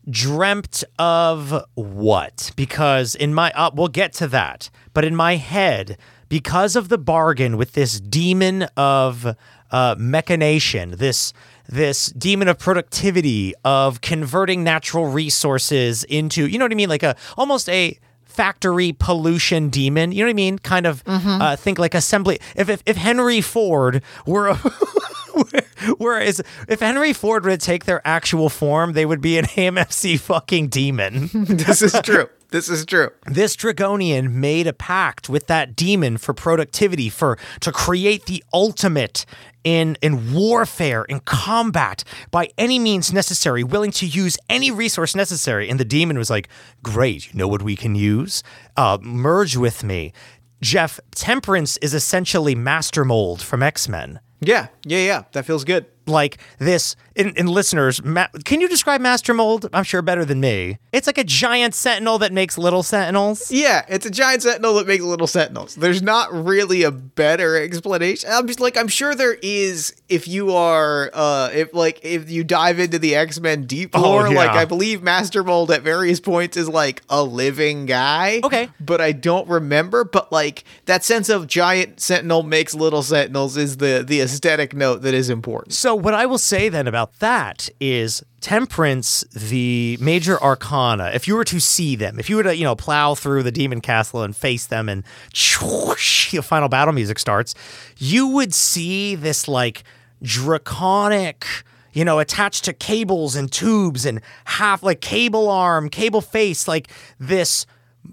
dreamt 0.08 0.84
of 0.98 1.64
what? 1.74 2.52
Because 2.56 3.14
in 3.14 3.34
my 3.34 3.50
uh, 3.52 3.70
we'll 3.74 3.88
get 3.88 4.12
to 4.14 4.28
that. 4.28 4.70
But 4.92 5.04
in 5.04 5.16
my 5.16 5.36
head, 5.36 5.98
because 6.28 6.76
of 6.76 6.88
the 6.88 6.98
bargain 6.98 7.56
with 7.56 7.72
this 7.72 8.00
demon 8.00 8.64
of 8.76 9.36
uh, 9.70 9.94
mechanation, 9.98 10.92
this 10.96 11.32
this 11.68 12.06
demon 12.06 12.48
of 12.48 12.58
productivity 12.58 13.54
of 13.64 14.00
converting 14.00 14.64
natural 14.64 15.06
resources 15.06 16.04
into 16.04 16.46
you 16.46 16.58
know 16.58 16.64
what 16.64 16.72
I 16.72 16.76
mean, 16.76 16.88
like 16.88 17.02
a 17.02 17.16
almost 17.36 17.68
a 17.68 17.98
factory 18.40 18.94
pollution 18.98 19.68
demon. 19.68 20.12
You 20.12 20.22
know 20.22 20.28
what 20.28 20.30
I 20.30 20.34
mean? 20.34 20.58
Kind 20.58 20.86
of 20.86 21.02
uh, 21.06 21.56
think 21.56 21.78
like 21.78 21.94
assembly. 21.94 22.40
If 22.56 22.70
if, 22.70 22.82
if 22.86 22.96
Henry 22.96 23.42
Ford 23.42 24.02
were 24.24 24.48
a 24.48 24.54
Whereas 25.98 26.40
if 26.66 26.80
Henry 26.80 27.12
Ford 27.12 27.44
were 27.44 27.50
to 27.50 27.58
take 27.58 27.84
their 27.84 28.00
actual 28.06 28.48
form, 28.48 28.94
they 28.94 29.04
would 29.04 29.20
be 29.20 29.36
an 29.36 29.44
AMFC 29.56 30.18
fucking 30.18 30.68
demon. 30.68 31.28
this 31.32 31.82
is 31.82 31.92
true. 32.02 32.28
This 32.50 32.68
is 32.68 32.84
true. 32.84 33.10
this 33.26 33.56
Dragonian 33.56 34.32
made 34.32 34.66
a 34.66 34.72
pact 34.72 35.28
with 35.28 35.46
that 35.46 35.76
demon 35.76 36.16
for 36.18 36.34
productivity, 36.34 37.08
for 37.08 37.38
to 37.60 37.70
create 37.72 38.26
the 38.26 38.42
ultimate 38.52 39.24
in 39.62 39.96
in 40.00 40.32
warfare, 40.34 41.04
in 41.04 41.20
combat, 41.20 42.02
by 42.30 42.50
any 42.58 42.78
means 42.78 43.12
necessary, 43.12 43.62
willing 43.62 43.92
to 43.92 44.06
use 44.06 44.36
any 44.48 44.70
resource 44.70 45.14
necessary. 45.14 45.68
And 45.68 45.78
the 45.78 45.84
demon 45.84 46.18
was 46.18 46.30
like, 46.30 46.48
"Great, 46.82 47.32
you 47.32 47.38
know 47.38 47.48
what 47.48 47.62
we 47.62 47.76
can 47.76 47.94
use? 47.94 48.42
Uh, 48.76 48.98
merge 49.00 49.56
with 49.56 49.84
me." 49.84 50.12
Jeff, 50.60 51.00
Temperance 51.14 51.76
is 51.78 51.94
essentially 51.94 52.54
Master 52.54 53.04
Mold 53.04 53.40
from 53.42 53.62
X 53.62 53.88
Men. 53.88 54.20
Yeah, 54.40 54.68
yeah, 54.84 54.98
yeah. 54.98 55.22
That 55.32 55.44
feels 55.44 55.64
good. 55.64 55.86
Like 56.10 56.38
this 56.58 56.96
in, 57.14 57.30
in 57.36 57.46
listeners 57.46 58.02
ma- 58.04 58.26
can 58.44 58.60
you 58.60 58.68
describe 58.68 59.00
master 59.00 59.32
mold 59.34 59.68
i'm 59.72 59.84
sure 59.84 60.02
better 60.02 60.24
than 60.24 60.40
me 60.40 60.78
it's 60.92 61.06
like 61.06 61.18
a 61.18 61.24
giant 61.24 61.74
sentinel 61.74 62.18
that 62.18 62.32
makes 62.32 62.58
little 62.58 62.82
sentinels 62.82 63.50
Yeah, 63.50 63.84
it's 63.88 64.04
a 64.06 64.10
giant 64.10 64.42
sentinel 64.42 64.74
that 64.74 64.86
makes 64.86 65.04
little 65.04 65.26
sentinels. 65.26 65.74
There's 65.76 66.02
not 66.02 66.32
really 66.32 66.82
a 66.82 66.90
better 66.90 67.56
explanation. 67.56 68.28
I'm 68.32 68.46
just 68.46 68.58
like 68.60 68.76
I'm 68.76 68.88
sure 68.88 69.14
there 69.14 69.36
is 69.42 69.94
if 70.08 70.26
you 70.26 70.52
are 70.54 71.10
uh 71.14 71.50
if 71.52 71.72
like 71.74 72.00
if 72.04 72.28
you 72.30 72.42
dive 72.44 72.80
into 72.80 72.98
the 72.98 73.14
X-Men 73.14 73.66
deep 73.66 73.90
Oh, 73.94 74.00
lore, 74.02 74.28
yeah. 74.28 74.34
like 74.36 74.50
I 74.50 74.64
believe 74.64 75.02
Master 75.02 75.44
Mold 75.44 75.70
at 75.70 75.82
various 75.82 76.18
points 76.20 76.56
is 76.56 76.68
like 76.68 77.02
a 77.08 77.22
living 77.22 77.86
guy. 77.86 78.40
Okay. 78.42 78.68
But 78.80 79.00
I 79.00 79.12
don't 79.12 79.48
remember, 79.48 80.02
but 80.04 80.32
like 80.32 80.64
that 80.86 81.04
sense 81.04 81.28
of 81.28 81.46
giant 81.46 82.00
sentinel 82.00 82.42
makes 82.42 82.74
little 82.74 83.02
sentinels 83.02 83.56
is 83.56 83.76
the 83.76 84.04
the 84.06 84.20
aesthetic 84.20 84.74
note 84.74 85.02
that 85.02 85.14
is 85.14 85.30
important. 85.30 85.74
so 85.74 85.94
what 86.00 86.14
i 86.14 86.24
will 86.24 86.38
say 86.38 86.68
then 86.68 86.86
about 86.86 87.18
that 87.18 87.68
is 87.78 88.24
temperance 88.40 89.22
the 89.34 89.98
major 90.00 90.42
arcana 90.42 91.10
if 91.14 91.28
you 91.28 91.34
were 91.34 91.44
to 91.44 91.60
see 91.60 91.94
them 91.94 92.18
if 92.18 92.30
you 92.30 92.36
were 92.36 92.42
to 92.42 92.56
you 92.56 92.64
know 92.64 92.74
plow 92.74 93.14
through 93.14 93.42
the 93.42 93.52
demon 93.52 93.80
castle 93.80 94.22
and 94.22 94.34
face 94.34 94.66
them 94.66 94.88
and 94.88 95.04
the 95.32 96.42
final 96.42 96.68
battle 96.68 96.92
music 96.92 97.18
starts 97.18 97.54
you 97.98 98.26
would 98.28 98.54
see 98.54 99.14
this 99.14 99.46
like 99.46 99.84
draconic 100.22 101.46
you 101.92 102.04
know 102.04 102.18
attached 102.18 102.64
to 102.64 102.72
cables 102.72 103.36
and 103.36 103.52
tubes 103.52 104.06
and 104.06 104.20
half 104.44 104.82
like 104.82 105.00
cable 105.00 105.48
arm 105.48 105.88
cable 105.88 106.20
face 106.20 106.66
like 106.66 106.90
this 107.18 107.66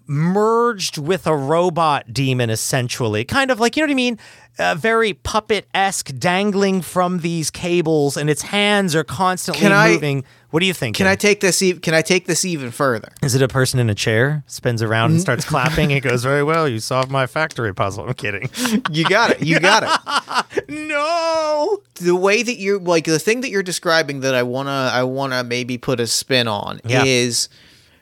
merged 0.06 0.98
with 0.98 1.26
a 1.28 1.36
robot 1.36 2.12
demon 2.14 2.50
essentially 2.50 3.24
kind 3.26 3.52
of 3.52 3.60
like 3.60 3.76
you 3.76 3.82
know 3.82 3.88
what 3.88 3.92
i 3.92 3.96
mean 3.96 4.18
uh, 4.60 4.74
very 4.74 5.14
puppet-esque 5.14 6.12
dangling 6.18 6.82
from 6.82 7.20
these 7.20 7.52
cables 7.52 8.18
and 8.18 8.28
its 8.30 8.42
hands 8.42 8.96
are 8.96 9.04
constantly 9.04 9.62
Can 9.62 9.72
I- 9.72 9.90
moving 9.94 10.24
What 10.50 10.62
do 10.62 10.66
you 10.66 10.74
think? 10.74 10.96
Can 10.96 11.06
I 11.06 11.16
take 11.16 11.42
this? 11.42 11.62
E- 11.62 11.74
can 11.78 11.94
I 11.94 12.02
take 12.02 12.26
this 12.26 12.44
even 12.44 12.72
further? 12.72 13.10
Is 13.22 13.36
it 13.36 13.42
a 13.44 13.48
person 13.48 13.80
in 13.80 13.88
a 13.90 13.94
chair 13.94 14.44
spins 14.48 14.82
around 14.82 15.12
and 15.12 15.22
starts 15.22 15.46
clapping 15.46 15.92
It 15.92 16.00
goes, 16.00 16.24
"Very 16.24 16.42
well, 16.42 16.68
you 16.68 16.80
solved 16.80 17.12
my 17.12 17.28
factory 17.28 17.72
puzzle." 17.76 18.08
I'm 18.08 18.14
kidding. 18.16 18.50
You 18.90 19.04
got 19.04 19.30
it. 19.32 19.44
You 19.44 19.60
got 19.60 19.84
it. 19.84 20.70
no. 20.70 21.80
the 21.96 22.16
way 22.16 22.42
that 22.42 22.56
you're 22.58 22.80
like 22.80 23.06
the 23.06 23.20
thing 23.20 23.42
that 23.42 23.50
you're 23.52 23.62
describing 23.62 24.22
that 24.22 24.34
I 24.34 24.42
wanna 24.44 24.90
I 24.92 25.04
wanna 25.04 25.44
maybe 25.44 25.78
put 25.78 26.00
a 26.00 26.08
spin 26.08 26.48
on 26.48 26.80
Yeah. 26.86 27.04
is 27.06 27.50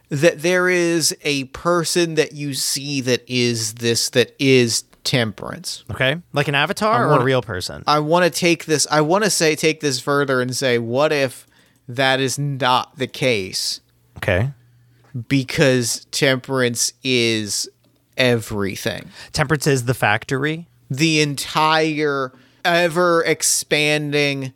that 0.10 0.42
there 0.42 0.70
is 0.70 1.16
a 1.24 1.46
person 1.46 2.16
that 2.16 2.34
you 2.34 2.54
see 2.54 3.02
that 3.02 3.24
is 3.28 3.76
this 3.76 4.10
that 4.12 4.36
is 4.40 4.84
temperance. 5.04 5.84
Okay, 5.92 6.18
like 6.34 6.48
an 6.48 6.56
avatar 6.56 7.08
or 7.10 7.20
a 7.20 7.24
real 7.24 7.42
person. 7.42 7.84
I 7.88 8.00
want 8.00 8.26
to 8.26 8.30
take 8.32 8.66
this. 8.66 8.88
I 8.90 9.02
want 9.02 9.24
to 9.24 9.30
say 9.30 9.56
take 9.56 9.80
this 9.80 10.00
further 10.00 10.42
and 10.42 10.56
say, 10.56 10.80
what 10.80 11.12
if 11.12 11.46
that 11.88 12.20
is 12.20 12.38
not 12.40 12.98
the 12.98 13.08
case? 13.08 13.82
okay. 14.18 14.52
Because 15.30 16.06
temperance 16.12 16.92
is 17.04 17.70
everything. 18.18 19.10
Temperance 19.32 19.66
is 19.66 19.86
the 19.86 19.94
factory. 19.94 20.68
the 20.90 21.22
entire 21.22 22.34
ever 22.66 23.24
expanding 23.24 24.52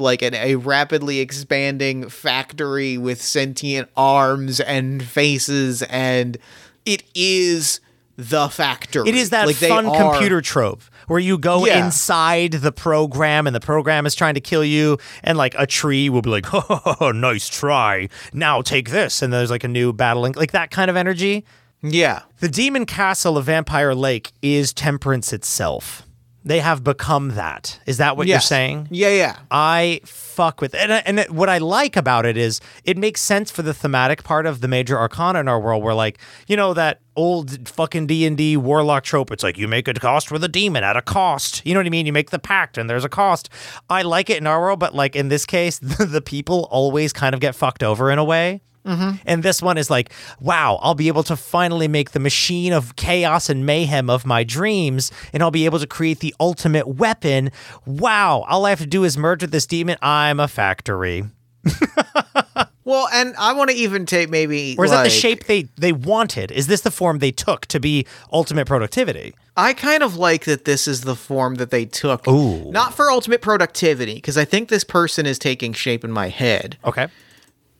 like 0.00 0.22
an, 0.22 0.34
a 0.34 0.56
rapidly 0.56 1.20
expanding 1.20 2.08
factory 2.08 2.98
with 2.98 3.20
sentient 3.22 3.88
arms 3.96 4.60
and 4.60 5.02
faces 5.02 5.82
and 5.82 6.38
it 6.86 7.02
is 7.14 7.80
the 8.16 8.48
factory 8.48 9.08
It 9.08 9.14
is 9.14 9.30
that 9.30 9.46
Like, 9.46 9.56
fun 9.56 9.86
are- 9.86 10.12
computer 10.12 10.40
trope 10.40 10.82
where 11.06 11.18
you 11.18 11.38
go 11.38 11.64
Yeah. 11.66 11.84
inside 11.84 12.52
the 12.52 12.72
program 12.72 13.46
and 13.46 13.54
the 13.56 13.60
program 13.60 14.06
is 14.06 14.14
trying 14.14 14.34
to 14.34 14.40
kill 14.40 14.64
you, 14.64 14.96
and 15.24 15.36
like 15.36 15.54
a 15.58 15.66
tree 15.66 16.08
will 16.08 16.22
be 16.22 16.30
like, 16.30 16.46
"Oh, 16.52 17.10
nice 17.12 17.48
try. 17.48 18.08
Now 18.32 18.62
take 18.62 18.90
this," 18.90 19.20
and 19.20 19.32
there's 19.32 19.50
like 19.50 19.64
a 19.64 19.68
new 19.68 19.92
battling, 19.92 20.34
like 20.34 20.52
that 20.52 20.70
kind 20.70 20.88
of 20.88 20.96
energy. 20.96 21.44
yeah 21.82 22.20
The 22.38 22.48
demon 22.48 22.86
castle 22.86 23.36
of 23.38 23.46
Vampire 23.46 23.92
Lake 23.94 24.30
is 24.42 24.72
temperance 24.72 25.32
itself. 25.32 26.06
They 26.44 26.60
have 26.60 26.82
become 26.82 27.30
that. 27.30 27.78
Is 27.86 27.98
that 27.98 28.16
what 28.16 28.26
you're 28.26 28.40
saying? 28.40 28.88
yeah 28.90 29.08
yeah. 29.10 29.36
I 29.50 30.00
fuck 30.04 30.60
with 30.60 30.74
and 30.74 30.90
and 30.90 31.20
it, 31.20 31.30
what 31.30 31.48
I 31.50 31.58
like 31.58 31.96
about 31.96 32.24
it 32.24 32.36
is 32.36 32.60
it 32.84 32.96
makes 32.96 33.20
sense 33.20 33.50
for 33.50 33.62
the 33.62 33.74
thematic 33.74 34.24
part 34.24 34.46
of 34.46 34.60
the 34.60 34.68
major 34.68 34.98
arcana 34.98 35.40
in 35.40 35.48
our 35.48 35.60
world 35.60 35.82
where 35.82 35.94
like 35.94 36.18
you 36.46 36.56
know 36.56 36.72
that 36.72 37.00
old 37.14 37.68
fucking 37.68 38.06
D&D 38.06 38.56
warlock 38.56 39.04
trope 39.04 39.30
it's 39.30 39.42
like 39.42 39.58
you 39.58 39.68
make 39.68 39.86
a 39.86 39.92
cost 39.92 40.30
with 40.30 40.42
a 40.42 40.48
demon 40.48 40.82
at 40.82 40.96
a 40.96 41.02
cost. 41.02 41.60
You 41.66 41.74
know 41.74 41.80
what 41.80 41.86
I 41.86 41.90
mean? 41.90 42.06
You 42.06 42.12
make 42.12 42.30
the 42.30 42.38
pact 42.38 42.78
and 42.78 42.88
there's 42.88 43.04
a 43.04 43.10
cost. 43.10 43.50
I 43.90 44.02
like 44.02 44.30
it 44.30 44.38
in 44.38 44.46
our 44.46 44.60
world 44.60 44.78
but 44.78 44.94
like 44.94 45.14
in 45.14 45.28
this 45.28 45.44
case 45.44 45.78
the, 45.82 46.06
the 46.06 46.22
people 46.22 46.68
always 46.70 47.12
kind 47.12 47.34
of 47.34 47.40
get 47.40 47.54
fucked 47.54 47.82
over 47.82 48.10
in 48.10 48.18
a 48.18 48.24
way 48.24 48.62
Mm-hmm. 48.84 49.16
and 49.26 49.42
this 49.42 49.60
one 49.60 49.76
is 49.76 49.90
like, 49.90 50.10
wow, 50.40 50.78
I'll 50.80 50.94
be 50.94 51.08
able 51.08 51.22
to 51.24 51.36
finally 51.36 51.86
make 51.86 52.12
the 52.12 52.20
machine 52.20 52.72
of 52.72 52.96
chaos 52.96 53.50
and 53.50 53.66
mayhem 53.66 54.08
of 54.08 54.24
my 54.24 54.42
dreams, 54.42 55.12
and 55.32 55.42
I'll 55.42 55.50
be 55.50 55.66
able 55.66 55.78
to 55.80 55.86
create 55.86 56.20
the 56.20 56.34
ultimate 56.40 56.88
weapon. 56.88 57.50
Wow, 57.84 58.46
all 58.48 58.64
I 58.64 58.70
have 58.70 58.80
to 58.80 58.86
do 58.86 59.04
is 59.04 59.18
merge 59.18 59.42
with 59.42 59.50
this 59.50 59.66
demon. 59.66 59.98
I'm 60.00 60.40
a 60.40 60.48
factory. 60.48 61.24
well 62.84 63.06
and 63.12 63.34
i 63.36 63.52
want 63.52 63.68
to 63.68 63.76
even 63.76 64.06
take 64.06 64.30
maybe 64.30 64.74
Or 64.78 64.86
is 64.86 64.90
that 64.92 65.02
the 65.02 65.10
shape 65.10 65.44
they, 65.44 65.64
they 65.76 65.92
wanted? 65.92 66.50
Is 66.50 66.68
this 66.68 66.80
the 66.80 66.90
form 66.90 67.18
they 67.18 67.32
took 67.32 67.66
to 67.66 67.78
be 67.78 68.06
ultimate 68.32 68.66
productivity? 68.66 69.34
I 69.56 69.74
kind 69.74 70.02
of 70.02 70.16
like 70.16 70.44
that 70.44 70.64
this 70.64 70.88
is 70.88 71.02
the 71.02 71.14
form 71.14 71.56
that 71.56 71.70
they 71.70 71.84
took. 71.84 72.26
Ooh. 72.26 72.70
Not 72.70 72.94
for 72.94 73.10
ultimate 73.10 73.42
productivity, 73.42 74.14
because 74.14 74.38
I 74.38 74.46
think 74.46 74.70
this 74.70 74.84
person 74.84 75.26
is 75.26 75.38
taking 75.38 75.74
shape 75.74 76.02
in 76.02 76.10
my 76.10 76.28
head. 76.28 76.78
Okay. 76.84 77.08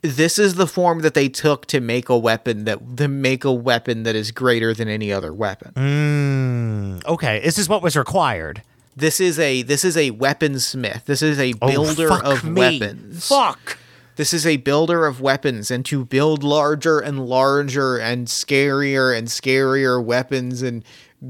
This 0.01 0.39
is 0.39 0.55
the 0.55 0.67
form 0.67 0.99
that 1.01 1.13
they 1.13 1.29
took 1.29 1.65
to 1.67 1.79
make 1.79 2.09
a 2.09 2.17
weapon 2.17 2.65
that 2.65 2.97
to 2.97 3.07
make 3.07 3.43
a 3.43 3.51
weapon 3.51 4.03
that 4.03 4.15
is 4.15 4.31
greater 4.31 4.73
than 4.73 4.87
any 4.87 5.11
other 5.13 5.33
weapon. 5.33 5.71
Mm, 5.75 7.05
okay. 7.05 7.39
This 7.43 7.57
is 7.57 7.69
what 7.69 7.81
was 7.81 7.95
required. 7.95 8.61
This 8.95 9.19
is 9.19 9.39
a 9.39 9.61
this 9.61 9.85
is 9.85 9.95
a 9.95 10.11
weaponsmith. 10.11 11.05
This 11.05 11.21
is 11.21 11.39
a 11.39 11.53
Oh, 11.61 11.67
builder 11.67 12.09
fuck 12.09 12.23
of 12.23 12.43
me. 12.43 12.79
weapons. 12.79 13.27
Fuck. 13.27 13.77
This 14.17 14.33
is 14.33 14.45
a 14.45 14.57
builder 14.57 15.05
of 15.05 15.21
weapons 15.21 15.71
and 15.71 15.85
to 15.85 16.03
build 16.05 16.43
larger 16.43 16.99
and 16.99 17.25
larger 17.25 17.97
and 17.97 18.27
scarier 18.27 19.17
and 19.17 19.27
scarier 19.29 20.03
weapons 20.03 20.61
and 20.61 20.83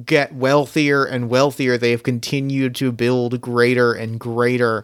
get 0.06 0.34
wealthier 0.34 1.04
and 1.06 1.30
wealthier 1.30 1.78
they 1.78 1.92
have 1.92 2.02
continued 2.04 2.74
to 2.76 2.92
build 2.92 3.40
greater 3.42 3.94
and 3.94 4.20
greater 4.20 4.84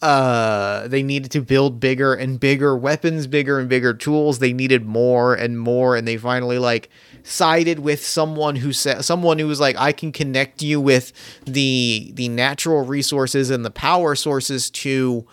uh 0.00 0.86
they 0.88 1.02
needed 1.02 1.30
to 1.32 1.40
build 1.40 1.80
bigger 1.80 2.14
and 2.14 2.38
bigger 2.38 2.76
weapons 2.76 3.26
bigger 3.26 3.58
and 3.58 3.68
bigger 3.68 3.94
tools. 3.94 4.38
They 4.38 4.52
needed 4.52 4.84
more 4.86 5.34
and 5.34 5.58
more 5.58 5.96
and 5.96 6.06
they 6.06 6.16
finally 6.16 6.58
like 6.58 6.88
sided 7.24 7.80
with 7.80 8.04
someone 8.04 8.56
who 8.56 8.72
said 8.72 9.04
someone 9.04 9.38
who 9.38 9.46
was 9.46 9.60
like 9.60 9.76
I 9.76 9.92
can 9.92 10.12
connect 10.12 10.62
you 10.62 10.80
with 10.80 11.12
the 11.44 12.12
the 12.14 12.28
natural 12.28 12.84
resources 12.84 13.50
and 13.50 13.64
the 13.64 13.70
power 13.70 14.14
sources 14.14 14.70
to 14.70 15.26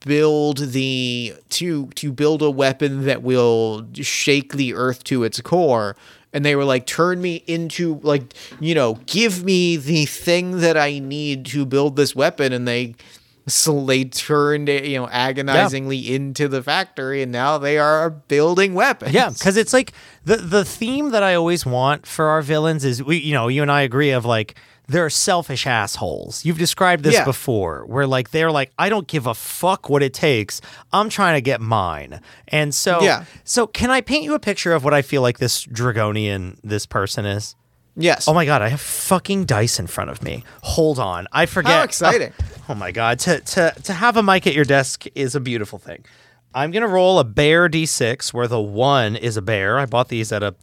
build 0.00 0.58
the 0.58 1.34
to 1.50 1.88
to 1.88 2.12
build 2.12 2.42
a 2.42 2.50
weapon 2.50 3.04
that 3.04 3.22
will 3.22 3.86
shake 3.94 4.52
the 4.54 4.74
earth 4.74 5.04
to 5.04 5.24
its 5.24 5.40
core. 5.40 5.96
And 6.32 6.44
they 6.44 6.54
were 6.54 6.64
like 6.64 6.86
turn 6.86 7.20
me 7.20 7.42
into 7.46 7.98
like 8.02 8.34
you 8.60 8.74
know 8.74 8.94
give 9.06 9.42
me 9.44 9.76
the 9.76 10.04
thing 10.04 10.60
that 10.60 10.76
i 10.76 10.98
need 10.98 11.46
to 11.46 11.64
build 11.66 11.96
this 11.96 12.14
weapon. 12.14 12.52
And 12.52 12.66
they 12.68 12.94
so 13.48 13.84
they 13.84 14.04
turned 14.04 14.68
it 14.68 14.84
you 14.86 14.98
know 14.98 15.08
agonizingly 15.08 16.14
into 16.14 16.48
the 16.48 16.62
factory 16.62 17.22
and 17.22 17.30
now 17.30 17.58
they 17.58 17.78
are 17.78 18.10
building 18.10 18.74
weapons 18.74 19.12
Yeah, 19.12 19.30
because 19.30 19.56
it's 19.56 19.72
like 19.72 19.92
the 20.24 20.36
the 20.36 20.64
theme 20.64 21.10
that 21.10 21.22
I 21.22 21.34
always 21.34 21.64
want 21.64 22.06
for 22.06 22.26
our 22.26 22.42
villains 22.42 22.84
is 22.84 23.02
we, 23.02 23.18
you 23.18 23.32
know, 23.34 23.48
you 23.48 23.62
and 23.62 23.70
I 23.70 23.82
agree 23.82 24.10
of 24.10 24.24
like 24.24 24.56
they're 24.88 25.10
selfish 25.10 25.66
assholes. 25.66 26.44
You've 26.44 26.58
described 26.58 27.02
this 27.02 27.14
Yeah. 27.14 27.24
before, 27.24 27.84
where 27.86 28.06
like 28.06 28.30
they're 28.30 28.52
like, 28.52 28.70
I 28.78 28.88
don't 28.88 29.08
give 29.08 29.26
a 29.26 29.34
fuck 29.34 29.88
what 29.90 30.00
it 30.02 30.14
takes. 30.14 30.60
I'm 30.92 31.08
trying 31.08 31.34
to 31.36 31.40
get 31.40 31.60
mine. 31.60 32.20
And 32.48 32.72
so, 32.72 33.00
Yeah. 33.02 33.24
So 33.44 33.66
can 33.66 33.90
I 33.90 34.00
paint 34.00 34.22
you 34.22 34.34
a 34.34 34.38
picture 34.38 34.72
of 34.74 34.84
what 34.84 34.94
I 34.94 35.02
feel 35.02 35.22
like 35.22 35.38
this 35.38 35.66
Dragonian 35.66 36.58
this 36.62 36.86
person 36.86 37.26
is? 37.26 37.56
Yes 37.96 38.28
Oh 38.28 38.34
my 38.34 38.44
god, 38.44 38.62
I 38.62 38.68
have 38.68 38.80
fucking 38.80 39.44
dice 39.46 39.78
in 39.78 39.86
front 39.86 40.10
of 40.10 40.22
me. 40.22 40.44
Hold 40.62 40.98
on, 40.98 41.26
I 41.32 41.46
forget. 41.46 41.72
How 41.72 41.82
exciting. 41.82 42.32
Oh, 42.38 42.64
oh, 42.70 42.74
my 42.74 42.92
god, 42.92 43.18
to 43.20 43.40
to 43.40 43.74
to 43.84 43.92
have 43.92 44.16
a 44.16 44.22
mic 44.22 44.46
at 44.46 44.54
your 44.54 44.64
desk 44.64 45.04
is 45.14 45.34
a 45.34 45.40
beautiful 45.40 45.78
thing. 45.78 46.04
I'm 46.54 46.70
gonna 46.70 46.88
roll 46.88 47.18
a 47.18 47.24
bear 47.24 47.68
d6 47.68 48.32
where 48.32 48.48
the 48.48 48.60
one 48.60 49.16
is 49.16 49.36
a 49.36 49.42
bear. 49.42 49.78
I 49.78 49.86
bought 49.86 50.08
these 50.08 50.32
at 50.32 50.42
a 50.42 50.54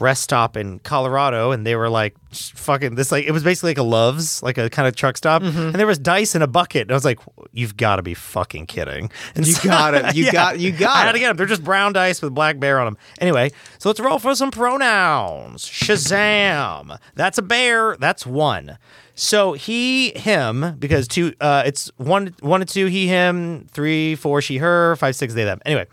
rest 0.00 0.22
stop 0.22 0.56
in 0.56 0.78
Colorado, 0.80 1.50
and 1.52 1.66
they 1.66 1.76
were 1.76 1.88
like 1.88 2.14
fucking 2.32 2.94
this 2.96 3.10
like 3.10 3.24
it 3.26 3.32
was 3.32 3.42
basically 3.42 3.70
like 3.70 3.78
a 3.78 3.82
Loves, 3.82 4.42
like 4.42 4.58
a 4.58 4.68
kind 4.70 4.86
of 4.88 4.94
truck 4.96 5.16
stop, 5.16 5.42
Mm-hmm. 5.42 5.58
and 5.58 5.74
there 5.74 5.86
was 5.86 5.98
dice 5.98 6.34
in 6.34 6.42
a 6.42 6.46
bucket. 6.46 6.82
And 6.82 6.90
I 6.92 6.94
was 6.94 7.04
like, 7.04 7.18
"You've 7.52 7.76
got 7.76 7.96
to 7.96 8.02
be 8.02 8.14
fucking 8.14 8.66
kidding!" 8.66 9.10
And 9.34 9.46
You 9.46 9.54
got 9.62 9.94
it. 9.94 10.14
You 10.16 10.30
got- 10.32 10.58
you 10.58 10.72
got 10.72 10.96
I 10.96 11.00
had 11.00 11.08
it. 11.10 11.12
to 11.14 11.18
get 11.20 11.28
them. 11.28 11.36
They're 11.36 11.46
just 11.46 11.64
brown 11.64 11.92
dice 11.92 12.20
with 12.22 12.34
black 12.34 12.58
bear 12.60 12.78
on 12.78 12.86
them. 12.86 12.98
Anyway, 13.20 13.50
so 13.78 13.88
let's 13.88 14.00
roll 14.00 14.18
for 14.18 14.34
some 14.34 14.50
pronouns. 14.50 15.64
Shazam! 15.64 16.98
That's 17.14 17.38
a 17.38 17.42
bear. 17.42 17.96
That's 17.98 18.26
one. 18.26 18.78
So 19.18 19.54
he, 19.54 20.10
him, 20.10 20.76
because 20.78 21.08
two, 21.08 21.32
uh, 21.40 21.62
it's 21.64 21.90
one, 21.96 22.34
one 22.40 22.60
and 22.60 22.68
two, 22.68 22.84
he, 22.86 23.06
him, 23.08 23.66
three, 23.70 24.14
four, 24.14 24.42
she, 24.42 24.58
her, 24.58 24.94
five, 24.96 25.16
six, 25.16 25.32
they, 25.32 25.44
them. 25.44 25.58
Anyway, 25.64 25.86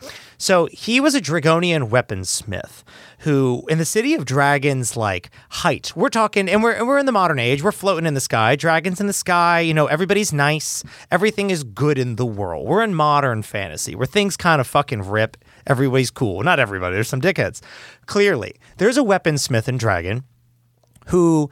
so 0.43 0.67
he 0.73 0.99
was 0.99 1.15
a 1.15 1.21
Dragonian 1.21 1.89
weaponsmith 1.89 2.83
who, 3.19 3.63
in 3.69 3.77
the 3.77 3.85
city 3.85 4.13
of 4.13 4.25
dragons, 4.25 4.97
like 4.97 5.29
height, 5.49 5.93
we're 5.95 6.09
talking, 6.09 6.49
and 6.49 6.61
we're 6.61 6.73
and 6.73 6.85
we're 6.85 6.97
in 6.97 7.05
the 7.05 7.13
modern 7.13 7.39
age, 7.39 7.63
we're 7.63 7.71
floating 7.71 8.05
in 8.05 8.13
the 8.13 8.19
sky, 8.19 8.57
dragons 8.57 8.99
in 8.99 9.07
the 9.07 9.13
sky. 9.13 9.61
You 9.61 9.73
know, 9.73 9.85
everybody's 9.85 10.33
nice, 10.33 10.83
everything 11.09 11.49
is 11.49 11.63
good 11.63 11.97
in 11.97 12.17
the 12.17 12.25
world. 12.25 12.67
We're 12.67 12.83
in 12.83 12.93
modern 12.93 13.41
fantasy 13.43 13.95
where 13.95 14.05
things 14.05 14.35
kind 14.35 14.59
of 14.59 14.67
fucking 14.67 15.07
rip. 15.09 15.37
Everybody's 15.65 16.11
cool. 16.11 16.43
Not 16.43 16.59
everybody. 16.59 16.93
There's 16.93 17.07
some 17.07 17.21
dickheads. 17.21 17.61
Clearly, 18.07 18.55
there's 18.79 18.97
a 18.97 19.01
weaponsmith 19.01 19.69
and 19.69 19.79
dragon 19.79 20.25
who, 21.07 21.49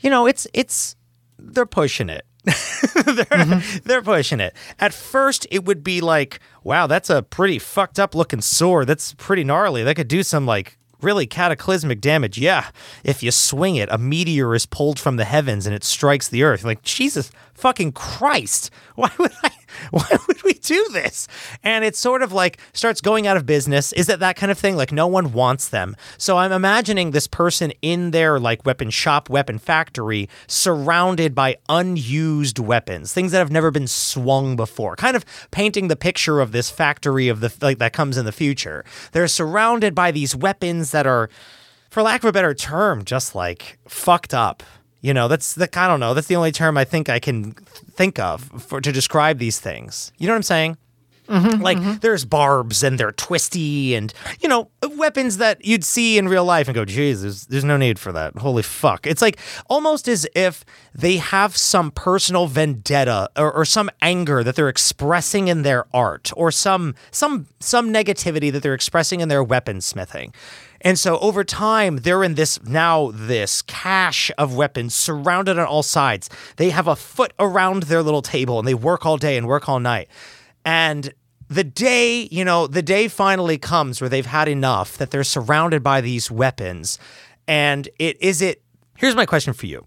you 0.00 0.10
know, 0.10 0.26
it's 0.26 0.46
it's 0.52 0.94
they're 1.38 1.64
pushing 1.64 2.10
it. 2.10 2.26
they're, 2.94 3.24
mm-hmm. 3.24 3.78
they're 3.84 4.02
pushing 4.02 4.38
it. 4.38 4.54
At 4.78 4.94
first, 4.94 5.46
it 5.50 5.64
would 5.64 5.82
be 5.82 6.00
like, 6.00 6.38
wow, 6.62 6.86
that's 6.86 7.10
a 7.10 7.22
pretty 7.22 7.58
fucked 7.58 7.98
up 7.98 8.14
looking 8.14 8.40
sword. 8.40 8.86
That's 8.86 9.14
pretty 9.14 9.42
gnarly. 9.42 9.82
That 9.82 9.96
could 9.96 10.08
do 10.08 10.22
some 10.22 10.46
like 10.46 10.78
really 11.02 11.26
cataclysmic 11.26 12.00
damage. 12.00 12.38
Yeah, 12.38 12.70
if 13.02 13.22
you 13.22 13.30
swing 13.30 13.76
it, 13.76 13.88
a 13.90 13.98
meteor 13.98 14.54
is 14.54 14.64
pulled 14.64 15.00
from 15.00 15.16
the 15.16 15.24
heavens 15.24 15.66
and 15.66 15.74
it 15.74 15.82
strikes 15.82 16.28
the 16.28 16.44
earth. 16.44 16.64
Like, 16.64 16.82
Jesus 16.82 17.30
fucking 17.54 17.92
Christ. 17.92 18.70
Why 18.94 19.10
would 19.18 19.32
I? 19.42 19.50
Why 19.90 20.06
would 20.26 20.42
we 20.42 20.54
do 20.54 20.88
this? 20.92 21.28
And 21.62 21.84
it's 21.84 21.98
sort 21.98 22.22
of 22.22 22.32
like 22.32 22.58
starts 22.72 23.00
going 23.00 23.26
out 23.26 23.36
of 23.36 23.46
business. 23.46 23.92
Is 23.92 24.08
it 24.08 24.20
that 24.20 24.36
kind 24.36 24.52
of 24.52 24.58
thing? 24.58 24.76
Like 24.76 24.92
no 24.92 25.06
one 25.06 25.32
wants 25.32 25.68
them. 25.68 25.96
So 26.18 26.38
I'm 26.38 26.52
imagining 26.52 27.10
this 27.10 27.26
person 27.26 27.72
in 27.82 28.10
their 28.10 28.38
like 28.38 28.64
weapon 28.64 28.90
shop, 28.90 29.28
weapon 29.30 29.58
factory, 29.58 30.28
surrounded 30.46 31.34
by 31.34 31.56
unused 31.68 32.58
weapons, 32.58 33.12
things 33.12 33.32
that 33.32 33.38
have 33.38 33.50
never 33.50 33.70
been 33.70 33.86
swung 33.86 34.56
before. 34.56 34.96
Kind 34.96 35.16
of 35.16 35.24
painting 35.50 35.88
the 35.88 35.96
picture 35.96 36.40
of 36.40 36.52
this 36.52 36.70
factory 36.70 37.28
of 37.28 37.40
the 37.40 37.52
like 37.60 37.78
that 37.78 37.92
comes 37.92 38.16
in 38.16 38.24
the 38.24 38.32
future. 38.32 38.84
They're 39.12 39.28
surrounded 39.28 39.94
by 39.94 40.10
these 40.10 40.34
weapons 40.34 40.90
that 40.90 41.06
are 41.06 41.28
for 41.90 42.02
lack 42.02 42.22
of 42.22 42.28
a 42.28 42.32
better 42.32 42.54
term, 42.54 43.04
just 43.04 43.34
like 43.34 43.78
fucked 43.88 44.34
up. 44.34 44.62
You 45.06 45.14
know, 45.14 45.28
that's 45.28 45.54
the 45.54 45.68
I 45.78 45.86
don't 45.86 46.00
know. 46.00 46.14
That's 46.14 46.26
the 46.26 46.34
only 46.34 46.50
term 46.50 46.76
I 46.76 46.82
think 46.82 47.08
I 47.08 47.20
can 47.20 47.52
think 47.52 48.18
of 48.18 48.42
for 48.60 48.80
to 48.80 48.90
describe 48.90 49.38
these 49.38 49.60
things. 49.60 50.10
You 50.18 50.26
know 50.26 50.32
what 50.32 50.38
I'm 50.38 50.42
saying? 50.42 50.78
Mm-hmm, 51.28 51.62
like 51.62 51.78
mm-hmm. 51.78 51.98
there's 52.00 52.24
barbs 52.24 52.82
and 52.82 52.98
they're 52.98 53.12
twisty 53.12 53.94
and 53.94 54.12
you 54.40 54.48
know 54.48 54.68
weapons 54.96 55.36
that 55.36 55.64
you'd 55.64 55.84
see 55.84 56.18
in 56.18 56.28
real 56.28 56.44
life 56.44 56.66
and 56.66 56.74
go, 56.74 56.84
geez, 56.84 57.22
there's, 57.22 57.46
there's 57.46 57.64
no 57.64 57.76
need 57.76 58.00
for 58.00 58.10
that. 58.12 58.36
Holy 58.38 58.64
fuck! 58.64 59.06
It's 59.06 59.22
like 59.22 59.38
almost 59.68 60.08
as 60.08 60.26
if 60.34 60.64
they 60.92 61.18
have 61.18 61.56
some 61.56 61.92
personal 61.92 62.48
vendetta 62.48 63.30
or, 63.36 63.52
or 63.52 63.64
some 63.64 63.90
anger 64.02 64.42
that 64.42 64.56
they're 64.56 64.68
expressing 64.68 65.46
in 65.46 65.62
their 65.62 65.86
art 65.94 66.32
or 66.36 66.50
some 66.50 66.96
some 67.12 67.46
some 67.60 67.92
negativity 67.92 68.50
that 68.50 68.64
they're 68.64 68.74
expressing 68.74 69.20
in 69.20 69.28
their 69.28 69.44
weaponsmithing. 69.44 70.34
And 70.80 70.98
so 70.98 71.18
over 71.18 71.44
time, 71.44 71.98
they're 71.98 72.22
in 72.22 72.34
this 72.34 72.62
now 72.64 73.10
this 73.12 73.62
cache 73.62 74.30
of 74.38 74.54
weapons 74.54 74.94
surrounded 74.94 75.58
on 75.58 75.66
all 75.66 75.82
sides. 75.82 76.28
They 76.56 76.70
have 76.70 76.86
a 76.86 76.96
foot 76.96 77.32
around 77.38 77.84
their 77.84 78.02
little 78.02 78.22
table 78.22 78.58
and 78.58 78.66
they 78.66 78.74
work 78.74 79.06
all 79.06 79.16
day 79.16 79.36
and 79.36 79.46
work 79.46 79.68
all 79.68 79.80
night. 79.80 80.08
And 80.64 81.12
the 81.48 81.64
day, 81.64 82.28
you 82.30 82.44
know, 82.44 82.66
the 82.66 82.82
day 82.82 83.08
finally 83.08 83.58
comes 83.58 84.00
where 84.00 84.10
they've 84.10 84.26
had 84.26 84.48
enough 84.48 84.96
that 84.98 85.10
they're 85.10 85.24
surrounded 85.24 85.82
by 85.82 86.00
these 86.00 86.30
weapons. 86.30 86.98
And 87.46 87.88
it 87.98 88.20
is 88.20 88.42
it 88.42 88.62
Here's 88.96 89.14
my 89.14 89.26
question 89.26 89.52
for 89.52 89.66
you. 89.66 89.84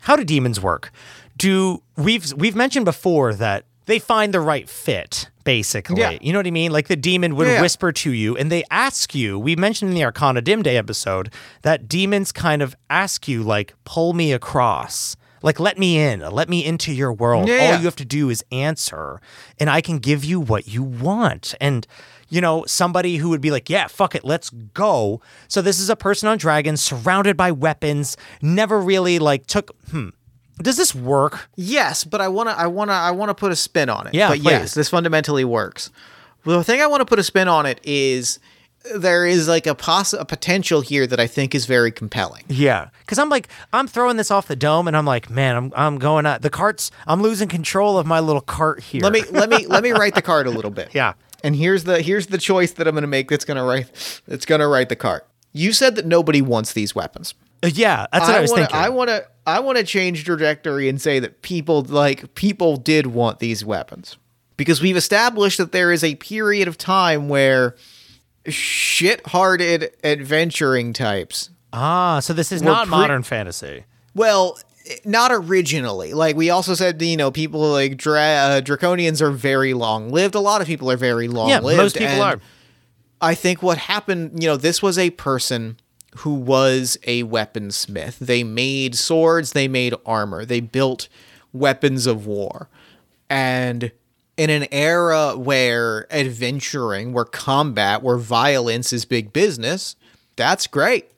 How 0.00 0.16
do 0.16 0.24
demons 0.24 0.60
work? 0.60 0.90
Do 1.36 1.82
we've 1.96 2.32
we've 2.34 2.56
mentioned 2.56 2.84
before 2.84 3.32
that 3.34 3.64
they 3.86 3.98
find 3.98 4.34
the 4.34 4.40
right 4.40 4.68
fit, 4.68 5.30
basically. 5.48 5.98
Yeah. 6.02 6.18
You 6.20 6.34
know 6.34 6.38
what 6.40 6.46
I 6.46 6.50
mean? 6.50 6.72
Like 6.72 6.88
the 6.88 6.96
demon 6.96 7.34
would 7.36 7.46
Yeah. 7.48 7.62
whisper 7.62 7.90
to 7.90 8.12
you 8.12 8.36
and 8.36 8.52
they 8.52 8.64
ask 8.70 9.14
you. 9.14 9.38
We 9.38 9.56
mentioned 9.56 9.90
in 9.90 9.94
the 9.94 10.04
Arcana 10.04 10.42
Dim 10.42 10.62
Day 10.62 10.76
episode 10.76 11.32
that 11.62 11.88
demons 11.88 12.32
kind 12.32 12.60
of 12.60 12.76
ask 12.90 13.26
you, 13.26 13.42
like, 13.42 13.72
pull 13.84 14.12
me 14.12 14.30
across. 14.32 15.16
Like, 15.40 15.58
let 15.58 15.78
me 15.78 15.98
in, 15.98 16.20
let 16.20 16.50
me 16.50 16.62
into 16.62 16.92
your 16.92 17.14
world. 17.14 17.48
Yeah. 17.48 17.72
All 17.72 17.78
you 17.78 17.84
have 17.86 17.96
to 17.96 18.04
do 18.04 18.28
is 18.28 18.44
answer, 18.52 19.20
and 19.58 19.70
I 19.70 19.80
can 19.80 19.98
give 20.00 20.22
you 20.22 20.38
what 20.38 20.68
you 20.68 20.82
want. 20.82 21.54
And, 21.60 21.86
you 22.28 22.40
know, 22.42 22.64
somebody 22.66 23.16
who 23.16 23.30
would 23.30 23.40
be 23.40 23.50
like, 23.50 23.70
yeah, 23.70 23.86
fuck 23.86 24.14
it, 24.16 24.24
let's 24.24 24.50
go. 24.50 25.22
So, 25.46 25.62
this 25.62 25.78
is 25.80 25.88
a 25.88 25.96
person 25.96 26.28
on 26.28 26.36
dragons 26.38 26.82
surrounded 26.82 27.36
by 27.36 27.52
weapons, 27.52 28.16
never 28.42 28.80
really 28.80 29.18
like 29.20 29.46
took, 29.46 29.70
hmm, 29.90 30.08
does 30.62 30.76
this 30.76 30.94
work? 30.94 31.48
Yes, 31.56 32.04
but 32.04 32.20
I 32.20 32.28
wanna, 32.28 32.50
I 32.50 32.66
wanna, 32.66 32.92
I 32.92 33.10
wanna 33.10 33.34
put 33.34 33.52
a 33.52 33.56
spin 33.56 33.88
on 33.88 34.06
it. 34.06 34.14
Yeah, 34.14 34.28
but 34.28 34.38
please. 34.38 34.44
yes, 34.44 34.74
this 34.74 34.88
fundamentally 34.88 35.44
works. 35.44 35.90
Well, 36.44 36.58
the 36.58 36.64
thing 36.64 36.80
I 36.80 36.86
want 36.86 37.00
to 37.00 37.04
put 37.04 37.18
a 37.18 37.22
spin 37.24 37.48
on 37.48 37.66
it 37.66 37.80
is 37.82 38.38
there 38.94 39.26
is 39.26 39.48
like 39.48 39.66
a 39.66 39.74
poss- 39.74 40.12
a 40.14 40.24
potential 40.24 40.80
here 40.80 41.06
that 41.06 41.20
I 41.20 41.26
think 41.26 41.54
is 41.54 41.66
very 41.66 41.90
compelling. 41.90 42.44
Yeah, 42.48 42.88
because 43.00 43.18
I'm 43.18 43.28
like, 43.28 43.48
I'm 43.72 43.86
throwing 43.86 44.16
this 44.16 44.30
off 44.30 44.48
the 44.48 44.56
dome, 44.56 44.88
and 44.88 44.96
I'm 44.96 45.04
like, 45.04 45.28
man, 45.28 45.56
I'm 45.56 45.72
I'm 45.76 45.98
going 45.98 46.26
out. 46.26 46.42
The 46.42 46.50
carts, 46.50 46.90
I'm 47.06 47.20
losing 47.22 47.48
control 47.48 47.98
of 47.98 48.06
my 48.06 48.20
little 48.20 48.40
cart 48.40 48.80
here. 48.82 49.02
Let 49.02 49.12
me, 49.12 49.22
let 49.30 49.50
me, 49.50 49.66
let 49.66 49.82
me 49.82 49.90
write 49.90 50.14
the 50.14 50.22
cart 50.22 50.46
a 50.46 50.50
little 50.50 50.70
bit. 50.70 50.90
Yeah. 50.94 51.14
And 51.44 51.54
here's 51.54 51.84
the 51.84 52.02
here's 52.02 52.28
the 52.28 52.38
choice 52.38 52.72
that 52.72 52.88
I'm 52.88 52.94
going 52.94 53.02
to 53.02 53.08
make. 53.08 53.28
That's 53.28 53.44
going 53.44 53.58
to 53.58 53.62
write. 53.62 54.22
That's 54.26 54.44
going 54.46 54.60
to 54.60 54.66
write 54.66 54.88
the 54.88 54.96
cart. 54.96 55.26
You 55.52 55.72
said 55.72 55.94
that 55.96 56.04
nobody 56.06 56.42
wants 56.42 56.72
these 56.72 56.94
weapons. 56.94 57.34
Uh, 57.62 57.70
yeah, 57.72 58.06
that's 58.12 58.26
what 58.26 58.36
I, 58.36 58.40
was 58.40 58.50
wanna, 58.50 58.62
thinking. 58.62 58.80
I 58.80 58.88
want 58.88 59.10
to 59.10 59.26
I 59.46 59.60
want 59.60 59.78
to 59.78 59.84
change 59.84 60.24
trajectory 60.24 60.88
and 60.88 61.00
say 61.00 61.18
that 61.18 61.42
people 61.42 61.82
like 61.82 62.34
people 62.34 62.76
did 62.76 63.06
want 63.06 63.38
these 63.38 63.64
weapons 63.64 64.16
because 64.56 64.80
we've 64.80 64.96
established 64.96 65.58
that 65.58 65.72
there 65.72 65.90
is 65.90 66.04
a 66.04 66.14
period 66.16 66.68
of 66.68 66.76
time 66.78 67.28
where 67.28 67.74
shit-hearted 68.46 69.90
adventuring 70.04 70.92
types. 70.92 71.50
ah, 71.72 72.20
so 72.20 72.32
this 72.32 72.52
is 72.52 72.62
not 72.62 72.86
pre- 72.86 72.90
modern 72.90 73.22
fantasy. 73.22 73.84
Well, 74.14 74.58
not 75.04 75.32
originally. 75.32 76.14
Like 76.14 76.36
we 76.36 76.50
also 76.50 76.74
said, 76.74 77.00
you 77.02 77.16
know, 77.16 77.30
people 77.30 77.60
like 77.60 77.96
dra- 77.96 78.20
uh, 78.20 78.60
draconians 78.60 79.20
are 79.20 79.30
very 79.30 79.74
long-lived. 79.74 80.34
A 80.34 80.40
lot 80.40 80.60
of 80.60 80.66
people 80.66 80.90
are 80.90 80.96
very 80.96 81.28
long-lived. 81.28 81.76
Yeah, 81.76 81.82
most 81.82 81.96
people 81.96 82.22
are. 82.22 82.40
I 83.20 83.34
think 83.34 83.62
what 83.62 83.78
happened, 83.78 84.42
you 84.42 84.48
know, 84.48 84.56
this 84.56 84.82
was 84.82 84.96
a 84.96 85.10
person 85.10 85.78
who 86.18 86.34
was 86.34 86.96
a 87.04 87.22
weaponsmith. 87.24 88.18
They 88.18 88.42
made 88.44 88.94
swords, 88.96 89.52
they 89.52 89.68
made 89.68 89.94
armor, 90.06 90.44
they 90.44 90.60
built 90.60 91.08
weapons 91.52 92.06
of 92.06 92.26
war. 92.26 92.68
And 93.30 93.92
in 94.36 94.50
an 94.50 94.66
era 94.72 95.36
where 95.36 96.06
adventuring, 96.12 97.12
where 97.12 97.24
combat, 97.24 98.02
where 98.02 98.16
violence 98.16 98.92
is 98.92 99.04
big 99.04 99.32
business, 99.32 99.96
that's 100.36 100.66
great. 100.66 101.10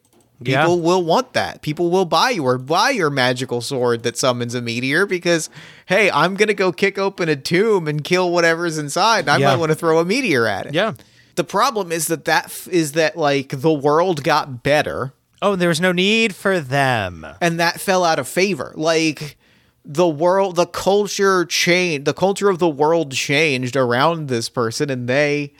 Yeah. 0.43 0.63
People 0.63 0.81
will 0.81 1.05
want 1.05 1.35
that. 1.35 1.61
People 1.61 1.91
will 1.91 2.07
buy 2.07 2.31
you 2.31 2.47
or 2.47 2.57
buy 2.57 2.91
your 2.91 3.11
magical 3.11 3.61
sword 3.61 4.05
that 4.05 4.17
summons 4.17 4.55
a 4.55 4.63
meteor 4.63 5.05
because, 5.05 5.51
hey, 5.85 6.11
I'm 6.11 6.35
gonna 6.35 6.55
go 6.55 6.73
kick 6.73 6.97
open 6.99 7.29
a 7.29 7.37
tomb 7.37 7.87
and 7.87 8.03
kill 8.03 8.33
whatever's 8.33 8.79
inside. 8.79 9.21
And 9.21 9.31
I 9.31 9.37
Yeah. 9.37 9.49
might 9.51 9.57
want 9.57 9.69
to 9.71 9.77
throw 9.77 9.99
a 9.99 10.05
meteor 10.05 10.47
at 10.47 10.65
it. 10.67 10.73
Yeah. 10.75 10.95
The 11.37 11.45
problem 11.45 11.93
is 11.93 12.07
that 12.09 12.25
that 12.27 12.47
f- 12.47 12.69
is 12.69 12.93
that 12.93 13.17
like 13.17 13.49
the 13.61 13.73
world 13.73 14.23
got 14.25 14.63
better 14.63 15.13
Oh, 15.43 15.57
there 15.57 15.71
was 15.71 15.81
no 15.81 15.93
need 15.93 16.35
for 16.35 16.61
them. 16.61 17.27
and 17.41 17.59
that 17.59 17.81
fell 17.81 18.05
out 18.05 18.19
of 18.19 18.29
favor. 18.29 18.73
Like 18.77 19.39
the 19.87 20.07
world, 20.07 20.57
the 20.57 20.67
culture 20.67 21.47
changed. 21.47 22.05
The 22.05 22.13
culture 22.13 22.51
of 22.51 22.59
the 22.59 22.69
world 22.69 23.13
changed 23.13 23.75
around 23.75 24.29
this 24.29 24.51
person, 24.51 24.91
and 24.91 25.09
they 25.09 25.55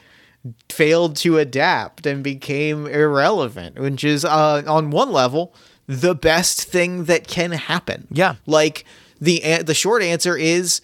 failed 0.69 1.15
to 1.17 1.39
adapt 1.39 2.05
and 2.05 2.23
became 2.23 2.85
irrelevant. 2.87 3.79
Which 3.79 4.03
is, 4.03 4.23
uh, 4.23 4.61
on 4.67 4.91
one 4.91 5.11
level, 5.11 5.53
the 5.87 6.13
best 6.13 6.61
thing 6.63 7.05
that 7.05 7.27
can 7.27 7.51
happen. 7.51 8.07
Yeah. 8.11 8.35
Like 8.45 8.85
the 9.19 9.41
a- 9.43 9.63
the 9.63 9.73
short 9.73 10.03
answer 10.03 10.37
is. 10.37 10.81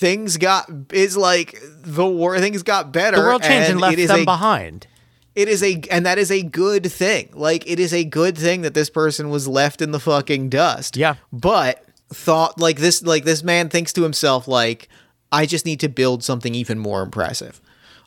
Things 0.00 0.38
got 0.38 0.66
is 0.94 1.14
like 1.14 1.58
the 1.82 2.06
war. 2.06 2.38
Things 2.38 2.62
got 2.62 2.90
better. 2.90 3.18
The 3.18 3.22
world 3.22 3.42
changed 3.42 3.68
and, 3.68 3.72
and 3.72 3.80
left 3.82 3.98
them 3.98 4.20
a 4.20 4.24
behind. 4.24 4.86
it 5.34 5.46
is 5.46 5.62
a 5.62 5.78
and 5.90 6.06
that 6.06 6.16
is 6.16 6.30
a 6.30 6.42
good 6.42 6.90
thing. 6.90 7.28
Like 7.34 7.70
it 7.70 7.78
is 7.78 7.92
a 7.92 8.02
good 8.04 8.38
thing 8.38 8.62
that 8.62 8.72
this 8.72 8.88
person 8.88 9.28
was 9.28 9.46
left 9.46 9.82
in 9.82 9.90
the 9.90 10.00
fucking 10.00 10.48
dust. 10.48 10.96
Yeah. 10.96 11.16
But 11.34 11.84
thought 12.08 12.58
like 12.58 12.78
this 12.78 13.02
like 13.02 13.24
this 13.24 13.42
man 13.42 13.68
thinks 13.68 13.92
to 13.92 14.02
himself 14.02 14.48
like 14.48 14.88
I 15.30 15.44
just 15.44 15.66
need 15.66 15.80
to 15.80 15.88
build 15.90 16.24
something 16.24 16.54
even 16.54 16.78
more 16.78 17.02
impressive. 17.02 17.60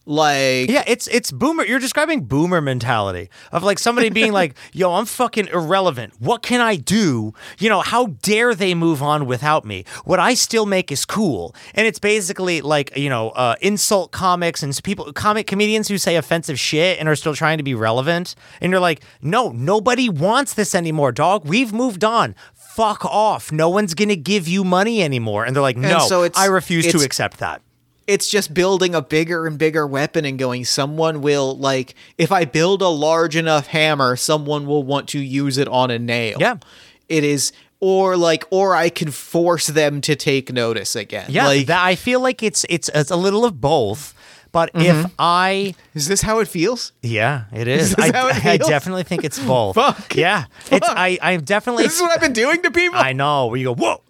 Like 0.05 0.69
Yeah, 0.69 0.83
it's 0.85 1.07
it's 1.07 1.31
boomer. 1.31 1.63
You're 1.65 1.79
describing 1.79 2.25
boomer 2.25 2.59
mentality 2.59 3.29
of 3.51 3.63
like 3.63 3.79
somebody 3.79 4.09
being 4.09 4.31
like, 4.41 4.55
"Yo, 4.73 4.91
I'm 4.93 5.05
fucking 5.05 5.47
irrelevant. 5.47 6.13
What 6.19 6.43
can 6.43 6.59
I 6.59 6.75
do? 6.75 7.33
You 7.57 7.69
know, 7.69 7.79
how 7.81 8.07
dare 8.21 8.53
they 8.53 8.73
move 8.75 9.01
on 9.01 9.25
without 9.25 9.63
me? 9.63 9.85
What 10.03 10.19
I 10.19 10.33
still 10.33 10.65
make 10.65 10.91
is 10.91 11.05
cool." 11.05 11.55
And 11.73 11.87
it's 11.87 11.99
basically 11.99 12.59
like 12.61 12.95
you 12.97 13.09
know, 13.09 13.29
uh, 13.29 13.55
insult 13.61 14.11
comics 14.11 14.61
and 14.61 14.77
people, 14.83 15.13
comic 15.13 15.47
comedians 15.47 15.87
who 15.87 15.97
say 15.97 16.17
offensive 16.17 16.59
shit 16.59 16.99
and 16.99 17.07
are 17.07 17.15
still 17.15 17.33
trying 17.35 17.57
to 17.57 17.63
be 17.63 17.73
relevant. 17.73 18.35
And 18.59 18.71
you're 18.71 18.81
like, 18.81 19.03
"No, 19.21 19.49
nobody 19.49 20.09
wants 20.09 20.53
this 20.53 20.75
anymore, 20.75 21.11
dog. 21.13 21.45
We've 21.45 21.71
moved 21.71 22.03
on." 22.03 22.35
Fuck 22.53 23.05
off. 23.05 23.51
No 23.51 23.69
one's 23.69 23.93
going 23.93 24.09
to 24.09 24.15
give 24.15 24.47
you 24.47 24.63
money 24.63 25.03
anymore. 25.03 25.45
And 25.45 25.55
they're 25.55 25.61
like, 25.61 25.77
no, 25.77 25.99
so 26.07 26.23
it's- 26.23 26.41
I 26.41 26.47
refuse 26.47 26.91
to 26.91 27.05
accept 27.05 27.37
that. 27.37 27.61
It's 28.07 28.27
just 28.27 28.53
building 28.53 28.93
a 28.95 29.01
bigger 29.01 29.47
and 29.47 29.57
bigger 29.57 29.87
weapon 29.87 30.25
and 30.25 30.37
going 30.37 30.65
someone 30.65 31.21
will 31.21 31.57
like 31.57 31.95
if 32.17 32.31
I 32.31 32.45
build 32.45 32.81
a 32.81 32.87
large 32.87 33.35
enough 33.35 33.67
hammer, 33.67 34.15
someone 34.15 34.65
will 34.65 34.83
want 34.83 35.09
to 35.09 35.19
use 35.19 35.57
it 35.57 35.67
on 35.67 35.91
a 35.91 35.99
nail. 35.99 36.37
Yeah. 36.39 36.57
It 37.09 37.23
is 37.23 37.51
or 37.79 38.15
like 38.15 38.45
or 38.49 38.75
I 38.75 38.89
can 38.89 39.11
force 39.11 39.67
them 39.67 40.01
to 40.01 40.15
take 40.15 40.51
notice 40.51 40.95
again. 40.95 41.27
Yeah, 41.29 41.47
Like 41.47 41.69
I 41.69 41.95
feel 41.95 42.19
like 42.19 42.41
it's 42.41 42.65
it's 42.69 42.89
it's 42.93 43.11
a 43.11 43.15
little 43.15 43.45
of 43.45 43.59
both. 43.59 44.13
But 44.53 44.69
if 44.75 44.95
mm-hmm. 44.95 45.07
I, 45.17 45.73
is 45.95 46.07
this 46.07 46.21
how 46.21 46.37
it 46.37 46.47
feels? 46.47 46.91
yeah, 47.01 47.45
it 47.51 47.67
is. 47.67 47.95
this 47.95 48.13
I, 48.13 48.29
it 48.37 48.45
I 48.45 48.57
definitely 48.57 49.01
think 49.01 49.23
it's 49.23 49.39
both. 49.39 49.73
Fuck. 49.73 50.15
Yeah, 50.15 50.45
it's 50.69 50.87
I. 50.87 51.17
I'm 51.23 51.41
definitely. 51.41 51.85
This 51.85 51.95
is 51.95 52.01
what 52.01 52.11
I've 52.11 52.21
been 52.21 52.33
doing 52.33 52.61
to 52.61 52.69
people. 52.69 52.99
I 52.99 53.13
know. 53.13 53.47
Where 53.47 53.57
you 53.57 53.65
go, 53.65 53.73
whoa. 53.73 54.03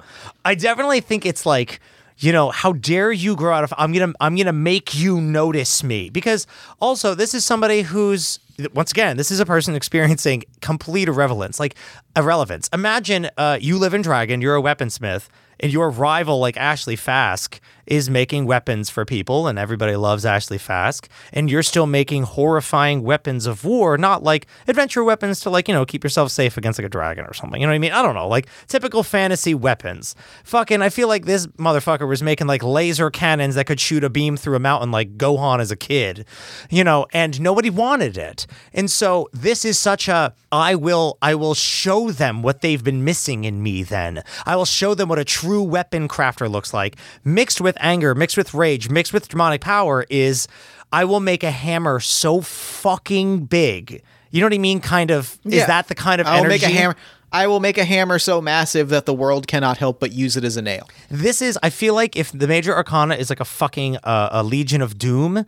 I 0.44 0.56
definitely 0.56 1.00
think 1.00 1.26
it's 1.26 1.46
like, 1.46 1.80
you 2.18 2.32
know, 2.32 2.52
how 2.52 2.74
dare 2.74 3.12
you 3.12 3.36
grow 3.36 3.54
out 3.54 3.64
of 3.64 3.74
I'm 3.78 3.94
gonna 3.94 4.14
I'm 4.20 4.36
gonna 4.36 4.54
make 4.54 4.96
you 4.96 5.20
notice 5.20 5.84
me. 5.84 6.10
Because 6.10 6.48
also 6.80 7.16
this 7.16 7.34
is 7.34 7.46
somebody 7.46 7.82
who's 7.82 8.40
once 8.74 8.92
again, 8.92 9.18
this 9.18 9.32
is 9.32 9.40
a 9.40 9.46
person 9.46 9.76
experiencing 9.82 10.44
complete 10.62 11.08
irrelevance. 11.08 11.60
Like 11.60 11.76
irrelevance. 12.16 12.70
Imagine 12.74 13.30
uh, 13.38 13.58
you 13.60 13.78
live 13.78 13.94
in 13.94 14.02
Dragon, 14.02 14.42
you're 14.42 14.56
a 14.56 14.62
weaponsmith, 14.62 15.28
and 15.64 15.72
your 15.72 15.90
rival 15.90 16.40
like 16.40 16.58
Ashley 16.58 16.98
Fask 16.98 17.60
is 17.86 18.10
making 18.10 18.46
weapons 18.46 18.90
for 18.90 19.04
people 19.06 19.48
and 19.48 19.60
everybody 19.60 19.96
loves 19.96 20.26
Ashley 20.26 20.58
Fask. 20.58 21.08
And 21.32 21.50
you're 21.50 21.64
still 21.64 21.86
making 21.86 22.24
horrifying 22.24 23.04
weapons 23.04 23.46
of 23.46 23.66
war 23.66 23.98
not 23.98 24.24
like 24.24 24.48
adventure 24.68 25.04
weapons 25.04 25.40
to 25.42 25.50
like 25.50 25.68
you 25.68 25.74
know 25.74 25.86
keep 25.86 26.04
yourself 26.04 26.32
safe 26.32 26.58
against 26.58 26.80
like 26.80 26.86
a 26.86 26.90
dragon 26.90 27.26
or 27.26 27.34
something. 27.34 27.60
You 27.60 27.68
know 27.68 27.72
what 27.72 27.76
I 27.76 27.80
mean? 27.80 27.92
I 27.92 28.02
don't 28.02 28.16
know. 28.16 28.28
Like 28.28 28.48
typical 28.68 29.04
fantasy 29.04 29.54
weapons. 29.54 30.16
Fucking 30.44 30.82
I 30.82 30.90
feel 30.90 31.08
like 31.08 31.26
this 31.26 31.48
motherfucker 31.48 32.08
was 32.08 32.22
making 32.22 32.48
like 32.48 32.64
laser 32.64 33.10
cannons 33.10 33.56
that 33.56 33.66
could 33.66 33.80
shoot 33.80 34.04
a 34.04 34.10
beam 34.10 34.38
through 34.38 34.56
a 34.56 34.60
mountain 34.60 34.92
like 34.92 35.18
Gohan 35.18 35.60
as 35.60 35.72
a 35.72 35.76
kid 35.78 36.26
you 36.70 36.84
know 36.84 37.06
and 37.14 37.40
nobody 37.40 37.70
wanted 37.70 38.18
it. 38.18 38.48
And 38.74 38.92
so 38.92 39.30
this 39.32 39.66
is 39.66 39.80
such 39.80 40.08
a 40.08 40.34
I 40.52 40.76
will 40.76 41.18
I 41.22 41.36
will 41.36 41.54
show 41.54 42.12
them 42.12 42.44
what 42.44 42.62
they've 42.62 42.84
been 42.84 43.04
missing 43.04 43.44
in 43.44 43.62
me 43.62 43.84
then. 43.84 44.24
I 44.46 44.56
will 44.56 44.66
show 44.66 44.94
them 44.94 45.10
what 45.10 45.20
a 45.20 45.26
true 45.26 45.53
weapon 45.62 46.08
crafter 46.08 46.50
looks 46.50 46.74
like 46.74 46.96
mixed 47.24 47.62
with 47.62 47.78
anger, 47.80 48.16
mixed 48.16 48.38
with 48.38 48.54
rage, 48.54 48.90
mixed 48.90 49.14
with 49.14 49.28
demonic 49.28 49.62
power 49.62 50.06
is 50.10 50.48
I 50.92 51.06
will 51.06 51.20
make 51.20 51.44
a 51.44 51.52
hammer 51.52 52.00
so 52.00 52.42
fucking 52.42 53.46
big. 53.46 54.02
You 54.32 54.42
know 54.42 54.48
what 54.48 54.54
I 54.54 54.58
mean? 54.58 54.80
Kind 54.80 55.12
of 55.12 55.38
is 55.46 55.66
that 55.68 55.88
the 55.88 55.96
kind 55.96 56.20
of 56.22 56.28
I 56.28 56.38
will 56.38 56.46
energy? 56.46 56.50
make 56.50 56.64
a 56.64 56.76
hammer. 56.76 56.96
I 57.32 57.48
will 57.48 57.60
make 57.60 57.80
a 57.80 57.84
hammer 57.84 58.20
so 58.20 58.42
massive 58.42 58.90
that 58.90 59.08
the 59.08 59.14
world 59.14 59.48
cannot 59.48 59.78
help 59.80 60.00
but 60.00 60.12
use 60.12 60.38
it 60.38 60.44
as 60.44 60.56
a 60.56 60.62
nail. 60.62 60.88
This 61.10 61.42
is 61.42 61.58
I 61.64 61.70
feel 61.72 61.96
like 61.96 62.16
if 62.16 62.32
the 62.32 62.48
major 62.48 62.76
arcana 62.76 63.16
is 63.16 63.30
like 63.30 63.40
a 63.40 63.46
fucking 63.46 63.98
uh, 63.98 64.30
a 64.32 64.44
legion 64.44 64.82
of 64.82 64.98
doom, 65.00 65.46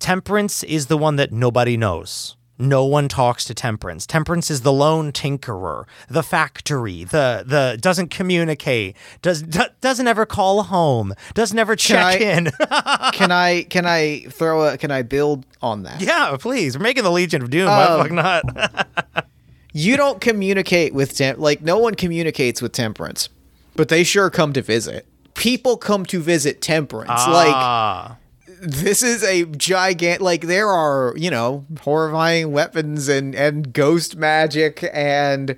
temperance 0.00 0.64
is 0.64 0.86
the 0.86 0.98
one 0.98 1.16
that 1.16 1.30
nobody 1.32 1.76
knows. 1.76 2.36
No 2.60 2.84
one 2.84 3.06
talks 3.08 3.44
to 3.44 3.54
temperance. 3.54 4.04
Temperance 4.06 4.50
is 4.50 4.62
the 4.62 4.72
lone 4.72 5.12
tinkerer, 5.12 5.84
the 6.08 6.22
factory, 6.24 7.04
the 7.04 7.44
the 7.46 7.78
doesn't 7.80 8.08
communicate, 8.10 8.96
does 9.22 9.42
do, 9.42 9.60
doesn't 9.80 10.08
ever 10.08 10.26
call 10.26 10.64
home, 10.64 11.14
doesn't 11.34 11.58
ever 11.58 11.76
check 11.76 12.04
I- 12.04 12.16
in. 12.16 12.44
can 13.12 13.30
I 13.30 13.62
can 13.70 13.86
I 13.86 14.20
throw 14.30 14.64
a 14.64 14.76
can 14.76 14.90
I 14.90 15.02
build 15.02 15.46
on 15.62 15.84
that? 15.84 16.00
yeah, 16.00 16.36
please. 16.40 16.76
We're 16.76 16.82
making 16.82 17.04
the 17.04 17.12
Legion 17.12 17.42
of 17.42 17.50
Doom. 17.50 17.66
Why 17.66 17.86
the 17.86 17.92
Um, 17.94 18.02
fuck 18.02 18.12
not? 18.12 19.26
You 19.72 19.96
don't 19.96 20.20
communicate 20.20 20.92
with 20.94 21.16
tem- 21.16 21.38
like 21.38 21.60
no 21.62 21.78
one 21.78 21.94
communicates 21.94 22.60
with 22.60 22.72
temperance, 22.72 23.28
but 23.76 23.88
they 23.88 24.02
sure 24.02 24.30
come 24.30 24.52
to 24.54 24.62
visit. 24.62 25.06
People 25.34 25.76
come 25.76 26.04
to 26.06 26.20
visit 26.20 26.60
temperance. 26.60 27.08
Like 27.10 27.54
Ah. 27.54 28.16
This 28.60 29.02
is 29.02 29.22
a 29.22 29.44
gigant 29.44 30.20
like 30.20 30.42
there 30.42 30.68
are, 30.68 31.14
you 31.16 31.30
know, 31.30 31.64
horrifying 31.80 32.52
weapons 32.52 33.08
and 33.08 33.34
and 33.34 33.72
ghost 33.72 34.16
magic 34.16 34.88
and 34.92 35.56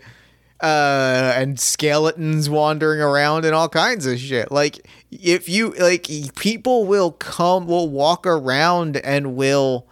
uh 0.60 1.32
and 1.36 1.58
skeletons 1.58 2.50
wandering 2.50 3.00
around 3.00 3.44
and 3.44 3.54
all 3.54 3.68
kinds 3.68 4.06
of 4.06 4.18
shit. 4.18 4.50
Like 4.52 4.86
if 5.10 5.48
you 5.48 5.70
like 5.72 6.08
people 6.36 6.86
will 6.86 7.12
come 7.12 7.66
will 7.66 7.88
walk 7.88 8.26
around 8.26 8.96
and 8.98 9.34
will 9.36 9.86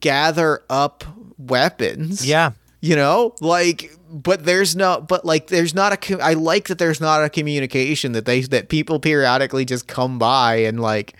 gather 0.00 0.62
up 0.70 1.04
weapons 1.38 2.24
yeah. 2.24 2.52
you 2.80 2.94
know 2.94 3.34
like 3.40 3.96
but 4.08 4.44
there's 4.44 4.76
no 4.76 5.00
but 5.00 5.24
like 5.24 5.48
there's 5.48 5.74
not 5.74 5.92
a 5.92 5.96
co- 5.96 6.20
i 6.20 6.34
like 6.34 6.68
that 6.68 6.78
there's 6.78 7.00
not 7.00 7.24
a 7.24 7.28
communication 7.28 8.12
that 8.12 8.24
they 8.24 8.42
that 8.42 8.68
people 8.68 9.00
periodically 9.00 9.64
just 9.64 9.88
come 9.88 10.18
by 10.18 10.54
and 10.56 10.80
like 10.80 11.16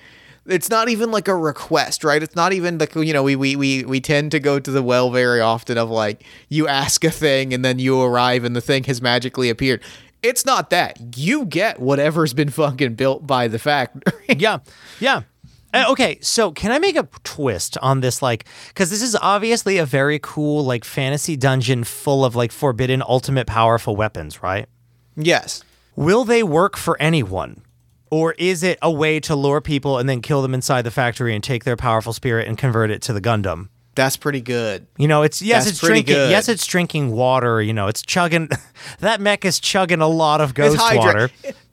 it's 0.47 0.69
not 0.69 0.89
even 0.89 1.11
like 1.11 1.29
a 1.29 1.37
request 1.37 2.05
right 2.05 2.23
it's 2.23 2.37
not 2.37 2.53
even 2.53 2.79
like 2.79 2.95
you 2.95 3.13
know 3.13 3.23
we 3.23 3.37
we 3.37 3.57
we, 3.57 3.85
we 3.85 4.01
tend 4.01 4.31
to 4.31 4.41
go 4.41 4.59
to 4.59 4.71
the 4.71 4.83
well 4.83 5.11
very 5.11 5.41
often 5.41 5.79
of 5.79 5.91
like 5.91 6.25
you 6.49 6.67
ask 6.67 7.05
a 7.05 7.11
thing 7.11 7.55
and 7.55 7.65
then 7.65 7.79
you 7.79 8.01
arrive 8.01 8.45
and 8.45 8.57
the 8.57 8.61
thing 8.61 8.85
has 8.85 9.01
magically 9.01 9.49
appeared 9.49 9.83
it's 10.23 10.47
not 10.47 10.71
that 10.71 11.17
you 11.17 11.45
get 11.45 11.81
whatever's 11.81 12.33
been 12.33 12.49
fucking 12.49 12.95
built 12.95 13.27
by 13.27 13.49
the 13.49 13.59
factory 13.59 14.03
yeah, 14.39 14.59
yeah. 15.01 15.23
Uh, 15.75 15.87
okay, 15.89 16.19
so 16.21 16.53
can 16.53 16.71
I 16.71 16.79
make 16.79 16.97
a 16.97 17.09
twist 17.25 17.79
on 17.81 18.01
this? 18.01 18.21
Like, 18.21 18.45
because 18.69 18.91
this 18.91 19.01
is 19.01 19.17
obviously 19.17 19.79
a 19.79 19.87
very 19.87 20.19
cool, 20.19 20.63
like, 20.67 20.85
fantasy 20.85 21.35
dungeon 21.35 21.85
full 21.85 22.27
of 22.27 22.37
like 22.37 22.53
forbidden, 22.53 23.03
ultimate, 23.03 23.47
powerful 23.47 23.97
weapons, 23.97 24.43
right? 24.43 24.69
yes 25.17 25.65
Will 25.95 26.25
they 26.25 26.43
work 26.43 26.77
for 26.77 27.01
anyone? 27.01 27.62
Or 28.13 28.33
is 28.37 28.63
it 28.63 28.79
a 28.83 28.91
way 28.91 29.19
to 29.21 29.35
lure 29.35 29.63
people 29.63 29.97
and 29.99 30.07
then 30.07 30.21
kill 30.21 30.43
them 30.43 30.53
inside 30.53 30.83
the 30.83 30.91
factory 30.91 31.35
and 31.35 31.43
take 31.43 31.65
their 31.65 31.77
powerful 31.77 32.13
spirit 32.13 32.47
and 32.47 32.59
convert 32.59 32.91
it 32.91 33.01
to 33.03 33.13
the 33.15 33.21
Gundam? 33.21 33.69
that's 33.95 34.17
pretty 34.17 34.41
good 34.41 34.87
You 34.97 35.07
know, 35.07 35.23
it's 35.23 35.43
yes, 35.43 35.65
That's 35.65 35.79
it's 35.79 35.87
drinking. 35.87 36.15
good. 36.15 36.31
Yes, 36.31 36.49
it's 36.49 36.67
drinking 36.67 37.11
water. 37.13 37.61
You 37.61 37.73
know, 37.75 37.89
it's 37.89 38.01
chugging. 38.03 38.49
that 39.01 39.21
mech 39.21 39.45
is 39.45 39.59
chugging 39.61 40.01
a 40.01 40.07
lot 40.09 40.41
of 40.41 40.55
ghost 40.55 40.79
hydra- 40.79 40.99
water. 40.99 41.31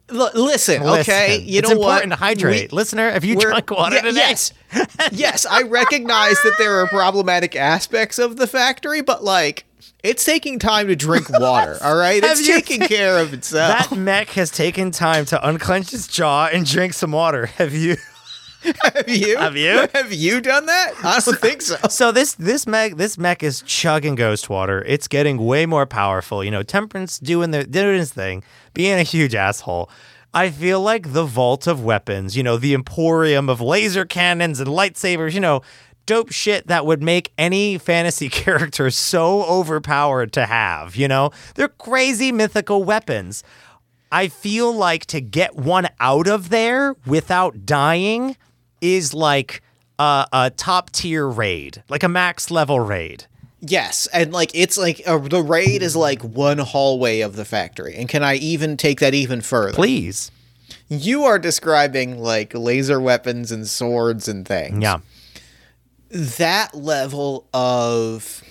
L- 0.09 0.31
listen, 0.33 0.81
okay, 0.81 1.37
Listen, 1.37 1.47
you 1.47 1.59
it's 1.59 1.69
know 1.69 1.75
important 1.77 2.09
what? 2.11 2.15
to 2.17 2.23
hydrate. 2.23 2.71
We- 2.71 2.75
Listener, 2.75 3.11
have 3.11 3.23
you 3.23 3.35
drunk 3.37 3.69
water 3.71 4.01
today? 4.01 4.15
Yes, 4.17 4.53
yes, 5.11 5.45
I 5.45 5.61
recognize 5.61 6.41
that 6.43 6.55
there 6.57 6.79
are 6.79 6.87
problematic 6.87 7.55
aspects 7.55 8.17
of 8.17 8.35
the 8.37 8.47
factory, 8.47 9.01
but 9.01 9.23
like, 9.23 9.65
it's 10.03 10.23
taking 10.25 10.59
time 10.59 10.87
to 10.87 10.95
drink 10.95 11.29
water. 11.29 11.77
All 11.83 11.95
right, 11.95 12.23
it's 12.23 12.45
taking 12.45 12.81
care 12.81 13.19
of 13.19 13.33
itself. 13.33 13.89
That 13.89 13.97
mech 13.97 14.29
has 14.29 14.51
taken 14.51 14.91
time 14.91 15.25
to 15.25 15.47
unclench 15.47 15.91
his 15.91 16.07
jaw 16.07 16.47
and 16.51 16.65
drink 16.65 16.93
some 16.93 17.11
water. 17.11 17.47
Have 17.47 17.73
you? 17.73 17.95
have 18.93 19.07
you? 19.07 19.37
Have 19.37 19.55
you? 19.55 19.87
Have 19.93 20.11
you 20.11 20.41
done 20.41 20.65
that? 20.65 20.93
I 21.03 21.19
don't 21.19 21.39
think 21.39 21.61
so. 21.61 21.77
So 21.89 22.11
this 22.11 22.33
this 22.35 22.67
mech 22.67 22.97
this 22.97 23.17
mech 23.17 23.43
is 23.43 23.61
chugging 23.61 24.15
ghost 24.15 24.49
water. 24.49 24.83
It's 24.85 25.07
getting 25.07 25.37
way 25.37 25.65
more 25.65 25.85
powerful. 25.85 26.43
You 26.43 26.51
know, 26.51 26.63
Temperance 26.63 27.19
doing 27.19 27.51
the 27.51 27.63
doing 27.63 27.97
his 27.97 28.11
thing, 28.11 28.43
being 28.73 28.99
a 28.99 29.03
huge 29.03 29.35
asshole. 29.35 29.89
I 30.31 30.51
feel 30.51 30.79
like 30.79 31.13
the 31.13 31.23
vault 31.23 31.65
of 31.65 31.83
weapons, 31.83 32.37
you 32.37 32.43
know, 32.43 32.57
the 32.57 32.75
emporium 32.75 33.49
of 33.49 33.61
laser 33.61 34.05
cannons 34.05 34.59
and 34.59 34.69
lightsabers, 34.69 35.33
you 35.33 35.39
know, 35.39 35.63
dope 36.09 36.31
shit 36.31 36.65
that 36.65 36.87
would 36.87 37.03
make 37.03 37.31
any 37.37 37.77
fantasy 37.77 38.29
character 38.43 38.89
so 38.89 39.43
overpowered 39.43 40.33
to 40.33 40.47
have, 40.47 40.95
you 40.95 41.07
know? 41.07 41.29
They're 41.53 41.67
crazy 41.67 42.31
mythical 42.31 42.83
weapons. 42.83 43.43
I 44.11 44.27
feel 44.27 44.73
like 44.73 45.05
to 45.07 45.21
get 45.21 45.55
one 45.55 45.87
out 45.99 46.27
of 46.27 46.49
there 46.49 46.95
without 47.05 47.63
dying 47.67 48.35
is 48.81 49.13
like 49.13 49.61
a, 49.99 50.25
a 50.33 50.49
top 50.49 50.89
tier 50.89 51.27
raid, 51.27 51.83
like 51.89 52.01
a 52.01 52.09
max 52.09 52.49
level 52.49 52.79
raid. 52.79 53.25
Yes, 53.61 54.07
and 54.11 54.31
like 54.31 54.49
it's 54.55 54.79
like 54.79 55.03
uh, 55.05 55.19
the 55.19 55.43
raid 55.43 55.83
is 55.83 55.95
like 55.95 56.23
one 56.23 56.57
hallway 56.57 57.19
of 57.19 57.35
the 57.35 57.45
factory, 57.45 57.93
and 57.95 58.09
can 58.09 58.23
I 58.23 58.35
even 58.35 58.77
take 58.77 58.99
that 59.01 59.13
even 59.13 59.41
further? 59.41 59.73
Please. 59.73 60.31
You 60.87 61.25
are 61.25 61.37
describing 61.37 62.17
like 62.17 62.53
laser 62.55 62.99
weapons 62.99 63.51
and 63.51 63.67
swords 63.67 64.27
and 64.27 64.47
things. 64.47 64.81
Yeah. 64.81 64.99
That 66.11 66.73
level 66.75 67.47
of 67.53 68.43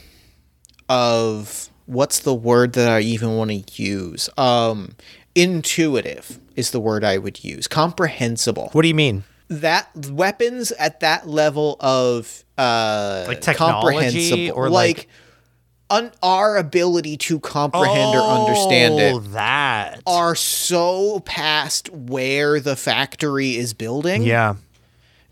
of 0.88 1.68
what's 1.86 2.20
the 2.20 2.34
word 2.34 2.72
that 2.74 2.90
I 2.90 3.00
even 3.00 3.36
want 3.36 3.50
to 3.50 3.82
use? 3.82 4.28
Um 4.38 4.92
intuitive 5.34 6.38
is 6.56 6.70
the 6.72 6.80
word 6.80 7.04
I 7.04 7.18
would 7.18 7.44
use. 7.44 7.66
Comprehensible. 7.68 8.70
What 8.72 8.82
do 8.82 8.88
you 8.88 8.94
mean? 8.94 9.24
That 9.48 9.88
weapons 10.10 10.72
at 10.72 11.00
that 11.00 11.28
level 11.28 11.76
of 11.80 12.44
uh 12.56 13.24
Like 13.28 13.40
technology 13.40 13.96
comprehensible 14.30 14.58
or, 14.58 14.68
like- 14.70 15.08
un- 15.90 16.12
our 16.22 16.56
ability 16.58 17.16
to 17.16 17.40
comprehend 17.40 18.14
or 18.14 18.20
understand 18.20 18.94
Oh, 18.94 19.18
it 19.18 19.32
that. 19.32 20.02
are 20.06 20.34
so 20.34 21.20
past 21.20 21.88
where 21.90 22.60
the 22.60 22.76
factory 22.76 23.56
is 23.56 23.72
building 23.72 24.22
yeah. 24.22 24.56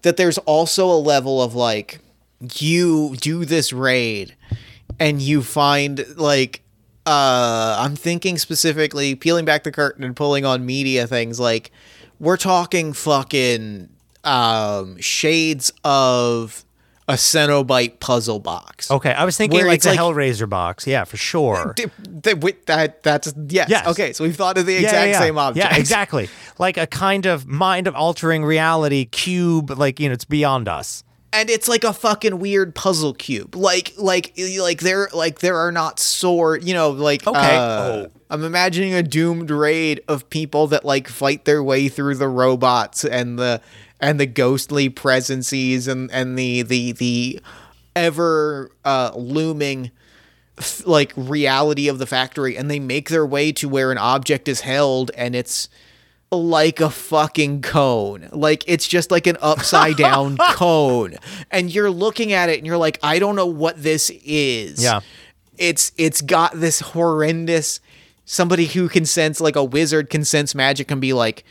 that 0.01 0.17
there's 0.17 0.39
also 0.39 0.87
a 0.91 0.97
level 0.97 1.43
of 1.43 1.55
like 1.55 1.99
you 2.59 3.17
do 3.21 3.45
this 3.45 3.73
raid 3.73 4.35
and 5.01 5.21
you 5.23 5.43
find 5.43 6.05
like 6.17 6.63
uh 7.07 7.77
I'm 7.79 7.97
thinking 7.97 8.37
specifically 8.39 9.15
peeling 9.15 9.45
back 9.45 9.65
the 9.65 9.73
curtain 9.73 10.05
and 10.05 10.15
pulling 10.15 10.45
on 10.45 10.67
media 10.67 11.07
things 11.07 11.41
like 11.41 11.71
we're 12.21 12.37
talking 12.37 12.93
fucking 12.93 13.89
um 14.25 14.99
shades 15.01 15.73
of 15.85 16.63
a 17.09 17.13
Cenobite 17.13 18.01
puzzle 18.01 18.41
box. 18.41 18.91
Okay. 18.91 19.13
I 19.13 19.25
was 19.25 19.37
thinking 19.37 19.59
Where 19.61 19.69
like 19.69 19.77
it's 19.77 19.85
the 19.85 19.91
like- 19.93 20.01
Hellraiser 20.01 20.49
box. 20.49 20.89
Yeah, 20.89 21.05
for 21.05 21.17
sure. 21.17 21.73
D- 21.77 22.35
with 22.35 22.67
that 22.67 23.05
that's 23.05 23.33
yes. 23.49 23.69
Yes. 23.71 23.87
Okay, 23.87 24.13
so 24.13 24.25
we've 24.25 24.35
thought 24.35 24.59
of 24.59 24.67
the 24.67 24.73
Yeah, 24.73 24.81
exact 24.81 25.07
yeah, 25.07 25.13
yeah. 25.13 25.19
same 25.21 25.39
object. 25.39 25.65
Yeah, 25.73 25.79
exactly. 25.79 26.29
Like 26.59 26.77
a 26.77 26.89
kind 26.89 27.25
of 27.27 27.47
mind 27.47 27.87
of 27.87 27.95
altering 27.95 28.45
reality 28.45 29.05
cube, 29.05 29.71
like, 29.71 30.01
you 30.01 30.09
know, 30.09 30.15
it's 30.15 30.25
beyond 30.25 30.67
us. 30.69 31.05
And 31.33 31.51
it's 31.51 31.69
like 31.69 31.85
a 31.85 31.93
fucking 31.93 32.39
weird 32.39 32.75
puzzle 32.75 33.15
cube. 33.15 33.55
Like 33.57 33.93
like 33.99 34.33
like 34.61 34.81
there 34.81 35.09
like 35.13 35.41
there 35.41 35.57
are 35.57 35.73
not 35.73 35.99
sword, 36.01 36.65
you 36.65 36.75
know, 36.75 36.91
like 36.91 37.27
Okay. 37.27 37.57
uh, 37.57 37.61
Oh. 37.83 38.07
I'm 38.29 38.43
imagining 38.43 38.93
a 38.95 39.03
doomed 39.03 39.51
raid 39.51 40.01
of 40.09 40.29
people 40.31 40.67
that 40.69 40.85
like 40.85 41.07
fight 41.09 41.45
their 41.45 41.63
way 41.63 41.89
through 41.89 42.17
the 42.17 42.29
robots 42.29 43.05
and 43.05 43.39
the 43.39 43.61
and 44.01 44.19
the 44.19 44.27
ghostly 44.27 44.89
presences 44.89 45.87
and 45.89 46.11
and 46.11 46.39
the 46.39 46.63
the 46.63 46.93
the 46.93 47.41
ever 47.95 48.71
uh 48.85 49.13
looming 49.15 49.91
like 50.85 51.13
reality 51.17 51.89
of 51.89 51.99
the 51.99 52.07
factory 52.07 52.57
and 52.57 52.71
they 52.71 52.81
make 52.81 53.11
their 53.11 53.27
way 53.27 53.53
to 53.53 53.69
where 53.69 53.93
an 53.93 53.99
object 53.99 54.49
is 54.49 54.61
held 54.63 55.11
and 55.17 55.35
it's 55.37 55.69
like 56.31 56.81
a 56.81 56.91
fucking 56.91 57.63
cone. 57.63 58.29
Like 58.33 58.65
it's 58.67 58.87
just 58.87 59.11
like 59.11 59.27
an 59.27 59.37
upside 59.41 59.97
down 59.99 60.37
cone. 60.37 61.17
And 61.51 61.73
you're 61.73 61.91
looking 61.91 62.33
at 62.33 62.49
it 62.49 62.59
and 62.59 62.67
you're 62.67 62.77
like, 62.77 62.99
I 63.03 63.19
don't 63.19 63.37
know 63.37 63.47
what 63.47 63.83
this 63.83 64.11
is. 64.25 64.83
Yeah. 64.83 65.01
It's 65.59 65.93
it's 65.97 66.21
got 66.21 66.59
this 66.59 66.81
horrendous 66.81 67.81
somebody 68.25 68.67
who 68.67 68.89
can 68.89 69.07
sense 69.07 69.41
like 69.41 69.57
a 69.57 69.65
wizard 69.65 70.11
can 70.11 70.25
sense 70.25 70.55
magic 70.55 70.91
and 70.91 71.01
be 71.01 71.13
like, 71.13 71.45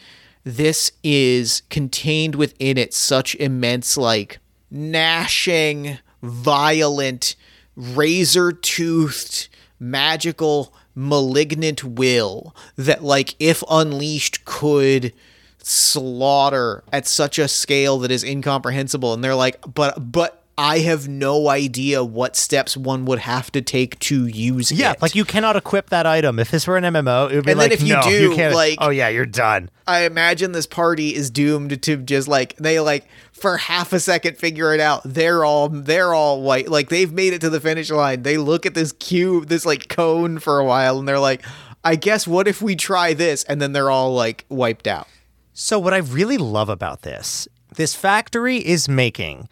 this 0.43 0.91
is 1.03 1.63
contained 1.69 2.35
within 2.35 2.77
it 2.77 2.93
such 2.93 3.33
immense 3.35 3.97
like 3.97 4.39
gnashing, 4.69 5.97
violent, 6.21 7.35
razor 7.75 8.51
toothed, 8.51 9.47
magical, 9.79 10.73
malignant 10.95 11.83
will 11.83 12.55
that, 12.77 13.03
like, 13.03 13.35
if 13.39 13.63
unleashed, 13.69 14.45
could 14.45 15.13
slaughter 15.59 16.83
at 16.91 17.05
such 17.05 17.37
a 17.37 17.47
scale 17.47 17.99
that 17.99 18.11
is 18.11 18.23
incomprehensible. 18.23 19.13
And 19.13 19.23
they're 19.23 19.35
like, 19.35 19.59
but, 19.73 20.11
but. 20.11 20.41
I 20.57 20.79
have 20.79 21.09
no 21.09 21.49
idea 21.49 22.01
what 22.03 22.37
steps 22.37 22.77
one 22.77 23.03
would 23.05 23.19
have 23.19 23.51
to 23.51 23.61
take 23.61 23.99
to 23.99 24.25
use 24.25 24.71
Yeah, 24.71 24.93
it. 24.93 25.01
like 25.01 25.13
you 25.13 25.25
cannot 25.25 25.57
equip 25.57 25.89
that 25.89 26.05
item. 26.05 26.39
If 26.39 26.49
this 26.49 26.65
were 26.65 26.77
an 26.77 26.85
MMO, 26.85 27.29
it 27.29 27.35
would 27.35 27.45
be 27.45 27.51
And 27.51 27.59
then 27.59 27.69
like, 27.69 27.71
if 27.73 27.81
you 27.81 27.95
no, 27.95 28.01
do, 28.03 28.33
can't. 28.35 28.55
like- 28.55 28.77
oh 28.79 28.89
yeah, 28.89 29.09
you're 29.09 29.25
done. 29.25 29.69
I 29.85 30.05
imagine 30.05 30.53
this 30.53 30.65
party 30.65 31.13
is 31.13 31.29
doomed 31.29 31.81
to 31.81 31.97
just 31.97 32.29
like 32.29 32.55
they 32.55 32.79
like 32.79 33.05
for 33.33 33.57
half 33.57 33.91
a 33.91 33.99
second 33.99 34.37
figure 34.37 34.73
it 34.73 34.79
out. 34.79 35.01
They're 35.03 35.43
all 35.43 35.67
they're 35.67 36.13
all 36.13 36.41
white. 36.41 36.69
Like 36.69 36.87
they've 36.87 37.11
made 37.11 37.33
it 37.33 37.41
to 37.41 37.49
the 37.49 37.59
finish 37.59 37.91
line. 37.91 38.23
They 38.23 38.37
look 38.37 38.65
at 38.65 38.73
this 38.75 38.93
cube, 38.93 39.47
this 39.47 39.65
like 39.65 39.89
cone 39.89 40.39
for 40.39 40.57
a 40.59 40.65
while 40.65 40.97
and 40.99 41.05
they're 41.07 41.19
like, 41.19 41.45
"I 41.83 41.97
guess 41.97 42.25
what 42.25 42.47
if 42.47 42.61
we 42.61 42.75
try 42.77 43.13
this?" 43.13 43.43
And 43.43 43.61
then 43.61 43.73
they're 43.73 43.91
all 43.91 44.13
like 44.15 44.45
wiped 44.47 44.87
out. 44.87 45.07
So 45.53 45.77
what 45.79 45.93
I 45.93 45.97
really 45.97 46.37
love 46.37 46.69
about 46.69 47.01
this, 47.01 47.47
this 47.75 47.93
factory 47.93 48.57
is 48.57 48.87
making 48.89 49.49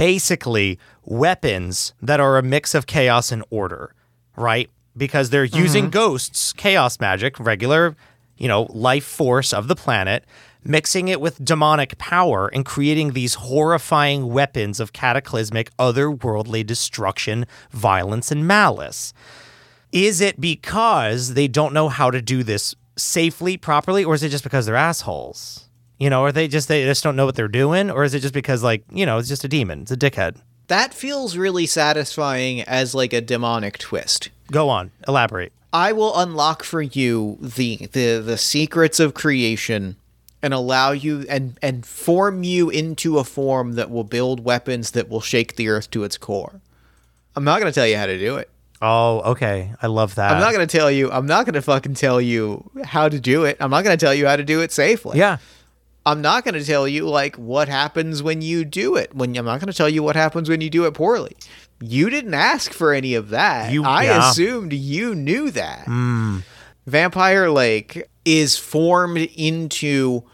basically 0.00 0.78
weapons 1.04 1.92
that 2.00 2.20
are 2.20 2.38
a 2.38 2.42
mix 2.42 2.74
of 2.74 2.86
chaos 2.86 3.30
and 3.30 3.44
order, 3.50 3.94
right? 4.34 4.70
Because 4.96 5.28
they're 5.28 5.46
mm-hmm. 5.46 5.58
using 5.58 5.90
ghosts, 5.90 6.54
chaos 6.54 6.98
magic, 7.00 7.38
regular, 7.38 7.94
you 8.38 8.48
know, 8.48 8.62
life 8.70 9.04
force 9.04 9.52
of 9.52 9.68
the 9.68 9.76
planet, 9.76 10.24
mixing 10.64 11.08
it 11.08 11.20
with 11.20 11.44
demonic 11.44 11.98
power 11.98 12.48
and 12.48 12.64
creating 12.64 13.12
these 13.12 13.34
horrifying 13.34 14.32
weapons 14.32 14.80
of 14.80 14.94
cataclysmic, 14.94 15.70
otherworldly 15.76 16.64
destruction, 16.64 17.44
violence, 17.70 18.30
and 18.30 18.48
malice. 18.48 19.12
Is 19.92 20.22
it 20.22 20.40
because 20.40 21.34
they 21.34 21.46
don't 21.46 21.74
know 21.74 21.90
how 21.90 22.10
to 22.10 22.22
do 22.22 22.42
this 22.42 22.74
safely, 22.96 23.58
properly, 23.58 24.02
or 24.02 24.14
is 24.14 24.22
it 24.22 24.30
just 24.30 24.44
because 24.44 24.64
they're 24.64 24.76
assholes? 24.76 25.69
You 26.00 26.08
know, 26.08 26.24
are 26.24 26.32
they 26.32 26.48
just 26.48 26.66
they 26.66 26.82
just 26.84 27.04
don't 27.04 27.14
know 27.14 27.26
what 27.26 27.36
they're 27.36 27.46
doing, 27.46 27.90
or 27.90 28.04
is 28.04 28.14
it 28.14 28.20
just 28.20 28.34
because 28.34 28.62
like 28.62 28.82
you 28.90 29.04
know 29.06 29.18
it's 29.18 29.28
just 29.28 29.44
a 29.44 29.48
demon, 29.48 29.82
it's 29.82 29.90
a 29.90 29.96
dickhead? 29.96 30.36
That 30.68 30.94
feels 30.94 31.36
really 31.36 31.66
satisfying 31.66 32.62
as 32.62 32.94
like 32.94 33.12
a 33.12 33.20
demonic 33.20 33.76
twist. 33.76 34.30
Go 34.50 34.68
on, 34.70 34.92
elaborate. 35.06 35.52
I 35.72 35.92
will 35.92 36.18
unlock 36.18 36.62
for 36.62 36.80
you 36.80 37.36
the 37.40 37.88
the 37.92 38.18
the 38.18 38.38
secrets 38.38 38.98
of 38.98 39.12
creation 39.14 39.96
and 40.42 40.54
allow 40.54 40.92
you 40.92 41.26
and 41.28 41.58
and 41.60 41.84
form 41.84 42.44
you 42.44 42.70
into 42.70 43.18
a 43.18 43.24
form 43.24 43.74
that 43.74 43.90
will 43.90 44.04
build 44.04 44.42
weapons 44.42 44.92
that 44.92 45.08
will 45.10 45.20
shake 45.20 45.56
the 45.56 45.68
earth 45.68 45.90
to 45.90 46.02
its 46.02 46.16
core. 46.16 46.62
I'm 47.36 47.44
not 47.44 47.60
going 47.60 47.70
to 47.70 47.74
tell 47.78 47.86
you 47.86 47.96
how 47.96 48.06
to 48.06 48.18
do 48.18 48.36
it. 48.36 48.48
Oh, 48.82 49.20
okay, 49.32 49.72
I 49.82 49.86
love 49.86 50.14
that. 50.14 50.32
I'm 50.32 50.40
not 50.40 50.54
going 50.54 50.66
to 50.66 50.78
tell 50.78 50.90
you. 50.90 51.12
I'm 51.12 51.26
not 51.26 51.44
going 51.44 51.54
to 51.54 51.62
fucking 51.62 51.94
tell 51.94 52.20
you 52.20 52.70
how 52.84 53.10
to 53.10 53.20
do 53.20 53.44
it. 53.44 53.58
I'm 53.60 53.70
not 53.70 53.84
going 53.84 53.96
to 53.96 54.02
tell 54.02 54.14
you 54.14 54.26
how 54.26 54.36
to 54.36 54.44
do 54.44 54.62
it 54.62 54.72
safely. 54.72 55.18
yeah, 55.18 55.36
I'm 56.10 56.20
not 56.20 56.44
going 56.44 56.54
to 56.54 56.64
tell 56.64 56.88
you 56.88 57.08
like 57.08 57.36
what 57.36 57.68
happens 57.68 58.22
when 58.22 58.42
you 58.42 58.64
do 58.64 58.96
it. 58.96 59.14
When 59.14 59.36
I'm 59.36 59.44
not 59.44 59.60
going 59.60 59.68
to 59.72 59.76
tell 59.76 59.88
you 59.88 60.02
what 60.02 60.16
happens 60.16 60.48
when 60.48 60.60
you 60.60 60.70
do 60.70 60.84
it 60.86 60.94
poorly. 60.94 61.36
You 61.80 62.10
didn't 62.10 62.34
ask 62.34 62.72
for 62.72 62.92
any 62.92 63.14
of 63.14 63.30
that. 63.30 63.72
You- 63.72 63.84
I 63.84 64.04
yeah. 64.04 64.30
assumed 64.30 64.72
you 64.72 65.14
knew 65.14 65.50
that. 65.52 65.84
Hmm. 65.84 66.38
Vampire 66.86 67.50
Lake 67.50 68.04
is 68.24 68.56
formed 68.56 69.18
into 69.18 70.24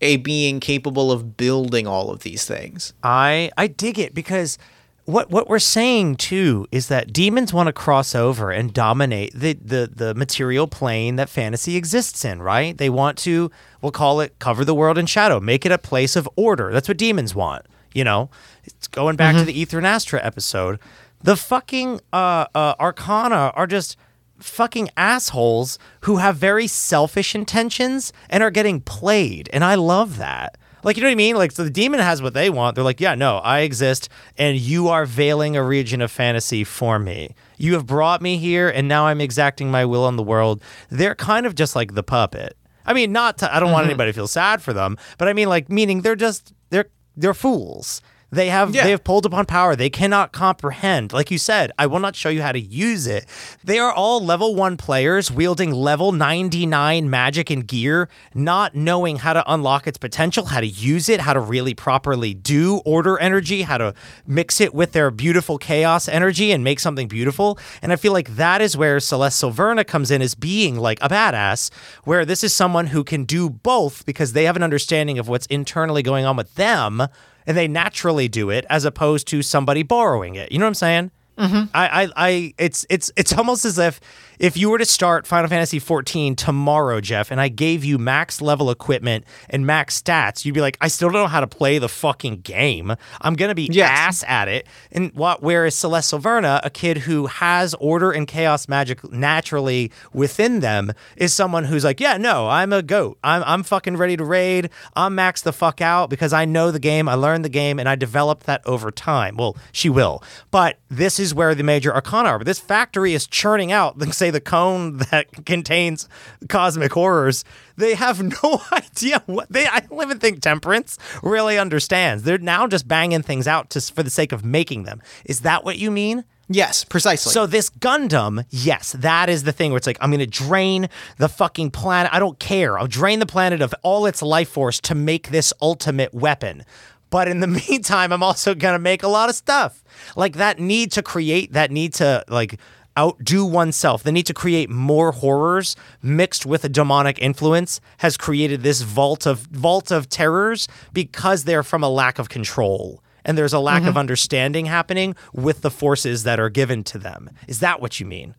a 0.00 0.16
being 0.18 0.60
capable 0.60 1.10
of 1.10 1.36
building 1.36 1.86
all 1.86 2.10
of 2.10 2.20
these 2.20 2.44
things. 2.46 2.92
I 3.02 3.50
I 3.56 3.66
dig 3.66 3.98
it 3.98 4.14
because 4.14 4.58
what 5.06 5.30
what 5.30 5.48
we're 5.48 5.58
saying 5.58 6.16
too 6.16 6.66
is 6.72 6.88
that 6.88 7.12
demons 7.12 7.52
want 7.52 7.66
to 7.66 7.72
cross 7.72 8.14
over 8.14 8.50
and 8.50 8.72
dominate 8.72 9.32
the, 9.34 9.52
the 9.54 9.90
the 9.94 10.14
material 10.14 10.66
plane 10.66 11.16
that 11.16 11.28
fantasy 11.28 11.76
exists 11.76 12.24
in, 12.24 12.40
right? 12.40 12.76
They 12.76 12.88
want 12.88 13.18
to 13.18 13.50
we'll 13.82 13.92
call 13.92 14.20
it 14.20 14.38
cover 14.38 14.64
the 14.64 14.74
world 14.74 14.96
in 14.96 15.06
shadow, 15.06 15.40
make 15.40 15.66
it 15.66 15.72
a 15.72 15.78
place 15.78 16.16
of 16.16 16.28
order. 16.36 16.72
That's 16.72 16.88
what 16.88 16.96
demons 16.96 17.34
want, 17.34 17.66
you 17.92 18.04
know. 18.04 18.30
It's 18.64 18.88
going 18.88 19.16
back 19.16 19.36
to 19.36 19.44
the 19.44 19.58
Ether 19.58 19.78
and 19.78 19.86
Astra 19.86 20.24
episode. 20.24 20.78
The 21.22 21.36
fucking 21.36 22.00
uh, 22.12 22.46
uh, 22.54 22.74
Arcana 22.80 23.52
are 23.54 23.66
just 23.66 23.96
fucking 24.38 24.90
assholes 24.96 25.78
who 26.02 26.16
have 26.16 26.36
very 26.36 26.66
selfish 26.66 27.34
intentions 27.34 28.12
and 28.28 28.42
are 28.42 28.50
getting 28.50 28.80
played. 28.80 29.48
And 29.52 29.64
I 29.64 29.74
love 29.74 30.18
that. 30.18 30.56
Like, 30.84 30.96
you 30.96 31.02
know 31.02 31.08
what 31.08 31.12
I 31.12 31.16
mean? 31.16 31.36
Like, 31.36 31.50
so 31.50 31.64
the 31.64 31.70
demon 31.70 31.98
has 31.98 32.22
what 32.22 32.34
they 32.34 32.50
want. 32.50 32.74
They're 32.74 32.84
like, 32.84 33.00
yeah, 33.00 33.14
no, 33.14 33.38
I 33.38 33.60
exist, 33.60 34.08
and 34.36 34.56
you 34.56 34.88
are 34.88 35.06
veiling 35.06 35.56
a 35.56 35.64
region 35.64 36.00
of 36.00 36.12
fantasy 36.12 36.62
for 36.62 36.98
me. 36.98 37.34
You 37.56 37.72
have 37.72 37.86
brought 37.86 38.20
me 38.22 38.36
here, 38.36 38.68
and 38.68 38.86
now 38.86 39.06
I'm 39.06 39.20
exacting 39.20 39.70
my 39.70 39.84
will 39.84 40.04
on 40.04 40.16
the 40.16 40.22
world. 40.22 40.62
They're 40.90 41.14
kind 41.14 41.46
of 41.46 41.54
just 41.54 41.74
like 41.74 41.94
the 41.94 42.02
puppet. 42.02 42.56
I 42.86 42.92
mean, 42.92 43.12
not 43.12 43.38
to, 43.38 43.54
I 43.54 43.60
don't 43.60 43.72
want 43.72 43.84
mm-hmm. 43.84 43.90
anybody 43.90 44.10
to 44.12 44.14
feel 44.14 44.28
sad 44.28 44.60
for 44.60 44.74
them, 44.74 44.98
but 45.16 45.26
I 45.26 45.32
mean, 45.32 45.48
like, 45.48 45.70
meaning 45.70 46.02
they're 46.02 46.16
just, 46.16 46.52
they're, 46.70 46.90
they're 47.16 47.34
fools. 47.34 48.02
They 48.34 48.48
have 48.48 48.74
Yeah. 48.74 48.84
they 48.84 48.90
have 48.90 49.04
pulled 49.04 49.26
upon 49.26 49.46
power 49.46 49.76
they 49.76 49.90
cannot 49.90 50.32
comprehend. 50.32 51.12
Like 51.12 51.30
you 51.30 51.38
said, 51.38 51.70
I 51.78 51.86
will 51.86 52.00
not 52.00 52.16
show 52.16 52.28
you 52.28 52.42
how 52.42 52.52
to 52.52 52.60
use 52.60 53.06
it. 53.06 53.26
They 53.62 53.78
are 53.78 53.92
all 53.92 54.24
level 54.24 54.54
1 54.54 54.76
players 54.76 55.30
wielding 55.30 55.72
level 55.72 56.12
99 56.12 57.08
magic 57.08 57.50
and 57.50 57.66
gear, 57.66 58.08
not 58.34 58.74
knowing 58.74 59.16
how 59.18 59.32
to 59.32 59.44
unlock 59.52 59.86
its 59.86 59.98
potential, 59.98 60.46
how 60.46 60.60
to 60.60 60.66
use 60.66 61.08
it, 61.08 61.20
how 61.20 61.32
to 61.32 61.40
really 61.40 61.74
properly 61.74 62.34
do 62.34 62.78
order 62.84 63.18
energy, 63.18 63.62
how 63.62 63.78
to 63.78 63.94
mix 64.26 64.60
it 64.60 64.74
with 64.74 64.92
their 64.92 65.10
beautiful 65.10 65.58
chaos 65.58 66.08
energy 66.08 66.50
and 66.52 66.64
make 66.64 66.80
something 66.80 67.08
beautiful. 67.08 67.58
And 67.82 67.92
I 67.92 67.96
feel 67.96 68.12
like 68.12 68.36
that 68.36 68.60
is 68.60 68.76
where 68.76 68.98
Celeste 69.00 69.42
Silverna 69.42 69.86
comes 69.86 70.10
in 70.10 70.20
as 70.22 70.34
being 70.34 70.76
like 70.76 70.98
a 71.00 71.08
badass, 71.08 71.70
where 72.04 72.24
this 72.24 72.42
is 72.42 72.54
someone 72.54 72.88
who 72.88 73.04
can 73.04 73.24
do 73.24 73.48
both 73.48 74.04
because 74.06 74.32
they 74.32 74.44
have 74.44 74.56
an 74.56 74.62
understanding 74.62 75.18
of 75.18 75.28
what's 75.28 75.46
internally 75.46 76.02
going 76.02 76.24
on 76.24 76.36
with 76.36 76.54
them 76.56 77.06
and 77.46 77.56
they 77.56 77.68
naturally 77.68 78.28
do 78.28 78.50
it 78.50 78.64
as 78.70 78.84
opposed 78.84 79.26
to 79.28 79.42
somebody 79.42 79.82
borrowing 79.82 80.34
it. 80.34 80.52
You 80.52 80.58
know 80.58 80.66
what 80.66 80.68
I'm 80.68 80.74
saying? 80.74 81.10
Mm-hmm. 81.38 81.64
I, 81.74 82.02
I, 82.04 82.08
I, 82.16 82.54
it's, 82.58 82.86
it's, 82.88 83.10
it's 83.16 83.32
almost 83.32 83.64
as 83.64 83.78
if 83.78 84.00
if 84.38 84.56
you 84.56 84.70
were 84.70 84.78
to 84.78 84.84
start 84.84 85.26
Final 85.26 85.48
Fantasy 85.48 85.78
14 85.78 86.36
tomorrow, 86.36 87.00
Jeff, 87.00 87.30
and 87.30 87.40
I 87.40 87.48
gave 87.48 87.84
you 87.84 87.98
max 87.98 88.40
level 88.40 88.70
equipment 88.70 89.24
and 89.48 89.66
max 89.66 90.00
stats, 90.00 90.44
you'd 90.44 90.54
be 90.54 90.60
like, 90.60 90.76
I 90.80 90.88
still 90.88 91.08
don't 91.10 91.22
know 91.22 91.26
how 91.28 91.40
to 91.40 91.46
play 91.46 91.78
the 91.78 91.88
fucking 91.88 92.40
game. 92.40 92.94
I'm 93.20 93.34
gonna 93.34 93.54
be 93.54 93.68
Yes. 93.70 93.90
ass 93.90 94.24
at 94.26 94.48
it. 94.48 94.66
And 94.92 95.12
what? 95.14 95.42
Whereas 95.42 95.74
Celeste 95.74 96.12
Silverna, 96.12 96.60
a 96.64 96.70
kid 96.70 96.98
who 96.98 97.26
has 97.26 97.74
order 97.74 98.10
and 98.10 98.26
chaos 98.26 98.68
magic 98.68 99.02
naturally 99.12 99.90
within 100.12 100.60
them, 100.60 100.92
is 101.16 101.32
someone 101.32 101.64
who's 101.64 101.84
like, 101.84 102.00
yeah, 102.00 102.16
no, 102.16 102.48
I'm 102.48 102.72
a 102.72 102.82
goat. 102.82 103.18
I'm, 103.24 103.42
I'm 103.44 103.62
fucking 103.62 103.96
ready 103.96 104.16
to 104.16 104.24
raid. 104.24 104.70
I'm 104.96 105.16
maxed 105.16 105.42
the 105.44 105.52
fuck 105.52 105.80
out 105.80 106.10
because 106.10 106.32
I 106.32 106.44
know 106.44 106.70
the 106.70 106.78
game. 106.78 107.08
I 107.08 107.14
learned 107.14 107.44
the 107.44 107.48
game, 107.48 107.78
and 107.78 107.88
I 107.88 107.94
developed 107.94 108.46
that 108.46 108.62
over 108.66 108.90
time. 108.90 109.36
Well, 109.36 109.56
she 109.72 109.88
will, 109.88 110.22
but 110.50 110.78
this 110.88 111.18
is 111.18 111.34
where 111.34 111.54
the 111.54 111.62
major 111.62 111.94
arcana 111.94 112.30
are. 112.30 112.38
But 112.38 112.46
this 112.46 112.58
factory 112.58 113.14
is 113.14 113.26
churning 113.26 113.72
out, 113.72 113.98
like, 113.98 114.12
say, 114.24 114.30
the 114.30 114.40
cone 114.40 114.96
that 115.10 115.44
contains 115.44 116.08
cosmic 116.48 116.92
horrors. 116.92 117.44
They 117.76 117.94
have 117.94 118.22
no 118.42 118.62
idea 118.72 119.22
what 119.26 119.50
they. 119.50 119.66
I 119.66 119.80
don't 119.80 120.02
even 120.02 120.18
think 120.18 120.40
Temperance 120.40 120.98
really 121.22 121.58
understands. 121.58 122.22
They're 122.22 122.38
now 122.38 122.66
just 122.66 122.88
banging 122.88 123.22
things 123.22 123.46
out 123.46 123.70
just 123.70 123.94
for 123.94 124.02
the 124.02 124.10
sake 124.10 124.32
of 124.32 124.44
making 124.44 124.84
them. 124.84 125.02
Is 125.24 125.40
that 125.40 125.64
what 125.64 125.78
you 125.78 125.90
mean? 125.90 126.24
Yes, 126.46 126.84
precisely. 126.84 127.32
So 127.32 127.46
this 127.46 127.70
Gundam, 127.70 128.44
yes, 128.50 128.92
that 128.92 129.30
is 129.30 129.44
the 129.44 129.52
thing 129.52 129.70
where 129.70 129.78
it's 129.78 129.86
like 129.86 129.96
I'm 130.02 130.10
going 130.10 130.20
to 130.20 130.26
drain 130.26 130.88
the 131.16 131.28
fucking 131.28 131.70
planet. 131.70 132.12
I 132.12 132.18
don't 132.18 132.38
care. 132.38 132.78
I'll 132.78 132.86
drain 132.86 133.18
the 133.18 133.26
planet 133.26 133.62
of 133.62 133.74
all 133.82 134.04
its 134.04 134.20
life 134.20 134.50
force 134.50 134.78
to 134.82 134.94
make 134.94 135.30
this 135.30 135.54
ultimate 135.62 136.12
weapon. 136.12 136.64
But 137.08 137.28
in 137.28 137.40
the 137.40 137.46
meantime, 137.46 138.12
I'm 138.12 138.22
also 138.22 138.54
going 138.54 138.74
to 138.74 138.78
make 138.78 139.02
a 139.02 139.08
lot 139.08 139.30
of 139.30 139.34
stuff. 139.34 139.82
Like 140.16 140.36
that 140.36 140.58
need 140.58 140.92
to 140.92 141.02
create, 141.02 141.52
that 141.54 141.70
need 141.70 141.94
to 141.94 142.24
like 142.28 142.60
outdo 142.98 143.44
oneself, 143.44 144.02
the 144.02 144.12
need 144.12 144.26
to 144.26 144.34
create 144.34 144.70
more 144.70 145.12
horrors 145.12 145.76
mixed 146.02 146.46
with 146.46 146.64
a 146.64 146.68
demonic 146.68 147.18
influence 147.18 147.80
has 147.98 148.16
created 148.16 148.62
this 148.62 148.82
vault 148.82 149.26
of 149.26 149.40
vault 149.50 149.90
of 149.90 150.08
terrors 150.08 150.68
because 150.92 151.44
they're 151.44 151.62
from 151.62 151.82
a 151.82 151.88
lack 151.88 152.18
of 152.18 152.28
control 152.28 153.02
and 153.24 153.38
there's 153.38 153.52
a 153.52 153.58
lack 153.58 153.84
of 153.84 153.96
understanding 153.96 154.66
happening 154.66 155.16
with 155.32 155.62
the 155.62 155.70
forces 155.70 156.24
that 156.24 156.38
are 156.38 156.50
given 156.50 156.84
to 156.84 156.98
them. 156.98 157.30
Is 157.48 157.60
that 157.60 157.80
what 157.80 157.98
you 157.98 158.06
mean? 158.06 158.34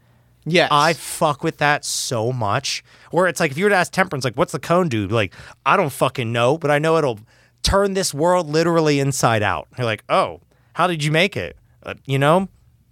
Yes. 0.45 0.69
I 0.71 0.93
fuck 0.93 1.43
with 1.43 1.57
that 1.57 1.83
so 1.83 2.31
much. 2.31 2.83
Where 3.09 3.27
it's 3.27 3.39
like 3.39 3.51
if 3.51 3.57
you 3.57 3.65
were 3.65 3.71
to 3.71 3.75
ask 3.75 3.91
Temperance, 3.91 4.23
like, 4.23 4.35
what's 4.35 4.51
the 4.51 4.59
cone 4.59 4.89
do? 4.89 5.07
Like, 5.07 5.33
I 5.65 5.75
don't 5.75 5.91
fucking 5.91 6.31
know, 6.31 6.57
but 6.57 6.69
I 6.69 6.77
know 6.77 6.97
it'll 6.97 7.19
turn 7.63 7.93
this 7.95 8.13
world 8.13 8.47
literally 8.47 8.99
inside 8.99 9.41
out. 9.41 9.67
You're 9.75 9.85
like, 9.85 10.03
oh, 10.07 10.41
how 10.73 10.85
did 10.85 11.03
you 11.03 11.11
make 11.11 11.35
it? 11.35 11.57
Uh, 11.81 11.95
you 12.05 12.19
know, 12.19 12.47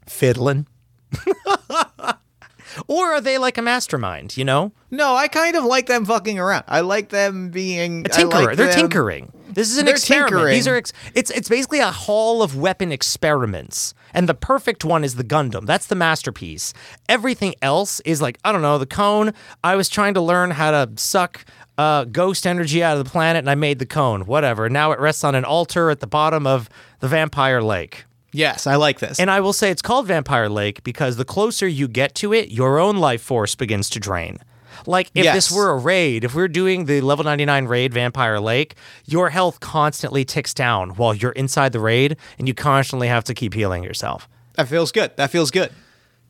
fiddling. 0.08 0.66
or 2.88 3.06
are 3.14 3.22
they 3.22 3.38
like 3.38 3.58
a 3.58 3.62
mastermind? 3.62 4.36
You 4.38 4.46
know, 4.46 4.72
no, 4.92 5.16
I 5.16 5.28
kind 5.28 5.56
of 5.56 5.64
like 5.66 5.88
them 5.88 6.06
fucking 6.06 6.40
around. 6.40 6.64
I 6.68 6.82
like 6.82 7.10
them 7.10 7.50
being 7.50 8.06
a 8.06 8.10
tinkerer. 8.10 8.34
I 8.34 8.46
like 8.46 8.58
They're 8.58 8.68
them- 8.68 8.76
tinkering. 8.76 9.32
This 9.54 9.70
is 9.70 9.78
an 9.78 9.86
They're 9.86 9.94
experiment. 9.94 10.32
tinkering. 10.32 10.54
These 10.56 10.68
are 10.68 10.76
ex- 10.76 10.94
it's 11.14 11.30
it's 11.30 11.48
basically 11.48 11.78
a 11.78 11.92
hall 11.92 12.42
of 12.42 12.56
weapon 12.58 12.92
experiments, 12.92 13.94
and 14.12 14.28
the 14.28 14.34
perfect 14.34 14.84
one 14.84 15.04
is 15.04 15.14
the 15.16 15.24
Gundam. 15.24 15.68
That's 15.68 15.86
the 15.86 15.96
masterpiece. 15.96 16.74
Everything 17.08 17.54
else 17.62 18.00
is 18.00 18.20
like 18.20 18.40
I 18.44 18.52
don't 18.52 18.64
know 18.64 18.80
the 18.80 18.88
cone. 18.88 19.32
I 19.64 19.76
was 19.76 19.90
trying 19.90 20.16
to 20.16 20.22
learn 20.22 20.50
how 20.52 20.72
to 20.72 20.92
suck 20.96 21.46
uh, 21.78 22.06
ghost 22.06 22.48
energy 22.48 22.84
out 22.84 22.98
of 22.98 23.04
the 23.04 23.10
planet, 23.12 23.42
and 23.42 23.50
I 23.50 23.54
made 23.54 23.78
the 23.78 23.86
cone. 23.86 24.26
Whatever. 24.26 24.70
Now 24.70 24.92
it 24.92 25.00
rests 25.00 25.24
on 25.24 25.36
an 25.36 25.46
altar 25.46 25.92
at 25.92 26.00
the 26.00 26.08
bottom 26.08 26.48
of 26.48 26.68
the 27.00 27.08
Vampire 27.08 27.62
Lake. 27.62 28.06
Yes, 28.34 28.66
I 28.68 28.76
like 28.76 29.00
this. 29.00 29.20
And 29.20 29.30
I 29.32 29.40
will 29.40 29.54
say 29.54 29.70
it's 29.70 29.82
called 29.82 30.08
Vampire 30.08 30.50
Lake 30.50 30.84
because 30.84 31.16
the 31.18 31.26
closer 31.26 31.68
you 31.68 31.88
get 31.88 32.16
to 32.16 32.34
it, 32.34 32.50
your 32.52 32.80
own 32.80 32.98
life 32.98 33.22
force 33.22 33.56
begins 33.56 33.90
to 33.92 34.00
drain. 34.00 34.40
Like 34.88 35.12
if 35.14 35.24
Yes. 35.24 35.36
this 35.36 35.52
were 35.52 35.70
a 35.70 35.78
raid, 35.78 36.24
if 36.24 36.34
we 36.34 36.42
are 36.42 36.48
doing 36.48 36.86
the 36.86 37.00
level 37.02 37.24
99 37.24 37.66
raid 37.66 37.94
Vampire 37.94 38.40
Lake, 38.40 38.76
your 39.06 39.30
health 39.30 39.60
constantly 39.60 40.26
ticks 40.26 40.54
down 40.54 40.92
while 40.92 41.14
you're 41.14 41.32
inside 41.34 41.72
the 41.74 41.80
raid 41.80 42.18
and 42.40 42.48
you 42.48 42.54
constantly 42.56 43.08
have 43.08 43.24
to 43.26 43.34
keep 43.34 43.54
healing 43.54 43.84
yourself. 43.84 44.28
that 44.56 44.68
feels 44.68 44.92
good. 44.92 45.16
That 45.18 45.30
feels 45.32 45.52
good. 45.52 45.72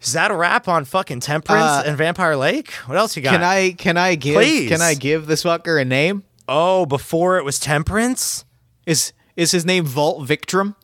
Is 0.02 0.12
that 0.14 0.30
a 0.32 0.36
wrap 0.36 0.68
on 0.68 0.84
fucking 0.84 1.22
Temperance 1.22 1.64
Uh, 1.64 1.84
and 1.86 1.98
Vampire 1.98 2.36
Lake? 2.36 2.72
What 2.88 2.98
else 2.98 3.16
you 3.16 3.22
got? 3.24 3.32
Can 3.32 3.44
I 3.44 3.72
can 3.72 3.96
I 3.98 4.16
give 4.16 4.36
Please. 4.36 4.68
can 4.70 4.82
I 4.82 4.94
give 4.94 5.26
this 5.28 5.44
fucker 5.44 5.82
a 5.82 5.86
name? 5.86 6.24
Oh, 6.50 6.86
before 6.86 7.38
it 7.38 7.46
was 7.46 7.58
Temperance? 7.60 8.44
Is 8.86 9.14
is 9.38 9.52
his 9.52 9.64
name 9.66 9.86
Vault 9.86 10.28
Victrim? 10.28 10.76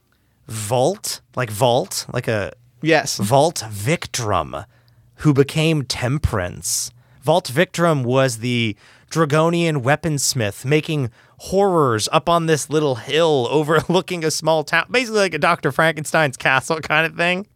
Vault? 0.50 1.22
Like 1.36 1.50
Vault? 1.50 2.06
Like 2.14 2.28
a 2.28 2.52
Yes. 2.82 3.18
Vault 3.18 3.64
Victrim, 3.70 4.66
who 5.16 5.34
became 5.34 5.84
Temperance. 5.84 6.91
Vault 7.22 7.47
Victrim 7.50 8.04
was 8.04 8.38
the 8.38 8.76
Dragonian 9.12 9.84
weaponsmith 9.84 10.64
making 10.64 11.10
horrors 11.39 12.08
up 12.12 12.30
on 12.30 12.45
this 12.45 12.70
little 12.70 12.95
hill 12.95 13.47
overlooking 13.52 14.24
a 14.24 14.32
small 14.32 14.64
town, 14.64 14.86
basically 14.89 15.20
like 15.20 15.34
a 15.34 15.39
Dr. 15.39 15.72
Frankenstein's 15.72 16.38
castle 16.38 16.80
kind 16.82 17.06
of 17.06 17.16
thing. 17.16 17.47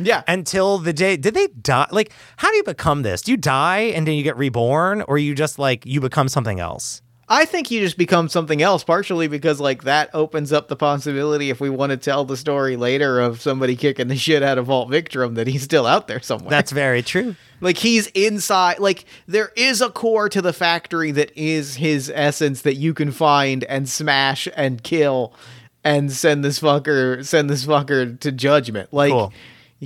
Yeah. 0.00 0.22
Until 0.26 0.78
the 0.78 0.92
day, 0.92 1.16
did 1.16 1.34
they 1.34 1.46
die? 1.46 1.86
Like, 1.92 2.12
how 2.38 2.50
do 2.50 2.56
you 2.56 2.64
become 2.64 3.02
this? 3.02 3.22
Do 3.22 3.30
you 3.30 3.36
die 3.36 3.92
and 3.94 4.06
then 4.08 4.14
you 4.16 4.24
get 4.24 4.36
reborn, 4.36 5.02
or 5.02 5.18
you 5.18 5.36
just 5.36 5.56
like 5.58 5.86
you 5.86 6.00
become 6.00 6.28
something 6.28 6.58
else? 6.58 7.00
I 7.28 7.44
think 7.46 7.70
you 7.70 7.80
just 7.80 7.96
become 7.96 8.28
something 8.28 8.60
else, 8.60 8.84
partially 8.84 9.28
because 9.28 9.60
like 9.60 9.84
that 9.84 10.10
opens 10.14 10.52
up 10.52 10.68
the 10.68 10.76
possibility 10.76 11.50
if 11.50 11.60
we 11.60 11.70
want 11.70 11.90
to 11.90 11.96
tell 11.96 12.24
the 12.24 12.36
story 12.36 12.76
later 12.76 13.20
of 13.20 13.40
somebody 13.40 13.76
kicking 13.76 14.08
the 14.08 14.16
shit 14.16 14.42
out 14.42 14.58
of 14.58 14.66
Vault 14.66 14.90
Victrim 14.90 15.34
that 15.34 15.46
he's 15.46 15.62
still 15.62 15.86
out 15.86 16.06
there 16.06 16.20
somewhere. 16.20 16.50
That's 16.50 16.70
very 16.72 17.02
true. 17.02 17.36
like 17.60 17.78
he's 17.78 18.08
inside 18.08 18.78
like 18.78 19.04
there 19.26 19.52
is 19.56 19.80
a 19.80 19.88
core 19.90 20.28
to 20.28 20.42
the 20.42 20.52
factory 20.52 21.12
that 21.12 21.32
is 21.34 21.76
his 21.76 22.12
essence 22.14 22.60
that 22.62 22.74
you 22.74 22.92
can 22.92 23.10
find 23.10 23.64
and 23.64 23.88
smash 23.88 24.46
and 24.54 24.82
kill 24.82 25.32
and 25.82 26.12
send 26.12 26.44
this 26.44 26.60
fucker 26.60 27.24
send 27.24 27.48
this 27.48 27.64
fucker 27.64 28.18
to 28.20 28.32
judgment. 28.32 28.92
Like 28.92 29.12
Cool. 29.12 29.32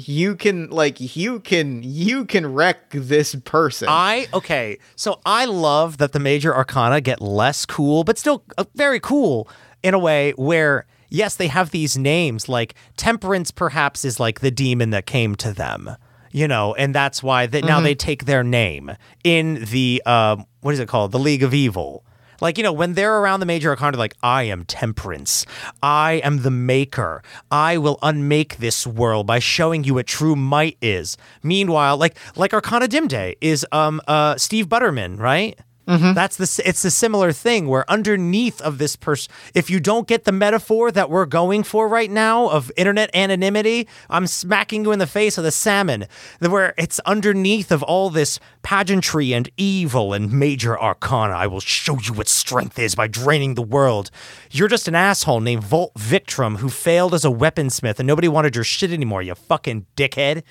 You 0.07 0.37
can 0.37 0.71
like 0.71 1.17
you 1.17 1.41
can 1.41 1.83
you 1.83 2.25
can 2.25 2.53
wreck 2.53 2.91
this 2.91 3.35
person. 3.35 3.89
I 3.91 4.29
okay, 4.33 4.79
so 4.97 5.21
I 5.27 5.47
love 5.47 5.99
that 5.99 6.13
the 6.13 6.21
major 6.21 6.55
arcana 6.55 7.01
get 7.01 7.21
less 7.21 7.67
cool, 7.67 8.05
but 8.05 8.19
still 8.19 8.45
uh, 8.57 8.65
very 8.75 9.01
cool 9.01 9.49
in 9.83 9.95
a 9.95 9.99
way 9.99 10.33
where 10.33 10.87
yes, 11.09 11.37
they 11.37 11.49
have 11.49 11.71
these 11.71 11.97
names 11.97 12.49
like 12.49 12.75
Temperance 12.97 13.51
perhaps 13.51 14.05
is 14.05 14.21
like 14.21 14.41
the 14.41 14.51
demon 14.51 14.91
that 14.91 15.07
came 15.07 15.35
to 15.37 15.53
them, 15.53 15.97
you 16.31 16.47
know, 16.47 16.75
and 16.75 16.95
that's 16.95 17.23
why 17.23 17.47
that 17.47 17.65
now 17.65 17.81
they 17.81 17.95
take 17.95 18.27
their 18.27 18.45
name 18.45 18.93
in 19.25 19.65
the 19.65 20.03
um 20.07 20.47
what 20.61 20.75
is 20.75 20.81
it 20.81 20.89
called? 20.89 21.13
The 21.13 21.19
League 21.19 21.43
of 21.43 21.55
Evil. 21.55 22.05
Like, 22.41 22.59
you 22.59 22.65
know, 22.65 22.73
when 22.73 22.95
they're 22.95 23.19
around 23.19 23.41
the 23.41 23.47
major 23.47 23.71
arcana, 23.71 23.97
like, 23.97 24.15
I 24.23 24.45
am 24.45 24.65
temperance. 24.65 25.45
I 25.83 26.15
am 26.25 26.43
the 26.43 26.51
maker. 26.51 27.23
I 27.51 27.79
will 27.79 27.99
unmake 28.03 28.59
this 28.59 28.87
world 28.87 29.27
by 29.27 29.39
showing 29.39 29.85
you 29.85 29.95
what 29.95 30.07
true 30.07 30.37
might 30.37 30.77
is. 30.81 31.17
Meanwhile, 31.43 31.97
like 31.97 32.17
like 32.37 32.53
Arcana 32.55 32.89
Dim 32.89 33.09
Day 33.09 33.37
is 33.41 33.67
um 33.73 34.01
uh 34.07 34.37
Steve 34.37 34.69
Butterman, 34.69 35.17
right? 35.17 35.59
Mm-hmm. 35.89 36.13
That's 36.13 36.37
the 36.37 36.63
it's 36.69 36.85
a 36.85 36.91
similar 36.91 37.33
thing 37.33 37.67
where 37.67 37.91
underneath 37.91 38.61
of 38.61 38.77
this 38.77 38.95
person, 38.95 39.33
if 39.55 39.71
you 39.71 39.81
don't 39.81 40.07
get 40.07 40.25
the 40.25 40.33
metaphor 40.33 40.93
that 40.93 41.09
we're 41.09 41.25
going 41.25 41.63
for 41.63 41.89
right 41.89 42.11
now 42.11 42.49
of 42.51 42.71
internet 42.77 43.09
anonymity, 43.15 43.89
I'm 44.11 44.27
smacking 44.27 44.85
you 44.85 44.93
in 44.93 44.99
the 44.99 45.07
face 45.07 45.39
of 45.39 45.47
a 45.47 45.51
salmon. 45.51 46.07
Where 46.41 46.75
it's 46.77 47.01
underneath 47.01 47.73
of 47.73 47.83
all 47.83 48.11
this 48.11 48.39
pageantry 48.63 49.33
and 49.33 49.49
evil 49.57 50.13
and 50.13 50.31
major 50.31 50.79
arcana. 50.79 51.33
I 51.33 51.47
will 51.47 51.61
show 51.61 51.99
you 51.99 52.13
what 52.13 52.29
strength 52.29 52.79
is 52.79 52.95
by 52.95 53.07
draining 53.07 53.55
the 53.55 53.63
world. 53.63 54.11
You're 54.51 54.69
just 54.69 54.89
an 54.89 54.95
asshole 54.95 55.41
named 55.41 55.65
Vault 55.65 55.93
Victrim 55.97 56.57
who 56.57 56.69
failed 56.69 57.15
as 57.15 57.25
a 57.25 57.29
weaponsmith 57.29 57.99
and 57.99 58.07
nobody 58.07 58.29
wanted 58.29 58.55
your 58.55 58.65
shit 58.65 58.93
anymore. 58.93 59.23
You 59.23 59.35
fucking 59.35 59.87
dickhead. 59.97 60.43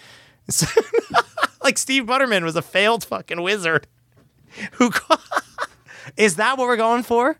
like 1.63 1.77
Steve 1.77 2.07
Butterman 2.07 2.43
was 2.43 2.55
a 2.55 2.61
failed 2.63 3.03
fucking 3.03 3.41
wizard 3.41 3.85
who 4.74 4.91
is 6.16 6.36
that 6.36 6.58
what 6.58 6.68
we're 6.68 6.78
going 6.78 7.04
for? 7.04 7.39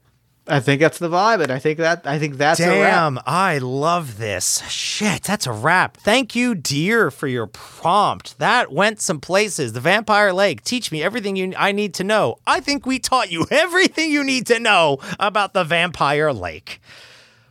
I 0.50 0.62
think 0.62 0.80
that's 0.80 0.98
the 0.98 1.10
vibe, 1.10 1.42
and 1.42 1.52
I 1.52 1.60
think 1.60 1.78
that 1.80 2.08
I 2.08 2.20
think 2.20 2.38
that's 2.38 2.60
damn 2.60 3.20
i 3.26 3.58
love 3.58 4.18
this. 4.18 4.64
Shit 4.70 5.24
that's 5.24 5.46
a 5.46 5.52
wrap. 5.52 5.98
Thank 5.98 6.36
you 6.36 6.56
dear 6.56 7.12
for 7.12 7.28
your 7.28 7.48
prompt. 7.48 8.40
That 8.40 8.72
went 8.72 9.02
some 9.02 9.20
places. 9.20 9.74
The 9.74 9.82
vampire 9.82 10.32
lake 10.32 10.64
teach 10.64 10.92
me 10.92 11.04
everything 11.04 11.36
you 11.36 11.54
i 11.58 11.72
need 11.72 11.94
to 11.96 12.04
know. 12.04 12.38
I 12.48 12.62
think 12.62 12.86
we 12.86 13.00
taught 13.00 13.32
you 13.32 13.46
everything 13.52 14.10
you 14.10 14.24
need 14.24 14.48
to 14.48 14.60
know 14.60 15.00
about 15.20 15.54
the 15.54 15.64
vampire 15.66 16.32
lake. 16.32 16.80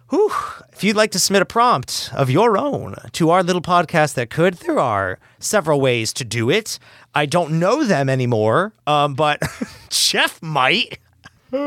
Whew. 0.08 0.30
If 0.72 0.84
you'd 0.84 0.96
like 0.96 1.10
to 1.12 1.18
submit 1.18 1.42
a 1.42 1.46
prompt 1.46 2.10
of 2.14 2.30
your 2.30 2.56
own 2.56 2.94
to 3.12 3.30
our 3.30 3.42
little 3.42 3.62
podcast 3.62 4.14
that 4.14 4.30
could, 4.30 4.54
there 4.54 4.78
are 4.78 5.18
several 5.40 5.80
ways 5.80 6.12
to 6.14 6.24
do 6.24 6.48
it. 6.48 6.78
I 7.16 7.24
don't 7.24 7.58
know 7.58 7.82
them 7.82 8.10
anymore, 8.10 8.74
um, 8.86 9.14
but 9.14 9.40
Jeff 9.88 10.42
might. 10.42 10.98
I 11.52 11.60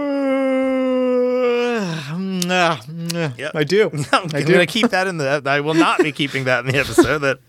do. 3.67 3.89
I'm 4.11 4.25
I 4.25 4.27
going 4.27 4.45
do. 4.45 4.57
to 4.59 4.65
keep 4.67 4.89
that 4.89 5.07
in 5.07 5.17
the. 5.17 5.41
I 5.45 5.61
will 5.61 5.73
not 5.73 5.99
be 6.03 6.11
keeping 6.11 6.43
that 6.43 6.65
in 6.65 6.71
the 6.71 6.77
episode. 6.77 7.19
That 7.19 7.39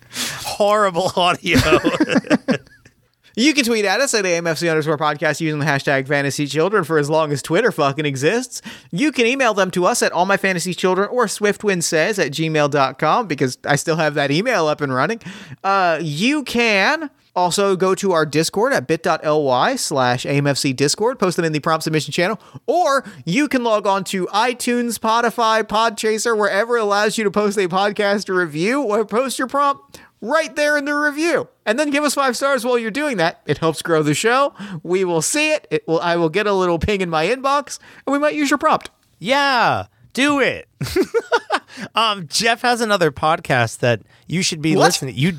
horrible 0.43 1.13
audio. 1.15 1.59
You 3.37 3.55
can 3.55 3.65
tweet 3.65 3.85
at 3.85 4.01
us 4.01 4.13
at 4.13 4.25
AMFC 4.25 4.69
underscore 4.69 4.99
podcast 4.99 5.41
using 5.41 5.61
the 5.61 5.65
hashtag 5.65 6.09
fantasy 6.09 6.47
children 6.47 6.83
for 6.85 6.99
as 6.99 7.09
long 7.09 7.31
as 7.33 7.41
Twitter 7.41 7.71
fucking 7.71 8.05
exists. 8.05 8.61
You 8.91 9.13
can 9.13 9.25
email 9.25 9.55
them 9.55 9.71
to 9.71 9.87
us 9.87 10.03
at 10.03 10.11
all 10.13 10.27
my 10.27 10.37
fantasy 10.37 10.75
children 10.75 11.09
or 11.11 11.27
swiftwind 11.27 11.85
says 11.85 12.19
at 12.19 12.33
gmail.com 12.33 13.29
because 13.29 13.57
I 13.65 13.77
still 13.77 13.97
have 13.97 14.15
that 14.15 14.31
email 14.33 14.67
up 14.67 14.81
and 14.81 14.93
running. 14.93 15.21
Uh, 15.63 16.01
you 16.03 16.43
can 16.43 17.09
also 17.35 17.77
go 17.77 17.95
to 17.95 18.13
our 18.13 18.27
Discord 18.27 18.73
at 18.73 18.87
bit.ly 18.87 19.77
slash 19.77 20.25
AMFC 20.25 20.75
Discord, 20.75 21.19
post 21.19 21.37
them 21.37 21.45
in 21.45 21.53
the 21.53 21.61
prompt 21.61 21.85
submission 21.85 22.13
channel, 22.13 22.41
or 22.67 23.05
you 23.25 23.49
can 23.49 23.65
log 23.65 23.87
on 23.87 24.05
to 24.05 24.27
iTunes, 24.27 24.99
Spotify, 24.99 25.63
Podchaser, 25.63 26.37
wherever 26.37 26.77
it 26.77 26.83
allows 26.83 27.19
you 27.19 27.25
to 27.25 27.31
post 27.31 27.59
a 27.59 27.69
podcast 27.69 28.35
review 28.35 28.83
or 28.83 29.05
post 29.05 29.39
your 29.39 29.49
prompt 29.49 30.01
right 30.21 30.55
there 30.57 30.77
in 30.77 30.85
the 30.85 30.95
review. 30.95 31.49
And 31.65 31.79
then 31.79 31.91
give 31.91 32.05
us 32.05 32.15
five 32.15 32.37
stars 32.37 32.65
while 32.65 32.79
you're 32.79 32.91
doing 32.91 33.17
that. 33.19 33.41
It 33.47 33.59
helps 33.59 33.81
grow 33.83 34.03
the 34.03 34.15
show. 34.15 34.53
We 34.83 35.05
will 35.05 35.23
see 35.23 35.53
it. 35.53 35.67
It 35.71 35.87
will 35.87 36.01
I 36.01 36.17
will 36.17 36.29
get 36.29 36.47
a 36.47 36.53
little 36.53 36.79
ping 36.79 37.01
in 37.01 37.11
my 37.11 37.27
inbox 37.27 37.79
and 38.07 38.13
we 38.13 38.19
might 38.19 38.35
use 38.35 38.51
your 38.51 38.59
prompt. 38.59 38.91
yeah, 39.19 39.87
do 40.13 40.41
it. 40.41 40.69
um, 41.95 42.27
Jeff 42.29 42.63
has 42.63 42.81
another 42.81 43.11
podcast 43.11 43.79
that 43.79 44.01
you 44.27 44.43
should 44.43 44.61
be 44.63 44.77
What? 44.77 44.85
listening. 44.87 45.15
You 45.17 45.33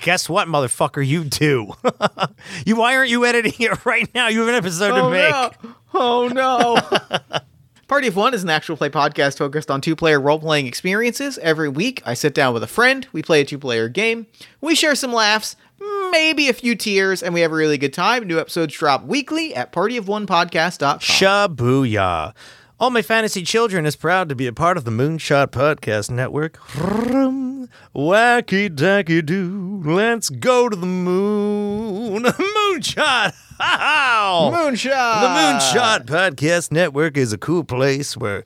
guess 0.00 0.28
what, 0.28 0.48
motherfucker? 0.48 1.06
You 1.06 1.24
do. 1.24 1.72
you 2.66 2.76
why 2.76 2.96
aren't 2.96 3.10
you 3.10 3.24
editing 3.24 3.54
it 3.58 3.84
right 3.84 4.08
now? 4.14 4.28
You 4.28 4.40
have 4.40 4.48
an 4.48 4.54
episode 4.54 4.94
to 4.94 5.10
make. 5.10 5.30
no. 5.30 5.74
Oh 5.94 6.28
no. 6.28 7.38
Party 7.88 8.08
of 8.08 8.16
One 8.16 8.34
is 8.34 8.42
an 8.42 8.50
actual 8.50 8.76
play 8.76 8.90
podcast 8.90 9.38
focused 9.38 9.70
on 9.70 9.80
two 9.80 9.94
player 9.94 10.20
role 10.20 10.40
playing 10.40 10.66
experiences. 10.66 11.38
Every 11.38 11.68
week, 11.68 12.02
I 12.04 12.14
sit 12.14 12.34
down 12.34 12.52
with 12.52 12.64
a 12.64 12.66
friend, 12.66 13.06
we 13.12 13.22
play 13.22 13.42
a 13.42 13.44
two 13.44 13.58
player 13.58 13.88
game, 13.88 14.26
we 14.60 14.74
share 14.74 14.96
some 14.96 15.12
laughs, 15.12 15.54
maybe 16.10 16.48
a 16.48 16.52
few 16.52 16.74
tears, 16.74 17.22
and 17.22 17.32
we 17.32 17.42
have 17.42 17.52
a 17.52 17.54
really 17.54 17.78
good 17.78 17.92
time. 17.94 18.26
New 18.26 18.40
episodes 18.40 18.74
drop 18.74 19.04
weekly 19.04 19.54
at 19.54 19.70
partyofonepodcast.com. 19.72 20.98
Shabuya. 20.98 22.34
All 22.78 22.90
My 22.90 23.00
Fantasy 23.00 23.42
Children 23.42 23.86
is 23.86 23.96
proud 23.96 24.28
to 24.28 24.34
be 24.34 24.46
a 24.46 24.52
part 24.52 24.76
of 24.76 24.84
the 24.84 24.90
Moonshot 24.90 25.46
Podcast 25.46 26.10
Network. 26.10 26.58
Wacky 27.96 28.68
dacky 28.68 29.24
doo. 29.24 29.80
Let's 29.82 30.28
go 30.28 30.68
to 30.68 30.76
the 30.76 30.84
moon. 30.84 32.22
Moonshot. 32.24 33.32
Moonshot. 33.58 34.84
The 34.84 35.78
Moonshot 35.80 36.04
Podcast 36.04 36.70
Network 36.70 37.16
is 37.16 37.32
a 37.32 37.38
cool 37.38 37.64
place 37.64 38.14
where 38.14 38.44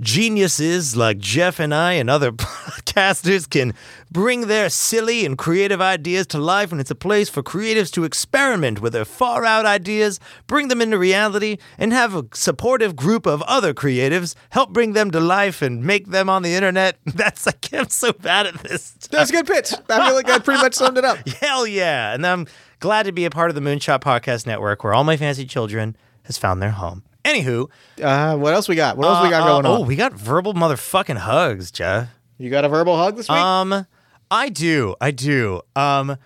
geniuses 0.00 0.96
like 0.96 1.18
Jeff 1.18 1.60
and 1.60 1.74
I 1.74 1.92
and 1.92 2.08
other 2.08 2.32
podcasters 2.32 3.48
can 3.48 3.74
bring 4.10 4.46
their 4.46 4.68
silly 4.68 5.24
and 5.24 5.36
creative 5.36 5.80
ideas 5.80 6.26
to 6.28 6.38
life. 6.38 6.72
And 6.72 6.80
it's 6.80 6.90
a 6.90 6.94
place 6.96 7.28
for 7.28 7.42
creatives 7.42 7.90
to 7.92 8.04
experiment 8.04 8.80
with 8.80 8.92
their 8.92 9.04
far 9.04 9.44
out 9.44 9.66
ideas, 9.66 10.18
bring 10.46 10.68
them 10.68 10.80
into 10.80 10.98
reality, 10.98 11.58
and 11.78 11.92
have 11.92 12.14
a 12.14 12.26
supportive 12.32 12.96
group 12.96 13.26
of 13.26 13.42
other 13.42 13.74
creatives 13.74 14.34
help 14.50 14.72
bring 14.72 14.94
them 14.94 15.10
to 15.10 15.20
life 15.20 15.62
and 15.62 15.84
make 15.84 16.06
them 16.06 16.28
on 16.28 16.42
the 16.42 16.54
internet. 16.54 16.96
That's 17.06 17.46
like, 17.46 17.72
I'm 17.72 17.88
so 17.88 18.12
bad 18.12 18.46
at 18.46 18.54
this. 18.62 18.92
That's 19.10 19.30
a 19.30 19.34
good 19.34 19.46
pitch. 19.46 19.72
I 19.88 20.06
feel 20.06 20.14
like 20.14 20.28
I 20.28 20.38
pretty 20.38 20.62
much 20.62 20.74
summed 20.74 20.98
it 20.98 21.04
up. 21.04 21.26
Hell 21.40 21.66
yeah. 21.66 22.14
And 22.14 22.26
I'm 22.26 22.46
glad 22.80 23.04
to 23.04 23.12
be 23.12 23.24
a 23.24 23.30
part 23.30 23.50
of 23.50 23.54
the 23.54 23.60
Moonshot 23.60 24.00
Podcast 24.00 24.46
Network 24.46 24.82
where 24.82 24.94
all 24.94 25.04
my 25.04 25.16
fantasy 25.16 25.44
children 25.44 25.96
has 26.24 26.38
found 26.38 26.62
their 26.62 26.70
home. 26.70 27.02
Anywho, 27.24 27.68
Uh, 28.02 28.36
what 28.36 28.54
else 28.54 28.68
we 28.68 28.74
got? 28.74 28.96
What 28.96 29.06
else 29.06 29.22
we 29.22 29.30
got 29.30 29.42
uh, 29.42 29.46
going 29.46 29.66
uh, 29.66 29.70
on? 29.72 29.80
Oh, 29.82 29.84
we 29.84 29.96
got 29.96 30.12
verbal 30.12 30.54
motherfucking 30.54 31.18
hugs, 31.18 31.70
Jeff. 31.70 32.08
you 32.38 32.50
got 32.50 32.64
a 32.64 32.68
verbal 32.68 32.96
hug 32.96 33.16
this 33.16 33.28
week? 33.28 33.38
Um, 33.38 33.86
I 34.30 34.48
do, 34.48 34.94
I 35.00 35.10
do. 35.10 35.60
Um, 35.76 36.16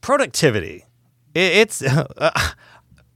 productivity. 0.00 0.84
It, 1.34 1.52
it's 1.52 1.82
uh, 1.82 2.30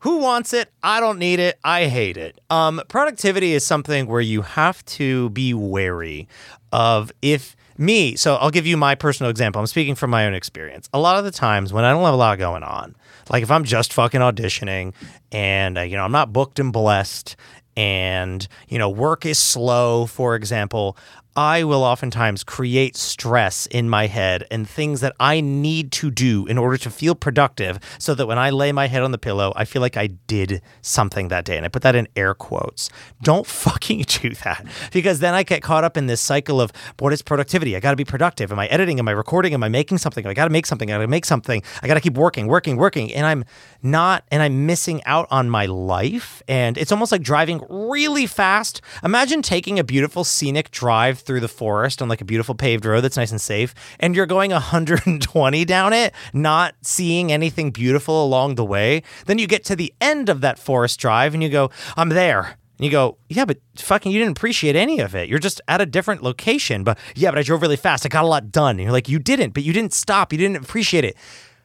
who 0.01 0.18
wants 0.18 0.53
it? 0.53 0.70
I 0.83 1.01
don't 1.01 1.18
need 1.18 1.41
it. 1.41 1.59
I 1.64 1.87
hate 1.87 2.16
it. 2.16 2.39
Um, 2.51 2.83
productivity 2.89 3.55
is 3.55 3.64
something 3.64 4.07
where 4.07 4.20
you 4.20 4.43
have 4.43 4.85
to 4.87 5.31
be 5.31 5.55
wary 5.55 6.29
of 6.72 7.11
if 7.22 7.57
me. 7.79 8.16
So 8.16 8.37
I'll 8.37 8.51
give 8.51 8.66
you 8.66 8.77
my 8.77 8.95
personal 8.95 9.31
example. 9.31 9.61
I'm 9.61 9.66
speaking 9.66 9.95
from 9.95 10.11
my 10.11 10.27
own 10.27 10.35
experience. 10.35 10.89
A 10.93 10.99
lot 10.99 11.16
of 11.16 11.25
the 11.25 11.31
times 11.31 11.72
when 11.72 11.85
I 11.85 11.91
don't 11.91 12.05
have 12.05 12.14
a 12.14 12.18
lot 12.18 12.39
going 12.39 12.62
on, 12.62 12.95
like 13.31 13.43
if 13.43 13.51
I'm 13.51 13.64
just 13.64 13.93
fucking 13.93 14.20
auditioning 14.20 14.95
and 15.33 15.79
uh, 15.79 15.83
you 15.83 15.97
know 15.97 16.05
I'm 16.05 16.12
not 16.12 16.33
booked 16.33 16.59
and 16.59 16.72
blessed 16.72 17.37
and 17.77 18.47
you 18.68 18.79
know 18.79 18.89
work 18.89 19.27
is 19.27 19.39
slow 19.39 20.07
for 20.07 20.35
example 20.37 20.97
I 21.37 21.64
will 21.64 21.82
oftentimes 21.82 22.45
create 22.45 22.97
stress 22.97 23.66
in 23.66 23.89
my 23.89 24.07
head 24.07 24.47
and 24.53 24.68
things 24.68 25.01
that 25.01 25.16
I 25.18 25.41
need 25.41 25.91
to 25.93 26.12
do 26.12 26.47
in 26.47 26.59
order 26.59 26.76
to 26.76 26.91
feel 26.91 27.16
productive 27.16 27.80
so 27.99 28.14
that 28.14 28.26
when 28.26 28.39
I 28.39 28.51
lay 28.51 28.70
my 28.70 28.87
head 28.87 29.03
on 29.03 29.11
the 29.11 29.18
pillow, 29.18 29.53
I 29.57 29.64
feel 29.64 29.82
like 29.82 29.97
I 29.97 30.07
did 30.07 30.62
something 30.80 31.28
that 31.28 31.45
day. 31.45 31.57
And 31.57 31.66
I 31.66 31.68
put 31.68 31.82
that 31.82 31.97
in 31.97 32.07
air 32.14 32.35
quotes. 32.35 32.89
Don't 33.20 33.47
fucking 33.64 34.05
do 34.07 34.30
that 34.45 34.64
because 34.93 35.18
then 35.18 35.35
I 35.35 35.43
get 35.43 35.61
caught 35.61 35.82
up 35.82 35.97
in 35.97 36.07
this 36.07 36.20
cycle 36.20 36.61
of 36.61 36.72
what 37.01 37.12
is 37.12 37.20
productivity? 37.20 37.74
I 37.74 37.80
got 37.80 37.91
to 37.91 37.97
be 37.97 38.05
productive. 38.05 38.53
Am 38.53 38.59
I 38.61 38.66
editing? 38.68 39.01
Am 39.01 39.09
I 39.09 39.12
recording? 39.12 39.55
Am 39.55 39.64
I 39.64 39.68
making 39.68 39.99
something? 39.99 40.24
I 40.26 40.35
got 40.35 40.45
to 40.45 40.51
make 40.51 40.66
something. 40.66 40.89
I 40.91 40.95
got 40.95 41.03
to 41.03 41.09
make 41.09 41.24
something. 41.24 41.62
I 41.82 41.89
got 41.89 41.95
to 41.95 42.01
keep 42.01 42.14
working, 42.14 42.47
working, 42.47 42.76
working. 42.76 43.12
And 43.12 43.26
I'm 43.26 43.45
not, 43.85 44.24
and 44.30 44.43
I'm 44.43 44.66
missing 44.66 45.03
out 45.05 45.28
on 45.30 45.51
my 45.51 45.66
life. 45.66 46.43
And 46.49 46.76
it's 46.78 46.91
almost 46.91 47.12
like 47.12 47.22
driving 47.22 47.64
really 47.68 48.26
fast. 48.26 48.80
Imagine 49.05 49.43
taking 49.43 49.78
a 49.78 49.85
beautiful 49.85 50.24
scenic 50.24 50.70
drive 50.70 51.20
through 51.20 51.41
the 51.41 51.49
forest 51.49 52.03
on 52.03 52.09
like 52.09 52.20
a 52.20 52.24
beautiful 52.24 52.55
paved 52.55 52.85
road 52.85 53.03
that's 53.03 53.16
nice 53.16 53.30
and 53.30 53.41
safe, 53.41 53.74
and 54.01 54.16
you're 54.16 54.26
going 54.26 54.51
120 54.51 55.64
down 55.64 55.93
it, 55.93 56.12
not 56.32 56.74
seeing 56.82 57.30
anything 57.30 57.70
beautiful 57.70 58.24
along 58.24 58.55
the 58.57 58.64
way. 58.64 59.03
Then 59.26 59.39
you 59.39 59.47
get 59.47 59.64
to 59.66 59.76
the 59.76 59.93
end 60.01 60.28
of 60.28 60.41
that 60.41 60.59
forest 60.59 60.99
drive 60.99 61.35
and 61.35 61.43
you 61.43 61.49
go, 61.49 61.70
I'm 61.97 62.09
there. 62.09 62.57
And 62.78 62.85
you 62.85 62.91
go, 62.91 63.18
yeah, 63.28 63.45
but 63.45 63.59
fucking, 63.76 64.11
you 64.11 64.18
didn't 64.18 64.37
appreciate 64.37 64.74
any 64.74 64.99
of 64.99 65.14
it. 65.14 65.28
You're 65.28 65.39
just 65.39 65.61
at 65.68 65.80
a 65.80 65.87
different 65.87 66.22
location. 66.22 66.82
But 66.82 66.99
yeah, 67.14 67.30
but 67.30 67.39
I 67.39 67.43
drove 67.43 67.62
really 67.62 67.76
fast. 67.76 68.05
I 68.05 68.09
got 68.09 68.24
a 68.24 68.28
lot 68.28 68.51
done. 68.51 68.70
And 68.76 68.80
you're 68.80 68.93
like, 68.93 69.09
you 69.09 69.20
didn't, 69.20 69.55
but 69.55 69.62
you 69.62 69.72
didn't 69.72 69.93
stop. 69.93 70.32
You 70.32 70.39
didn't 70.39 70.57
appreciate 70.57 71.05
it. 71.05 71.16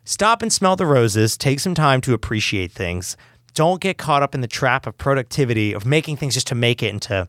Stop 0.09 0.41
and 0.41 0.51
smell 0.51 0.75
the 0.75 0.87
roses. 0.87 1.37
Take 1.37 1.59
some 1.59 1.75
time 1.75 2.01
to 2.01 2.15
appreciate 2.15 2.71
things. 2.71 3.15
Don't 3.53 3.79
get 3.79 3.99
caught 3.99 4.23
up 4.23 4.33
in 4.33 4.41
the 4.41 4.47
trap 4.47 4.87
of 4.87 4.97
productivity, 4.97 5.71
of 5.71 5.85
making 5.85 6.17
things 6.17 6.33
just 6.33 6.47
to 6.47 6.55
make 6.55 6.81
it 6.81 6.87
and 6.87 7.01
to 7.03 7.27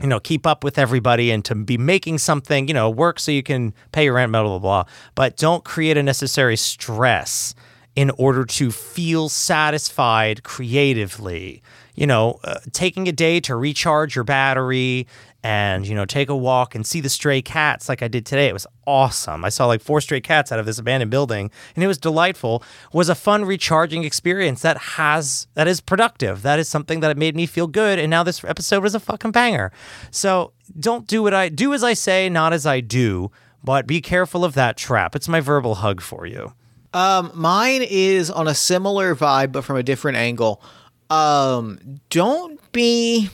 you 0.00 0.06
know, 0.06 0.18
keep 0.18 0.46
up 0.46 0.64
with 0.64 0.78
everybody 0.78 1.30
and 1.30 1.44
to 1.44 1.54
be 1.54 1.76
making 1.76 2.16
something, 2.16 2.68
you 2.68 2.74
know, 2.74 2.88
work 2.88 3.20
so 3.20 3.30
you 3.30 3.42
can 3.42 3.74
pay 3.92 4.04
your 4.04 4.14
rent, 4.14 4.32
blah, 4.32 4.42
blah, 4.42 4.58
blah. 4.58 4.84
But 5.14 5.36
don't 5.36 5.62
create 5.62 5.98
unnecessary 5.98 6.56
stress 6.56 7.54
in 7.94 8.08
order 8.12 8.46
to 8.46 8.70
feel 8.70 9.28
satisfied 9.28 10.42
creatively. 10.42 11.62
You 11.96 12.06
know, 12.06 12.38
uh, 12.44 12.60
taking 12.72 13.08
a 13.08 13.12
day 13.12 13.40
to 13.40 13.56
recharge 13.56 14.14
your 14.14 14.24
battery 14.24 15.06
and, 15.42 15.86
you 15.86 15.94
know, 15.94 16.04
take 16.04 16.28
a 16.28 16.36
walk 16.36 16.74
and 16.74 16.86
see 16.86 17.00
the 17.00 17.08
stray 17.08 17.40
cats 17.40 17.88
like 17.88 18.02
I 18.02 18.08
did 18.08 18.26
today. 18.26 18.48
It 18.48 18.52
was 18.52 18.66
awesome. 18.86 19.44
I 19.44 19.48
saw 19.48 19.66
like 19.66 19.80
four 19.80 20.00
stray 20.00 20.20
cats 20.20 20.52
out 20.52 20.58
of 20.58 20.66
this 20.66 20.78
abandoned 20.78 21.10
building 21.10 21.50
and 21.74 21.84
it 21.84 21.86
was 21.86 21.98
delightful. 21.98 22.62
Was 22.92 23.08
a 23.08 23.14
fun 23.14 23.44
recharging 23.44 24.04
experience 24.04 24.62
that 24.62 24.76
has 24.76 25.46
that 25.54 25.68
is 25.68 25.80
productive. 25.80 26.42
That 26.42 26.58
is 26.58 26.68
something 26.68 27.00
that 27.00 27.16
made 27.16 27.34
me 27.34 27.46
feel 27.46 27.66
good 27.66 27.98
and 27.98 28.10
now 28.10 28.22
this 28.22 28.44
episode 28.44 28.82
was 28.82 28.94
a 28.94 29.00
fucking 29.00 29.30
banger. 29.30 29.72
So, 30.10 30.52
don't 30.78 31.06
do 31.06 31.22
what 31.22 31.32
I 31.32 31.48
do 31.48 31.72
as 31.72 31.84
I 31.84 31.94
say, 31.94 32.28
not 32.28 32.52
as 32.52 32.66
I 32.66 32.80
do, 32.80 33.30
but 33.62 33.86
be 33.86 34.00
careful 34.00 34.44
of 34.44 34.54
that 34.54 34.76
trap. 34.76 35.14
It's 35.14 35.28
my 35.28 35.40
verbal 35.40 35.76
hug 35.76 36.00
for 36.00 36.26
you. 36.26 36.54
Um, 36.92 37.30
mine 37.34 37.82
is 37.82 38.30
on 38.30 38.48
a 38.48 38.54
similar 38.54 39.14
vibe, 39.14 39.52
but 39.52 39.64
from 39.64 39.76
a 39.76 39.82
different 39.82 40.16
angle. 40.16 40.62
Um, 41.08 42.00
don't 42.10 42.60
be 42.72 43.30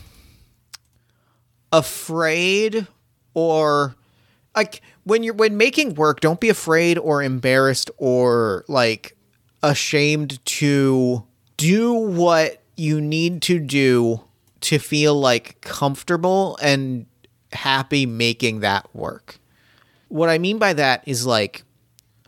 afraid 1.73 2.87
or 3.35 3.97
like 4.55 4.83
when 5.05 5.23
you're 5.23 5.35
when 5.35 5.57
making 5.57 5.95
work, 5.95 6.21
don't 6.21 6.41
be 6.41 6.49
afraid 6.49 6.99
or 6.99 7.23
embarrassed 7.23 7.91
or 7.97 8.65
like 8.69 9.17
ashamed 9.63 10.45
to 10.45 11.25
do 11.57 11.93
what 11.95 12.63
you 12.77 13.01
need 13.01 13.43
to 13.43 13.59
do 13.59 14.23
to 14.61 14.79
feel 14.79 15.15
like 15.15 15.61
comfortable 15.61 16.59
and 16.63 17.07
happy 17.53 18.07
making 18.07 18.61
that 18.61 18.95
work. 18.95 19.39
What 20.09 20.29
I 20.29 20.39
mean 20.39 20.59
by 20.59 20.73
that 20.75 21.03
is 21.07 21.27
like 21.27 21.65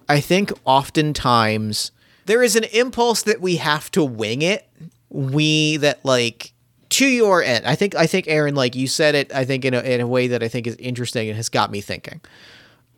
I 0.09 0.21
think 0.21 0.53
oftentimes 0.65 1.93
there 2.27 2.43
is 2.43 2.57
an 2.57 2.65
impulse 2.65 3.23
that 3.23 3.41
we 3.41 3.57
have 3.57 3.91
to 3.93 4.05
wing 4.05 4.43
it. 4.43 4.69
We 5.17 5.77
that 5.77 6.05
like 6.05 6.53
to 6.91 7.07
your 7.07 7.41
end. 7.41 7.65
I 7.67 7.77
think 7.77 7.95
I 7.95 8.09
think 8.09 8.27
Aaron, 8.27 8.57
like 8.57 8.75
you 8.75 8.89
said 8.89 9.15
it, 9.15 9.33
I 9.33 9.45
think 9.45 9.65
in 9.65 9.73
a 9.73 9.81
in 9.81 10.01
a 10.01 10.07
way 10.09 10.27
that 10.27 10.43
I 10.43 10.49
think 10.49 10.67
is 10.67 10.75
interesting 10.77 11.29
and 11.29 11.37
has 11.37 11.49
got 11.49 11.71
me 11.71 11.81
thinking. 11.81 12.21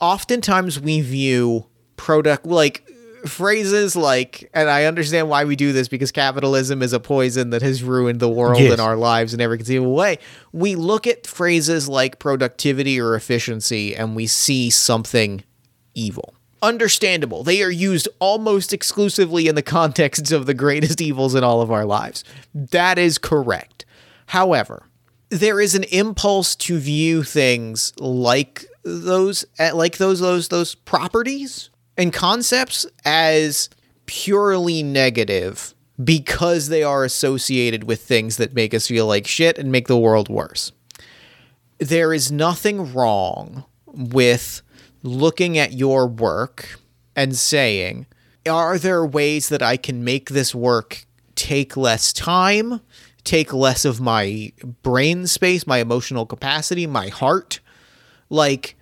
Oftentimes 0.01 0.81
we 0.81 1.01
view 1.03 1.67
product 1.97 2.47
like 2.47 2.89
phrases 3.27 3.97
like 3.97 4.49
and 4.55 4.71
I 4.71 4.85
understand 4.85 5.29
why 5.29 5.45
we 5.45 5.57
do 5.57 5.73
this 5.73 5.89
because 5.89 6.13
capitalism 6.13 6.81
is 6.81 6.93
a 6.93 7.01
poison 7.01 7.51
that 7.51 7.61
has 7.63 7.83
ruined 7.83 8.21
the 8.21 8.29
world 8.29 8.61
Yes. 8.61 8.73
and 8.73 8.81
our 8.81 8.97
lives 8.97 9.35
in 9.35 9.41
every 9.41 9.57
conceivable 9.59 9.95
way. 9.95 10.19
We 10.53 10.75
look 10.75 11.07
at 11.07 11.27
phrases 11.27 11.89
like 11.89 12.19
productivity 12.19 13.01
or 13.01 13.15
efficiency 13.15 13.97
and 13.97 14.15
we 14.15 14.27
see 14.27 14.71
something 14.71 15.43
evil. 15.95 16.35
Understandable. 16.67 17.45
They 17.45 17.63
are 17.63 17.71
used 17.71 18.09
almost 18.19 18.73
exclusively 18.73 19.47
in 19.47 19.55
the 19.55 19.63
context 19.63 20.33
of 20.33 20.47
the 20.47 20.55
greatest 20.55 21.01
evils 21.01 21.35
in 21.35 21.45
all 21.45 21.61
of 21.63 21.71
our 21.71 21.85
lives. 21.85 22.25
That 22.55 22.99
is 22.99 23.19
correct. 23.19 23.85
However, 24.27 24.89
there 25.31 25.61
is 25.61 25.77
an 25.77 25.85
impulse 25.85 26.57
to 26.57 26.79
view 26.79 27.23
things 27.23 27.93
like 27.99 28.65
those 28.83 29.45
eh, 29.59 29.73
like 29.73 29.99
those 29.99 30.21
those 30.21 30.49
those 30.49 30.75
properties 30.75 31.71
and 31.97 32.13
concepts 32.13 32.87
as 33.05 33.69
purely 34.07 34.83
negative 34.83 35.73
because 36.03 36.69
they 36.69 36.83
are 36.83 37.05
associated 37.05 37.85
with 37.85 38.03
things 38.03 38.39
that 38.39 38.55
make 38.55 38.75
us 38.75 38.89
feel 38.89 39.07
like 39.07 39.27
shit 39.27 39.59
and 39.59 39.73
make 39.73 39.89
the 39.89 39.99
world 39.99 40.29
worse 40.29 40.73
there 41.79 42.13
is 42.13 42.31
nothing 42.31 42.93
wrong 42.93 43.65
with 43.87 44.63
looking 45.07 45.57
at 45.57 45.73
your 45.73 46.07
work 46.07 46.79
and 47.15 47.37
saying, 47.37 48.07
are 48.47 48.79
there 48.79 49.05
ways 49.05 49.49
that 49.49 49.63
I 49.63 49.77
can 49.77 50.05
make 50.05 50.31
this 50.31 50.55
work 50.55 51.07
take 51.35 51.77
less 51.77 52.13
time, 52.13 52.81
take 53.25 53.53
less 53.53 53.85
of 53.85 54.01
my 54.01 54.53
brain 54.83 55.27
space, 55.27 55.67
my 55.67 55.79
emotional 55.79 56.27
capacity, 56.27 56.87
my 56.87 57.09
heart? 57.09 57.61
Like, 58.29 58.77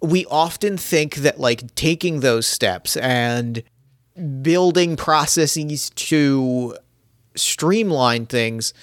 we 0.00 0.26
often 0.26 0.76
think 0.76 1.16
that, 1.16 1.40
like, 1.40 1.74
taking 1.74 2.20
those 2.20 2.46
steps 2.46 2.96
and 2.96 3.62
building 4.42 4.96
processes 4.96 5.90
to 5.90 6.76
streamline 7.36 8.26
things 8.26 8.74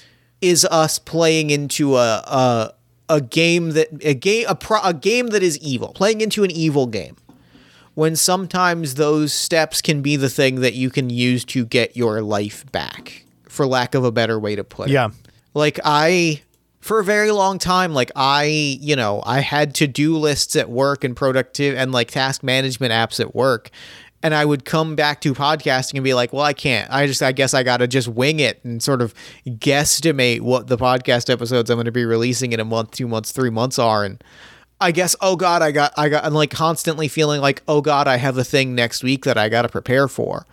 is 0.41 0.65
us 0.65 0.99
playing 0.99 1.49
into 1.49 1.95
a 1.95 2.17
a, 2.25 2.73
a 3.09 3.21
game 3.21 3.71
that 3.71 3.87
a 4.03 4.13
game 4.13 4.45
a, 4.49 4.55
pro, 4.55 4.79
a 4.83 4.93
game 4.93 5.27
that 5.27 5.43
is 5.43 5.57
evil 5.59 5.89
playing 5.89 6.21
into 6.21 6.43
an 6.43 6.51
evil 6.51 6.87
game 6.87 7.15
when 7.93 8.15
sometimes 8.15 8.95
those 8.95 9.31
steps 9.31 9.81
can 9.81 10.01
be 10.01 10.15
the 10.15 10.29
thing 10.29 10.61
that 10.61 10.73
you 10.73 10.89
can 10.89 11.09
use 11.09 11.45
to 11.45 11.65
get 11.65 11.95
your 11.95 12.21
life 12.21 12.69
back 12.71 13.23
for 13.47 13.65
lack 13.67 13.95
of 13.95 14.03
a 14.03 14.11
better 14.11 14.39
way 14.39 14.55
to 14.55 14.63
put 14.63 14.89
it 14.89 14.93
Yeah. 14.93 15.09
like 15.53 15.79
I 15.85 16.41
for 16.81 16.99
a 16.99 17.03
very 17.03 17.31
long 17.31 17.57
time 17.57 17.95
like 17.95 18.11
i 18.15 18.43
you 18.43 18.95
know 18.95 19.23
i 19.25 19.39
had 19.39 19.73
to-do 19.73 20.15
lists 20.17 20.55
at 20.55 20.69
work 20.69 21.03
and 21.03 21.15
productive 21.15 21.75
and 21.75 21.91
like 21.91 22.11
task 22.11 22.43
management 22.43 22.91
apps 22.93 23.19
at 23.19 23.33
work 23.33 23.71
and 24.25 24.33
i 24.33 24.43
would 24.43 24.65
come 24.65 24.95
back 24.95 25.21
to 25.21 25.35
podcasting 25.35 25.93
and 25.93 26.03
be 26.03 26.15
like 26.15 26.33
well 26.33 26.41
i 26.41 26.51
can't. 26.51 26.91
I 26.91 27.05
just 27.05 27.21
i 27.21 27.31
guess 27.31 27.53
i 27.53 27.61
gotta 27.61 27.87
just 27.87 28.07
wing 28.07 28.39
it 28.39 28.59
and 28.65 28.81
sort 28.81 29.03
of 29.03 29.13
guesstimate 29.47 30.41
what 30.41 30.65
the 30.65 30.77
podcast 30.77 31.29
episodes 31.29 31.69
i'm 31.69 31.75
going 31.75 31.85
to 31.85 31.91
be 31.91 32.05
releasing 32.05 32.51
in 32.51 32.59
a 32.59 32.65
month 32.65 32.91
two 32.91 33.07
months 33.07 33.31
three 33.31 33.51
months 33.51 33.77
are. 33.77 34.03
And 34.03 34.23
i 34.81 34.91
guess 34.91 35.15
oh 35.21 35.35
god 35.35 35.61
i 35.61 35.71
got 35.71 35.93
i 35.95 36.09
got 36.09 36.25
i'm 36.25 36.33
like 36.33 36.49
constantly 36.49 37.07
feeling 37.07 37.39
like 37.39 37.61
oh 37.67 37.81
god 37.81 38.07
i 38.07 38.17
have 38.17 38.37
a 38.37 38.43
thing 38.43 38.73
next 38.73 39.03
week 39.03 39.25
that 39.25 39.37
i 39.37 39.47
gotta 39.47 39.69
prepare 39.69 40.07
for. 40.07 40.47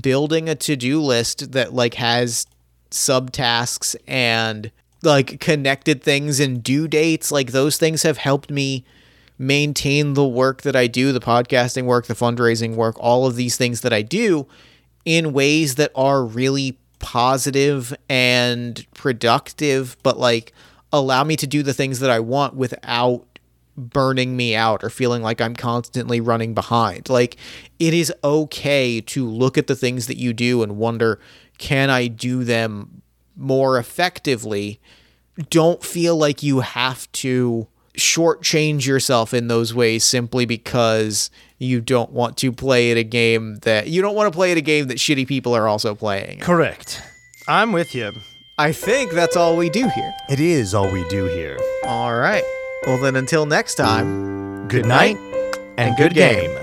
Building 0.00 0.48
a 0.48 0.54
to-do 0.54 1.00
list 1.00 1.50
that 1.50 1.72
like 1.72 1.94
has 1.94 2.46
subtasks 2.92 3.96
and 4.06 4.70
like 5.02 5.40
connected 5.40 6.04
things 6.04 6.38
and 6.38 6.62
due 6.62 6.86
dates 6.86 7.32
like 7.32 7.50
those 7.50 7.78
things 7.78 8.04
have 8.04 8.18
helped 8.18 8.50
me 8.50 8.84
maintain 9.40 10.12
the 10.12 10.26
work 10.28 10.60
that 10.62 10.76
I 10.76 10.86
do 10.86 11.12
the 11.12 11.20
podcasting 11.20 11.84
work 11.86 12.06
the 12.06 12.14
fundraising 12.14 12.74
work 12.74 12.94
all 12.98 13.26
of 13.26 13.36
these 13.36 13.56
things 13.56 13.80
that 13.80 13.92
I 13.92 14.02
do 14.02 14.46
in 15.06 15.32
ways 15.32 15.76
that 15.76 15.90
are 15.94 16.22
really 16.22 16.78
positive 16.98 17.94
and 18.10 18.86
productive 18.92 19.96
but 20.02 20.18
like 20.18 20.52
allow 20.92 21.24
me 21.24 21.36
to 21.36 21.46
do 21.46 21.62
the 21.62 21.72
things 21.72 22.00
that 22.00 22.10
I 22.10 22.20
want 22.20 22.54
without 22.54 23.24
burning 23.76 24.36
me 24.36 24.54
out 24.54 24.84
or 24.84 24.90
feeling 24.90 25.22
like 25.22 25.40
I'm 25.40 25.56
constantly 25.56 26.20
running 26.20 26.52
behind. 26.52 27.08
Like 27.08 27.36
it 27.78 27.94
is 27.94 28.12
okay 28.22 29.00
to 29.00 29.26
look 29.26 29.56
at 29.56 29.68
the 29.68 29.76
things 29.76 30.06
that 30.06 30.18
you 30.18 30.34
do 30.34 30.62
and 30.62 30.76
wonder, 30.76 31.18
can 31.56 31.88
I 31.88 32.08
do 32.08 32.44
them 32.44 33.00
more 33.36 33.78
effectively? 33.78 34.80
Don't 35.48 35.82
feel 35.82 36.16
like 36.16 36.42
you 36.42 36.60
have 36.60 37.10
to 37.12 37.68
shortchange 38.00 38.86
yourself 38.86 39.32
in 39.32 39.48
those 39.48 39.74
ways 39.74 40.04
simply 40.04 40.46
because 40.46 41.30
you 41.58 41.80
don't 41.80 42.10
want 42.10 42.36
to 42.38 42.52
play 42.52 42.90
at 42.90 42.96
a 42.96 43.04
game 43.04 43.56
that 43.62 43.88
you 43.88 44.02
don't 44.02 44.14
want 44.14 44.32
to 44.32 44.36
play 44.36 44.50
at 44.52 44.56
a 44.58 44.62
game 44.62 44.88
that 44.88 44.98
shitty 44.98 45.26
people 45.26 45.54
are 45.54 45.68
also 45.68 45.94
playing. 45.94 46.40
Correct. 46.40 47.02
I'm 47.48 47.72
with 47.72 47.94
you. 47.94 48.12
I 48.58 48.72
think 48.72 49.12
that's 49.12 49.36
all 49.36 49.56
we 49.56 49.70
do 49.70 49.88
here. 49.88 50.12
It 50.28 50.40
is 50.40 50.74
all 50.74 50.90
we 50.90 51.08
do 51.08 51.24
here. 51.24 51.58
All 51.84 52.14
right. 52.14 52.44
Well, 52.86 52.98
then 52.98 53.16
until 53.16 53.46
next 53.46 53.76
time, 53.76 54.68
Good 54.68 54.86
night 54.86 55.16
and 55.76 55.96
good 55.96 56.14
game. 56.14 56.56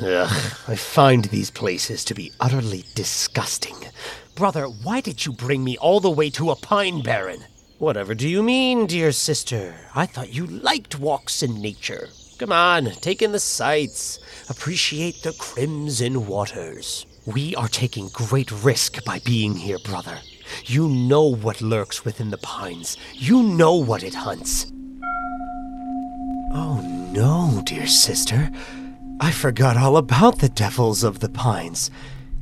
Ugh, 0.00 0.52
I 0.68 0.76
find 0.76 1.24
these 1.24 1.50
places 1.50 2.04
to 2.04 2.14
be 2.14 2.32
utterly 2.38 2.84
disgusting. 2.94 3.76
Brother, 4.36 4.66
why 4.66 5.00
did 5.00 5.26
you 5.26 5.32
bring 5.32 5.64
me 5.64 5.76
all 5.78 5.98
the 5.98 6.10
way 6.10 6.30
to 6.30 6.50
a 6.50 6.56
pine 6.56 7.02
barren? 7.02 7.40
Whatever 7.78 8.14
do 8.14 8.28
you 8.28 8.42
mean, 8.42 8.86
dear 8.86 9.10
sister? 9.10 9.74
I 9.94 10.06
thought 10.06 10.32
you 10.32 10.46
liked 10.46 11.00
walks 11.00 11.42
in 11.42 11.60
nature. 11.60 12.08
Come 12.38 12.52
on, 12.52 12.86
take 13.00 13.22
in 13.22 13.32
the 13.32 13.40
sights. 13.40 14.20
Appreciate 14.48 15.22
the 15.22 15.32
crimson 15.32 16.28
waters. 16.28 17.04
We 17.26 17.56
are 17.56 17.68
taking 17.68 18.08
great 18.12 18.52
risk 18.62 19.04
by 19.04 19.18
being 19.18 19.54
here, 19.54 19.78
brother. 19.84 20.20
You 20.64 20.88
know 20.88 21.34
what 21.34 21.60
lurks 21.60 22.04
within 22.04 22.30
the 22.30 22.38
pines. 22.38 22.96
You 23.14 23.42
know 23.42 23.74
what 23.74 24.04
it 24.04 24.14
hunts. 24.14 24.72
Oh 26.52 26.80
no, 27.12 27.62
dear 27.64 27.88
sister. 27.88 28.50
I 29.20 29.32
forgot 29.32 29.76
all 29.76 29.96
about 29.96 30.38
the 30.38 30.48
devils 30.48 31.02
of 31.02 31.18
the 31.18 31.28
pines. 31.28 31.90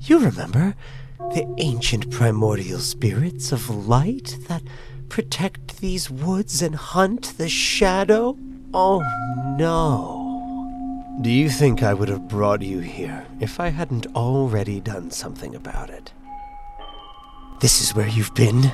You 0.02 0.18
remember 0.18 0.74
the 1.18 1.52
ancient 1.58 2.10
primordial 2.10 2.80
spirits 2.80 3.50
of 3.50 3.70
light 3.70 4.36
that 4.48 4.62
protect 5.08 5.78
these 5.78 6.10
woods 6.10 6.60
and 6.60 6.74
hunt 6.74 7.38
the 7.38 7.48
shadow? 7.48 8.36
Oh 8.74 9.00
no. 9.58 10.22
Do 11.22 11.30
you 11.30 11.48
think 11.48 11.82
I 11.82 11.94
would 11.94 12.10
have 12.10 12.28
brought 12.28 12.60
you 12.60 12.80
here 12.80 13.26
if 13.40 13.58
I 13.58 13.68
hadn't 13.68 14.06
already 14.14 14.80
done 14.80 15.10
something 15.10 15.54
about 15.54 15.88
it? 15.88 16.12
This 17.60 17.80
is 17.80 17.94
where 17.94 18.08
you've 18.08 18.34
been? 18.34 18.70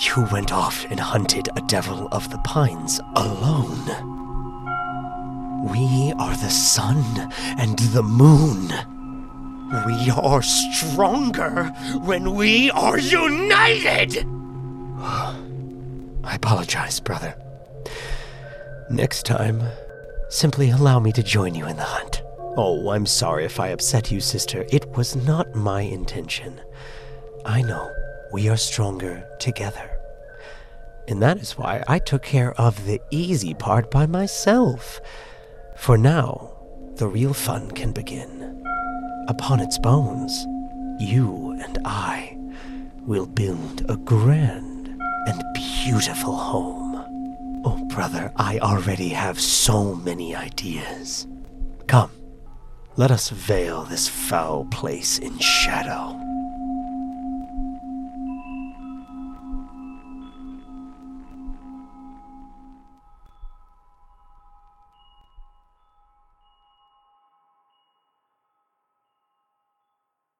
You 0.00 0.28
went 0.30 0.52
off 0.52 0.84
and 0.90 1.00
hunted 1.00 1.48
a 1.56 1.62
devil 1.62 2.06
of 2.12 2.30
the 2.30 2.38
pines 2.38 3.00
alone. 3.14 4.25
We 5.70 6.12
are 6.18 6.36
the 6.36 6.50
sun 6.50 7.32
and 7.58 7.76
the 7.78 8.02
moon. 8.02 8.68
We 9.84 10.10
are 10.10 10.42
stronger 10.42 11.64
when 12.04 12.36
we 12.36 12.70
are 12.70 12.98
united! 12.98 14.18
I 14.98 16.34
apologize, 16.34 17.00
brother. 17.00 17.34
Next 18.90 19.26
time, 19.26 19.60
simply 20.28 20.70
allow 20.70 21.00
me 21.00 21.10
to 21.12 21.22
join 21.22 21.56
you 21.56 21.66
in 21.66 21.76
the 21.76 21.82
hunt. 21.82 22.22
Oh, 22.56 22.90
I'm 22.90 23.04
sorry 23.04 23.44
if 23.44 23.58
I 23.58 23.68
upset 23.68 24.12
you, 24.12 24.20
sister. 24.20 24.64
It 24.70 24.88
was 24.96 25.16
not 25.16 25.54
my 25.56 25.80
intention. 25.80 26.60
I 27.44 27.62
know 27.62 27.92
we 28.32 28.48
are 28.48 28.56
stronger 28.56 29.28
together. 29.40 29.90
And 31.08 31.20
that 31.22 31.38
is 31.38 31.58
why 31.58 31.82
I 31.88 31.98
took 31.98 32.22
care 32.22 32.52
of 32.52 32.86
the 32.86 33.00
easy 33.10 33.52
part 33.52 33.90
by 33.90 34.06
myself. 34.06 35.00
For 35.76 35.98
now, 35.98 36.52
the 36.96 37.06
real 37.06 37.34
fun 37.34 37.70
can 37.70 37.92
begin. 37.92 38.64
Upon 39.28 39.60
its 39.60 39.78
bones, 39.78 40.46
you 40.98 41.56
and 41.62 41.78
I 41.84 42.36
will 43.02 43.26
build 43.26 43.88
a 43.88 43.96
grand 43.96 44.88
and 45.26 45.44
beautiful 45.54 46.34
home. 46.34 47.62
Oh, 47.64 47.84
brother, 47.88 48.32
I 48.36 48.58
already 48.58 49.10
have 49.10 49.38
so 49.38 49.94
many 49.94 50.34
ideas. 50.34 51.26
Come, 51.86 52.10
let 52.96 53.10
us 53.10 53.28
veil 53.28 53.84
this 53.84 54.08
foul 54.08 54.64
place 54.66 55.18
in 55.18 55.38
shadow. 55.38 56.18